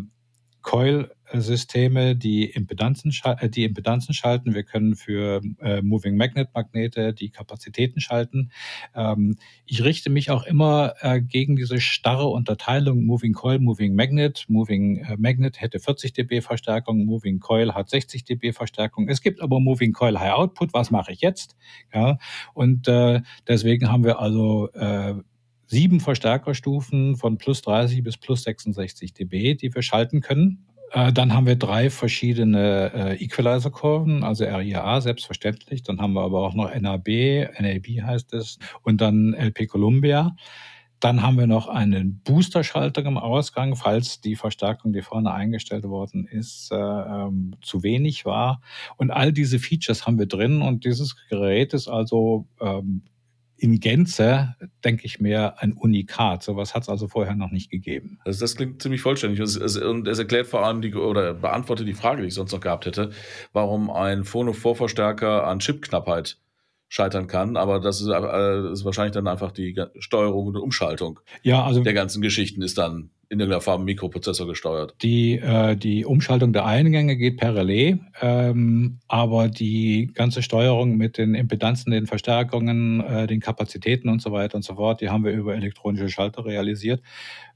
Coil-Systeme, 0.61 2.15
die 2.15 2.45
Impedanzen, 2.45 3.13
äh, 3.23 3.49
die 3.49 3.63
Impedanzen 3.63 4.13
schalten. 4.13 4.53
Wir 4.53 4.63
können 4.63 4.95
für 4.95 5.41
äh, 5.59 5.81
Moving 5.81 6.17
Magnet 6.17 6.49
Magnete 6.53 7.13
die 7.13 7.29
Kapazitäten 7.29 7.99
schalten. 7.99 8.51
Ähm, 8.95 9.37
ich 9.65 9.83
richte 9.83 10.09
mich 10.09 10.31
auch 10.31 10.43
immer 10.43 10.93
äh, 11.01 11.21
gegen 11.21 11.55
diese 11.55 11.79
starre 11.79 12.27
Unterteilung 12.27 13.05
Moving 13.05 13.33
Coil, 13.33 13.59
Moving 13.59 13.95
Magnet. 13.95 14.45
Moving 14.47 14.97
äh, 14.97 15.17
Magnet 15.17 15.61
hätte 15.61 15.79
40 15.79 16.13
dB 16.13 16.41
Verstärkung, 16.41 17.05
Moving 17.05 17.39
Coil 17.39 17.73
hat 17.73 17.89
60 17.89 18.23
dB 18.23 18.53
Verstärkung. 18.53 19.07
Es 19.09 19.21
gibt 19.21 19.41
aber 19.41 19.59
Moving 19.59 19.93
Coil 19.93 20.19
High 20.19 20.33
Output. 20.33 20.73
Was 20.73 20.91
mache 20.91 21.11
ich 21.11 21.21
jetzt? 21.21 21.55
Ja, 21.93 22.17
und 22.53 22.87
äh, 22.87 23.21
deswegen 23.47 23.91
haben 23.91 24.03
wir 24.03 24.19
also 24.19 24.69
sieben 25.71 26.01
Verstärkerstufen 26.01 27.15
von 27.15 27.37
plus 27.37 27.61
30 27.61 28.03
bis 28.03 28.17
plus 28.17 28.43
66 28.43 29.13
dB, 29.13 29.55
die 29.55 29.73
wir 29.73 29.81
schalten 29.81 30.19
können. 30.19 30.65
Äh, 30.91 31.13
dann 31.13 31.33
haben 31.33 31.47
wir 31.47 31.55
drei 31.55 31.89
verschiedene 31.89 32.91
äh, 32.93 33.23
Equalizer-Kurven, 33.23 34.23
also 34.23 34.43
RIA 34.43 34.99
selbstverständlich. 34.99 35.81
Dann 35.81 36.01
haben 36.01 36.11
wir 36.11 36.23
aber 36.23 36.41
auch 36.41 36.53
noch 36.53 36.75
NAB, 36.75 37.07
NAB 37.57 38.03
heißt 38.05 38.33
es, 38.33 38.59
und 38.83 38.99
dann 38.99 39.33
LP 39.33 39.69
Columbia. 39.69 40.35
Dann 40.99 41.23
haben 41.23 41.39
wir 41.39 41.47
noch 41.47 41.69
einen 41.69 42.21
Booster-Schalter 42.25 43.05
im 43.05 43.17
Ausgang, 43.17 43.77
falls 43.77 44.19
die 44.19 44.35
Verstärkung, 44.35 44.91
die 44.91 45.01
vorne 45.01 45.31
eingestellt 45.31 45.85
worden 45.85 46.27
ist, 46.27 46.69
äh, 46.71 46.75
ähm, 46.75 47.55
zu 47.61 47.81
wenig 47.81 48.25
war. 48.25 48.61
Und 48.97 49.09
all 49.09 49.31
diese 49.31 49.57
Features 49.57 50.05
haben 50.05 50.19
wir 50.19 50.27
drin 50.27 50.61
und 50.61 50.83
dieses 50.83 51.15
Gerät 51.29 51.73
ist 51.73 51.87
also 51.87 52.45
ähm, 52.59 53.03
in 53.61 53.79
Gänze, 53.79 54.55
denke 54.83 55.05
ich 55.05 55.19
mir, 55.19 55.61
ein 55.61 55.73
Unikat. 55.73 56.41
Sowas 56.41 56.73
hat 56.73 56.81
es 56.81 56.89
also 56.89 57.07
vorher 57.07 57.35
noch 57.35 57.51
nicht 57.51 57.69
gegeben. 57.69 58.17
Also 58.25 58.39
das 58.39 58.55
klingt 58.55 58.81
ziemlich 58.81 59.01
vollständig 59.01 59.39
und 59.39 60.07
es 60.07 60.17
erklärt 60.17 60.47
vor 60.47 60.65
allem 60.65 60.81
die 60.81 60.95
oder 60.95 61.35
beantwortet 61.35 61.87
die 61.87 61.93
Frage, 61.93 62.23
die 62.23 62.29
ich 62.29 62.33
sonst 62.33 62.53
noch 62.53 62.59
gehabt 62.59 62.87
hätte, 62.87 63.11
warum 63.53 63.91
ein 63.91 64.23
Phono-Vorverstärker 64.23 65.45
an 65.45 65.59
Chipknappheit 65.59 66.39
scheitern 66.89 67.27
kann. 67.27 67.55
Aber 67.55 67.79
das 67.79 68.01
ist, 68.01 68.07
äh, 68.07 68.71
ist, 68.71 68.83
wahrscheinlich 68.83 69.13
dann 69.13 69.27
einfach 69.27 69.51
die 69.51 69.79
Steuerung 69.99 70.47
und 70.47 70.57
Umschaltung 70.57 71.19
ja, 71.43 71.63
also 71.63 71.83
der 71.83 71.93
ganzen 71.93 72.23
Geschichten 72.23 72.63
ist 72.63 72.79
dann 72.79 73.11
in 73.31 73.39
irgendeiner 73.39 73.61
Form 73.61 73.85
Mikroprozessor 73.85 74.45
gesteuert. 74.45 74.93
Die, 75.01 75.39
äh, 75.39 75.77
die 75.77 76.03
Umschaltung 76.03 76.51
der 76.51 76.65
Eingänge 76.65 77.15
geht 77.15 77.41
Relais, 77.41 77.97
ähm, 78.21 78.99
aber 79.07 79.47
die 79.47 80.11
ganze 80.13 80.43
Steuerung 80.43 80.97
mit 80.97 81.17
den 81.17 81.33
Impedanzen, 81.33 81.91
den 81.91 82.07
Verstärkungen, 82.07 82.99
äh, 82.99 83.27
den 83.27 83.39
Kapazitäten 83.39 84.09
und 84.09 84.21
so 84.21 84.33
weiter 84.33 84.55
und 84.55 84.63
so 84.63 84.75
fort, 84.75 84.99
die 84.99 85.09
haben 85.09 85.23
wir 85.23 85.31
über 85.31 85.55
elektronische 85.55 86.09
Schalter 86.09 86.43
realisiert. 86.43 87.01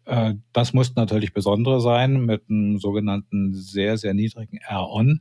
Äh, 0.06 0.36
das 0.54 0.72
muss 0.72 0.96
natürlich 0.96 1.34
besondere 1.34 1.82
sein 1.82 2.26
mit 2.26 2.44
einem 2.50 2.78
sogenannten 2.80 3.54
sehr, 3.54 3.98
sehr 3.98 4.14
niedrigen 4.14 4.60
R-On. 4.66 5.20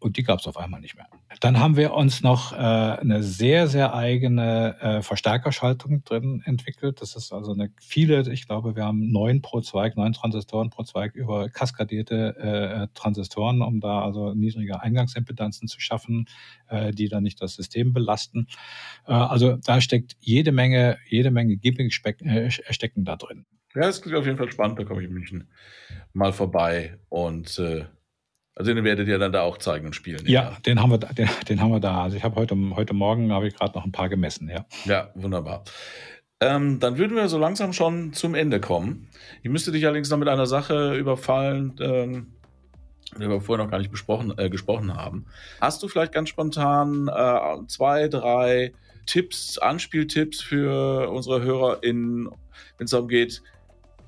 Und 0.00 0.16
die 0.16 0.22
gab 0.22 0.40
es 0.40 0.46
auf 0.46 0.56
einmal 0.56 0.80
nicht 0.80 0.96
mehr. 0.96 1.06
Dann 1.40 1.60
haben 1.60 1.76
wir 1.76 1.92
uns 1.92 2.22
noch 2.22 2.52
äh, 2.52 2.56
eine 2.56 3.22
sehr, 3.22 3.68
sehr 3.68 3.94
eigene 3.94 4.76
äh, 4.80 5.02
Verstärkerschaltung 5.02 6.02
drin 6.04 6.42
entwickelt. 6.46 7.02
Das 7.02 7.16
ist 7.16 7.32
also 7.32 7.52
eine 7.52 7.70
viele, 7.80 8.30
ich 8.32 8.46
glaube, 8.46 8.76
wir 8.76 8.84
haben 8.84 9.12
neun 9.12 9.42
pro 9.42 9.60
Zweig, 9.60 9.96
neun 9.96 10.14
Transistoren 10.14 10.70
pro 10.70 10.84
Zweig 10.84 11.14
über 11.14 11.50
kaskadierte 11.50 12.36
äh, 12.38 12.88
Transistoren, 12.94 13.60
um 13.60 13.80
da 13.80 14.02
also 14.02 14.32
niedrige 14.32 14.80
Eingangsimpedanzen 14.80 15.68
zu 15.68 15.80
schaffen, 15.80 16.26
äh, 16.68 16.92
die 16.92 17.08
dann 17.08 17.22
nicht 17.22 17.40
das 17.42 17.54
System 17.54 17.92
belasten. 17.92 18.46
Äh, 19.06 19.12
also 19.12 19.58
da 19.58 19.82
steckt 19.82 20.16
jede 20.20 20.50
Menge, 20.50 20.96
jede 21.08 21.30
Menge 21.30 21.56
Gimmicks 21.58 22.00
äh, 22.04 22.50
stecken 22.50 23.04
da 23.04 23.16
drin. 23.16 23.44
Ja, 23.74 23.82
das 23.82 24.00
klingt 24.00 24.16
auf 24.16 24.24
jeden 24.24 24.38
Fall 24.38 24.50
spannend. 24.50 24.78
Da 24.78 24.84
komme 24.84 25.02
ich 25.02 25.08
in 25.08 25.14
München 25.14 25.48
mal 26.12 26.32
vorbei 26.32 26.98
und 27.08 27.60
also 28.54 28.74
den 28.74 28.84
werdet 28.84 29.08
ihr 29.08 29.18
dann 29.18 29.32
da 29.32 29.42
auch 29.42 29.58
zeigen 29.58 29.86
und 29.86 29.94
spielen. 29.94 30.26
Ja, 30.26 30.42
ja. 30.42 30.56
den 30.66 30.80
haben 30.82 30.90
wir, 30.90 30.98
den, 30.98 31.28
den, 31.48 31.60
haben 31.60 31.70
wir 31.70 31.80
da. 31.80 32.02
Also 32.02 32.16
ich 32.16 32.24
habe 32.24 32.36
heute, 32.36 32.56
heute 32.74 32.94
Morgen 32.94 33.32
habe 33.32 33.48
ich 33.48 33.54
gerade 33.54 33.76
noch 33.76 33.84
ein 33.84 33.92
paar 33.92 34.08
gemessen, 34.08 34.48
ja. 34.48 34.66
Ja, 34.84 35.10
wunderbar. 35.14 35.64
Ähm, 36.40 36.80
dann 36.80 36.96
würden 36.98 37.16
wir 37.16 37.28
so 37.28 37.38
langsam 37.38 37.72
schon 37.72 38.12
zum 38.12 38.34
Ende 38.34 38.60
kommen. 38.60 39.08
Ich 39.42 39.50
müsste 39.50 39.72
dich 39.72 39.84
allerdings 39.84 40.10
noch 40.10 40.18
mit 40.18 40.28
einer 40.28 40.46
Sache 40.46 40.96
überfallen, 40.96 41.76
ähm, 41.80 42.32
die 43.16 43.28
wir 43.28 43.40
vorher 43.40 43.64
noch 43.64 43.70
gar 43.70 43.78
nicht 43.78 43.90
besprochen, 43.90 44.32
äh, 44.38 44.48
gesprochen 44.48 44.94
haben. 44.94 45.26
Hast 45.60 45.82
du 45.82 45.88
vielleicht 45.88 46.12
ganz 46.12 46.30
spontan 46.30 47.08
äh, 47.08 47.66
zwei, 47.66 48.08
drei 48.08 48.72
Tipps, 49.06 49.58
Anspieltipps 49.58 50.40
für 50.40 51.10
unsere 51.10 51.42
Hörer, 51.42 51.80
wenn 51.82 52.30
es 52.78 52.90
darum 52.90 53.08
geht, 53.08 53.42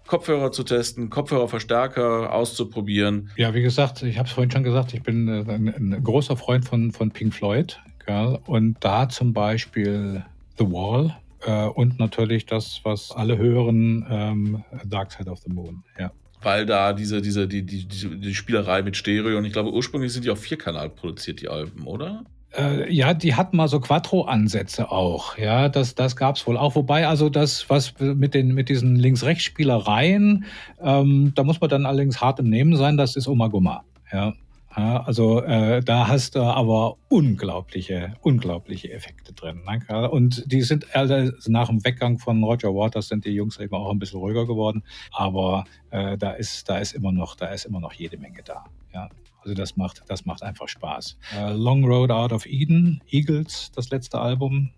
Kopfhörer 0.07 0.53
zu 0.53 0.63
testen, 0.63 1.11
Kopfhörerverstärker 1.11 2.33
auszuprobieren. 2.33 3.31
Ja, 3.37 3.55
wie 3.55 3.63
gesagt, 3.63 4.03
ich 4.03 4.19
habe 4.19 4.29
es 4.29 4.35
vorhin 4.35 4.51
schon 4.51 4.63
gesagt, 4.63 4.95
ich 4.95 5.03
bin 5.03 5.29
äh, 5.29 5.51
ein, 5.51 5.69
ein, 5.69 6.05
großer 6.05 6.37
Freund 6.37 6.65
von, 6.65 6.93
von 6.93 7.11
Pink 7.11 7.35
Floyd. 7.35 7.81
Gell? 8.05 8.39
Und 8.47 8.77
da 8.81 9.09
zum 9.09 9.33
Beispiel 9.33 10.25
The 10.59 10.65
Wall 10.65 11.17
äh, 11.45 11.67
und 11.67 11.99
natürlich 11.99 12.47
das, 12.47 12.81
was 12.83 13.13
alle 13.13 13.39
hören, 13.39 14.07
ähm, 14.11 14.65
Dark 14.85 15.13
Side 15.13 15.31
of 15.31 15.41
the 15.41 15.51
Moon. 15.51 15.83
Ja. 15.99 16.11
Weil 16.43 16.67
da 16.67 16.93
diese, 16.93 17.23
diese, 17.23 17.47
die, 17.47 17.63
die, 17.63 17.87
die 17.87 18.35
Spielerei 18.35 18.83
mit 18.83 18.97
Stereo 18.97 19.39
und 19.39 19.45
ich 19.45 19.53
glaube, 19.53 19.73
ursprünglich 19.73 20.13
sind 20.13 20.25
die 20.25 20.31
auf 20.31 20.41
Vierkanal 20.41 20.91
produziert, 20.91 21.41
die 21.41 21.49
Alben, 21.49 21.87
oder? 21.87 22.25
Äh, 22.57 22.93
ja, 22.93 23.15
die 23.15 23.35
hatten 23.35 23.57
mal 23.57 23.69
so 23.69 23.81
Quattro-Ansätze 23.81 24.91
auch. 24.91 25.39
Ja, 25.39 25.69
das, 25.69 25.95
das 25.95 26.17
gab 26.17 26.37
es 26.37 26.47
wohl 26.47 26.57
auch. 26.57 26.75
Wobei 26.75 27.07
also 27.07 27.29
das, 27.29 27.69
was 27.71 27.95
mit, 27.99 28.35
den, 28.35 28.55
mit 28.55 28.69
diesen 28.69 28.97
Links-Rechts-Spielereien, 28.97 30.45
ähm, 30.81 31.33
da 31.35 31.45
muss 31.45 31.61
man 31.61 31.71
dann 31.71 31.87
allerdings 31.87 32.21
hart 32.21 32.41
im 32.41 32.49
Nehmen 32.51 32.77
sein, 32.77 32.97
das 32.97 33.17
ist 33.17 33.29
Omaguma. 33.29 33.85
Ja. 34.13 34.35
Ja, 34.75 35.03
also 35.03 35.43
äh, 35.43 35.83
da 35.83 36.09
hast 36.09 36.35
du 36.35 36.41
aber 36.41 36.97
unglaubliche, 37.11 38.15
unglaubliche 38.23 38.91
Effekte 38.91 39.35
drin. 39.35 39.61
Ne? 39.67 40.11
Und 40.11 40.51
die 40.51 40.63
sind 40.63 40.97
also 40.97 41.31
nach 41.47 41.69
dem 41.69 41.85
Weggang 41.85 42.19
von 42.19 42.43
Roger 42.43 42.75
Waters 42.75 43.09
sind 43.09 43.27
die 43.27 43.33
Jungs 43.33 43.59
eben 43.59 43.75
auch 43.75 43.91
ein 43.91 43.99
bisschen 43.99 44.21
ruhiger 44.21 44.47
geworden. 44.47 44.83
Aber 45.13 45.65
äh, 45.91 46.17
da 46.17 46.33
ist, 46.33 46.71
da 46.71 46.79
ist 46.79 46.93
immer 46.93 47.13
noch, 47.13 47.37
da 47.37 47.49
ist 47.49 47.67
immer 47.67 47.81
noch 47.81 47.93
jede 47.93 48.17
Menge 48.17 48.43
da. 48.43 48.65
Ja. 48.95 49.11
Also 49.43 49.55
das 49.55 49.77
macht, 49.77 50.03
das 50.09 50.25
macht 50.25 50.43
einfach 50.43 50.69
Spaß. 50.69 51.19
Äh, 51.37 51.53
Long 51.53 51.85
Road 51.85 52.11
Out 52.11 52.33
of 52.33 52.47
Eden, 52.47 53.03
Eagles, 53.09 53.73
das 53.75 53.91
letzte 53.91 54.21
Album, 54.21 54.71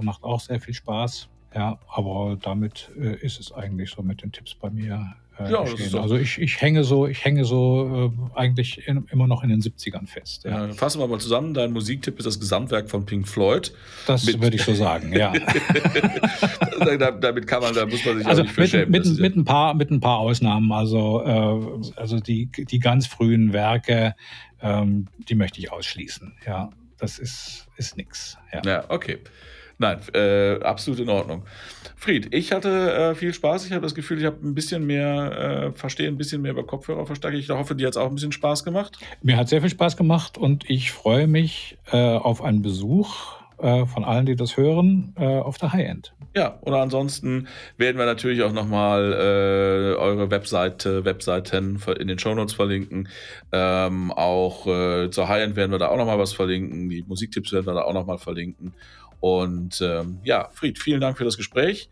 macht 0.00 0.24
auch 0.24 0.40
sehr 0.40 0.60
viel 0.60 0.74
Spaß. 0.74 1.28
Ja, 1.54 1.78
aber 1.88 2.36
damit 2.40 2.90
äh, 2.98 3.16
ist 3.24 3.40
es 3.40 3.52
eigentlich 3.52 3.90
so 3.90 4.02
mit 4.02 4.22
den 4.22 4.32
Tipps 4.32 4.54
bei 4.54 4.70
mir 4.70 5.14
äh, 5.38 5.50
ja, 5.52 5.60
also 5.60 6.16
ich, 6.16 6.38
ich 6.38 6.60
hänge 6.60 6.82
so, 6.84 7.06
ich 7.06 7.24
hänge 7.24 7.44
so 7.44 8.12
äh, 8.34 8.38
eigentlich 8.38 8.86
in, 8.88 9.06
immer 9.10 9.26
noch 9.26 9.44
in 9.44 9.50
den 9.50 9.60
70ern 9.60 10.06
fest. 10.06 10.44
Ja. 10.44 10.66
Ja, 10.66 10.72
fassen 10.74 11.00
wir 11.00 11.06
mal 11.06 11.20
zusammen. 11.20 11.54
Dein 11.54 11.72
Musiktipp 11.72 12.18
ist 12.18 12.24
das 12.24 12.40
Gesamtwerk 12.40 12.90
von 12.90 13.06
Pink 13.06 13.28
Floyd. 13.28 13.72
Das 14.06 14.26
würde 14.26 14.56
ich 14.56 14.62
so 14.62 14.74
sagen, 14.74 15.12
ja. 15.12 15.32
damit 17.20 17.46
kann 17.46 17.62
man, 17.62 17.74
da 17.74 17.86
muss 17.86 18.04
man 18.04 18.18
sich 18.18 18.26
also 18.26 18.42
auch 18.42 18.56
nicht 18.56 18.72
mit, 18.72 18.88
mit, 18.88 19.18
mit, 19.18 19.36
ein 19.36 19.44
paar, 19.44 19.74
mit 19.74 19.90
ein 19.90 20.00
paar 20.00 20.18
Ausnahmen. 20.18 20.72
Also, 20.72 21.22
äh, 21.24 21.90
also 21.96 22.18
die, 22.18 22.46
die 22.46 22.78
ganz 22.80 23.06
frühen 23.06 23.52
Werke, 23.52 24.14
ähm, 24.60 25.06
die 25.28 25.36
möchte 25.36 25.60
ich 25.60 25.70
ausschließen. 25.70 26.34
Ja, 26.46 26.70
das 26.98 27.18
ist, 27.18 27.68
ist 27.76 27.96
nix. 27.96 28.36
Ja, 28.52 28.62
ja 28.64 28.84
okay. 28.88 29.18
Nein, 29.78 30.00
äh, 30.12 30.60
absolut 30.60 31.00
in 31.00 31.08
Ordnung. 31.08 31.44
Fried, 31.96 32.34
ich 32.34 32.52
hatte 32.52 32.92
äh, 32.92 33.14
viel 33.14 33.32
Spaß. 33.32 33.66
Ich 33.66 33.72
habe 33.72 33.82
das 33.82 33.94
Gefühl, 33.94 34.18
ich 34.18 34.24
habe 34.24 34.38
ein 34.44 34.54
bisschen 34.54 34.86
mehr, 34.86 35.70
äh, 35.70 35.72
verstehe 35.72 36.08
ein 36.08 36.18
bisschen 36.18 36.42
mehr 36.42 36.52
über 36.52 36.66
Kopfhörerverstärker. 36.66 37.36
Ich 37.36 37.48
hoffe, 37.48 37.76
dir 37.76 37.86
hat 37.86 37.94
es 37.94 37.96
auch 37.96 38.08
ein 38.08 38.14
bisschen 38.14 38.32
Spaß 38.32 38.64
gemacht. 38.64 38.98
Mir 39.22 39.36
hat 39.36 39.48
sehr 39.48 39.60
viel 39.60 39.70
Spaß 39.70 39.96
gemacht 39.96 40.36
und 40.36 40.68
ich 40.68 40.90
freue 40.90 41.28
mich 41.28 41.78
äh, 41.92 41.96
auf 41.96 42.42
einen 42.42 42.62
Besuch 42.62 43.38
äh, 43.58 43.86
von 43.86 44.04
allen, 44.04 44.26
die 44.26 44.36
das 44.36 44.56
hören, 44.56 45.14
äh, 45.16 45.24
auf 45.24 45.58
der 45.58 45.72
High-End. 45.72 46.12
Ja, 46.36 46.58
oder 46.62 46.78
ansonsten 46.78 47.48
werden 47.76 47.98
wir 47.98 48.06
natürlich 48.06 48.42
auch 48.42 48.52
nochmal 48.52 49.12
äh, 49.12 49.96
eure 49.98 50.30
Webseite, 50.30 51.04
Webseiten 51.04 51.80
in 51.98 52.06
den 52.06 52.18
Shownotes 52.18 52.54
verlinken. 52.54 53.08
Ähm, 53.50 54.12
auch 54.12 54.66
äh, 54.66 55.10
zur 55.10 55.28
High-End 55.28 55.56
werden 55.56 55.72
wir 55.72 55.78
da 55.78 55.88
auch 55.88 55.96
nochmal 55.96 56.18
was 56.18 56.32
verlinken. 56.32 56.88
Die 56.88 57.02
Musiktipps 57.02 57.52
werden 57.52 57.66
wir 57.66 57.74
da 57.74 57.82
auch 57.82 57.94
nochmal 57.94 58.18
verlinken. 58.18 58.74
Und 59.20 59.80
ähm, 59.80 60.20
ja, 60.24 60.48
Fried, 60.52 60.78
vielen 60.78 61.00
Dank 61.00 61.18
für 61.18 61.24
das 61.24 61.36
Gespräch. 61.36 61.88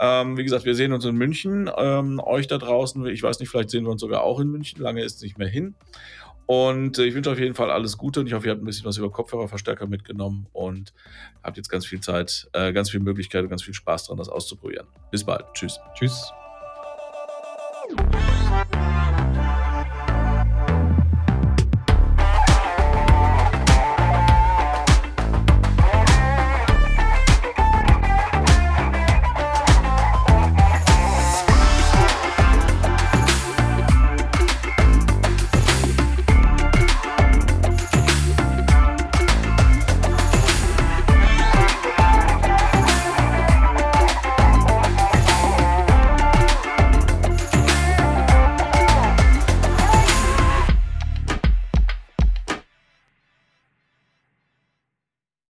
Ähm, 0.00 0.36
wie 0.36 0.44
gesagt, 0.44 0.64
wir 0.64 0.74
sehen 0.74 0.92
uns 0.92 1.04
in 1.04 1.14
München. 1.14 1.70
Ähm, 1.76 2.20
euch 2.20 2.46
da 2.46 2.58
draußen, 2.58 3.06
ich 3.06 3.22
weiß 3.22 3.40
nicht, 3.40 3.50
vielleicht 3.50 3.70
sehen 3.70 3.84
wir 3.84 3.90
uns 3.90 4.00
sogar 4.00 4.22
auch 4.22 4.40
in 4.40 4.48
München. 4.48 4.80
Lange 4.80 5.02
ist 5.02 5.16
es 5.16 5.22
nicht 5.22 5.38
mehr 5.38 5.48
hin. 5.48 5.74
Und 6.46 6.98
äh, 6.98 7.04
ich 7.04 7.14
wünsche 7.14 7.30
auf 7.30 7.38
jeden 7.38 7.54
Fall 7.54 7.70
alles 7.70 7.96
Gute 7.96 8.20
und 8.20 8.26
ich 8.26 8.32
hoffe, 8.32 8.46
ihr 8.46 8.52
habt 8.52 8.62
ein 8.62 8.66
bisschen 8.66 8.84
was 8.84 8.96
über 8.96 9.10
Kopfhörerverstärker 9.10 9.86
mitgenommen 9.86 10.46
und 10.52 10.92
habt 11.42 11.56
jetzt 11.56 11.68
ganz 11.68 11.86
viel 11.86 12.00
Zeit, 12.00 12.48
äh, 12.52 12.72
ganz 12.72 12.90
viel 12.90 13.00
Möglichkeit 13.00 13.44
und 13.44 13.48
ganz 13.48 13.62
viel 13.62 13.74
Spaß 13.74 14.06
dran, 14.06 14.18
das 14.18 14.28
auszuprobieren. 14.28 14.86
Bis 15.10 15.24
bald. 15.24 15.44
Tschüss. 15.54 15.78
Tschüss. 15.94 16.32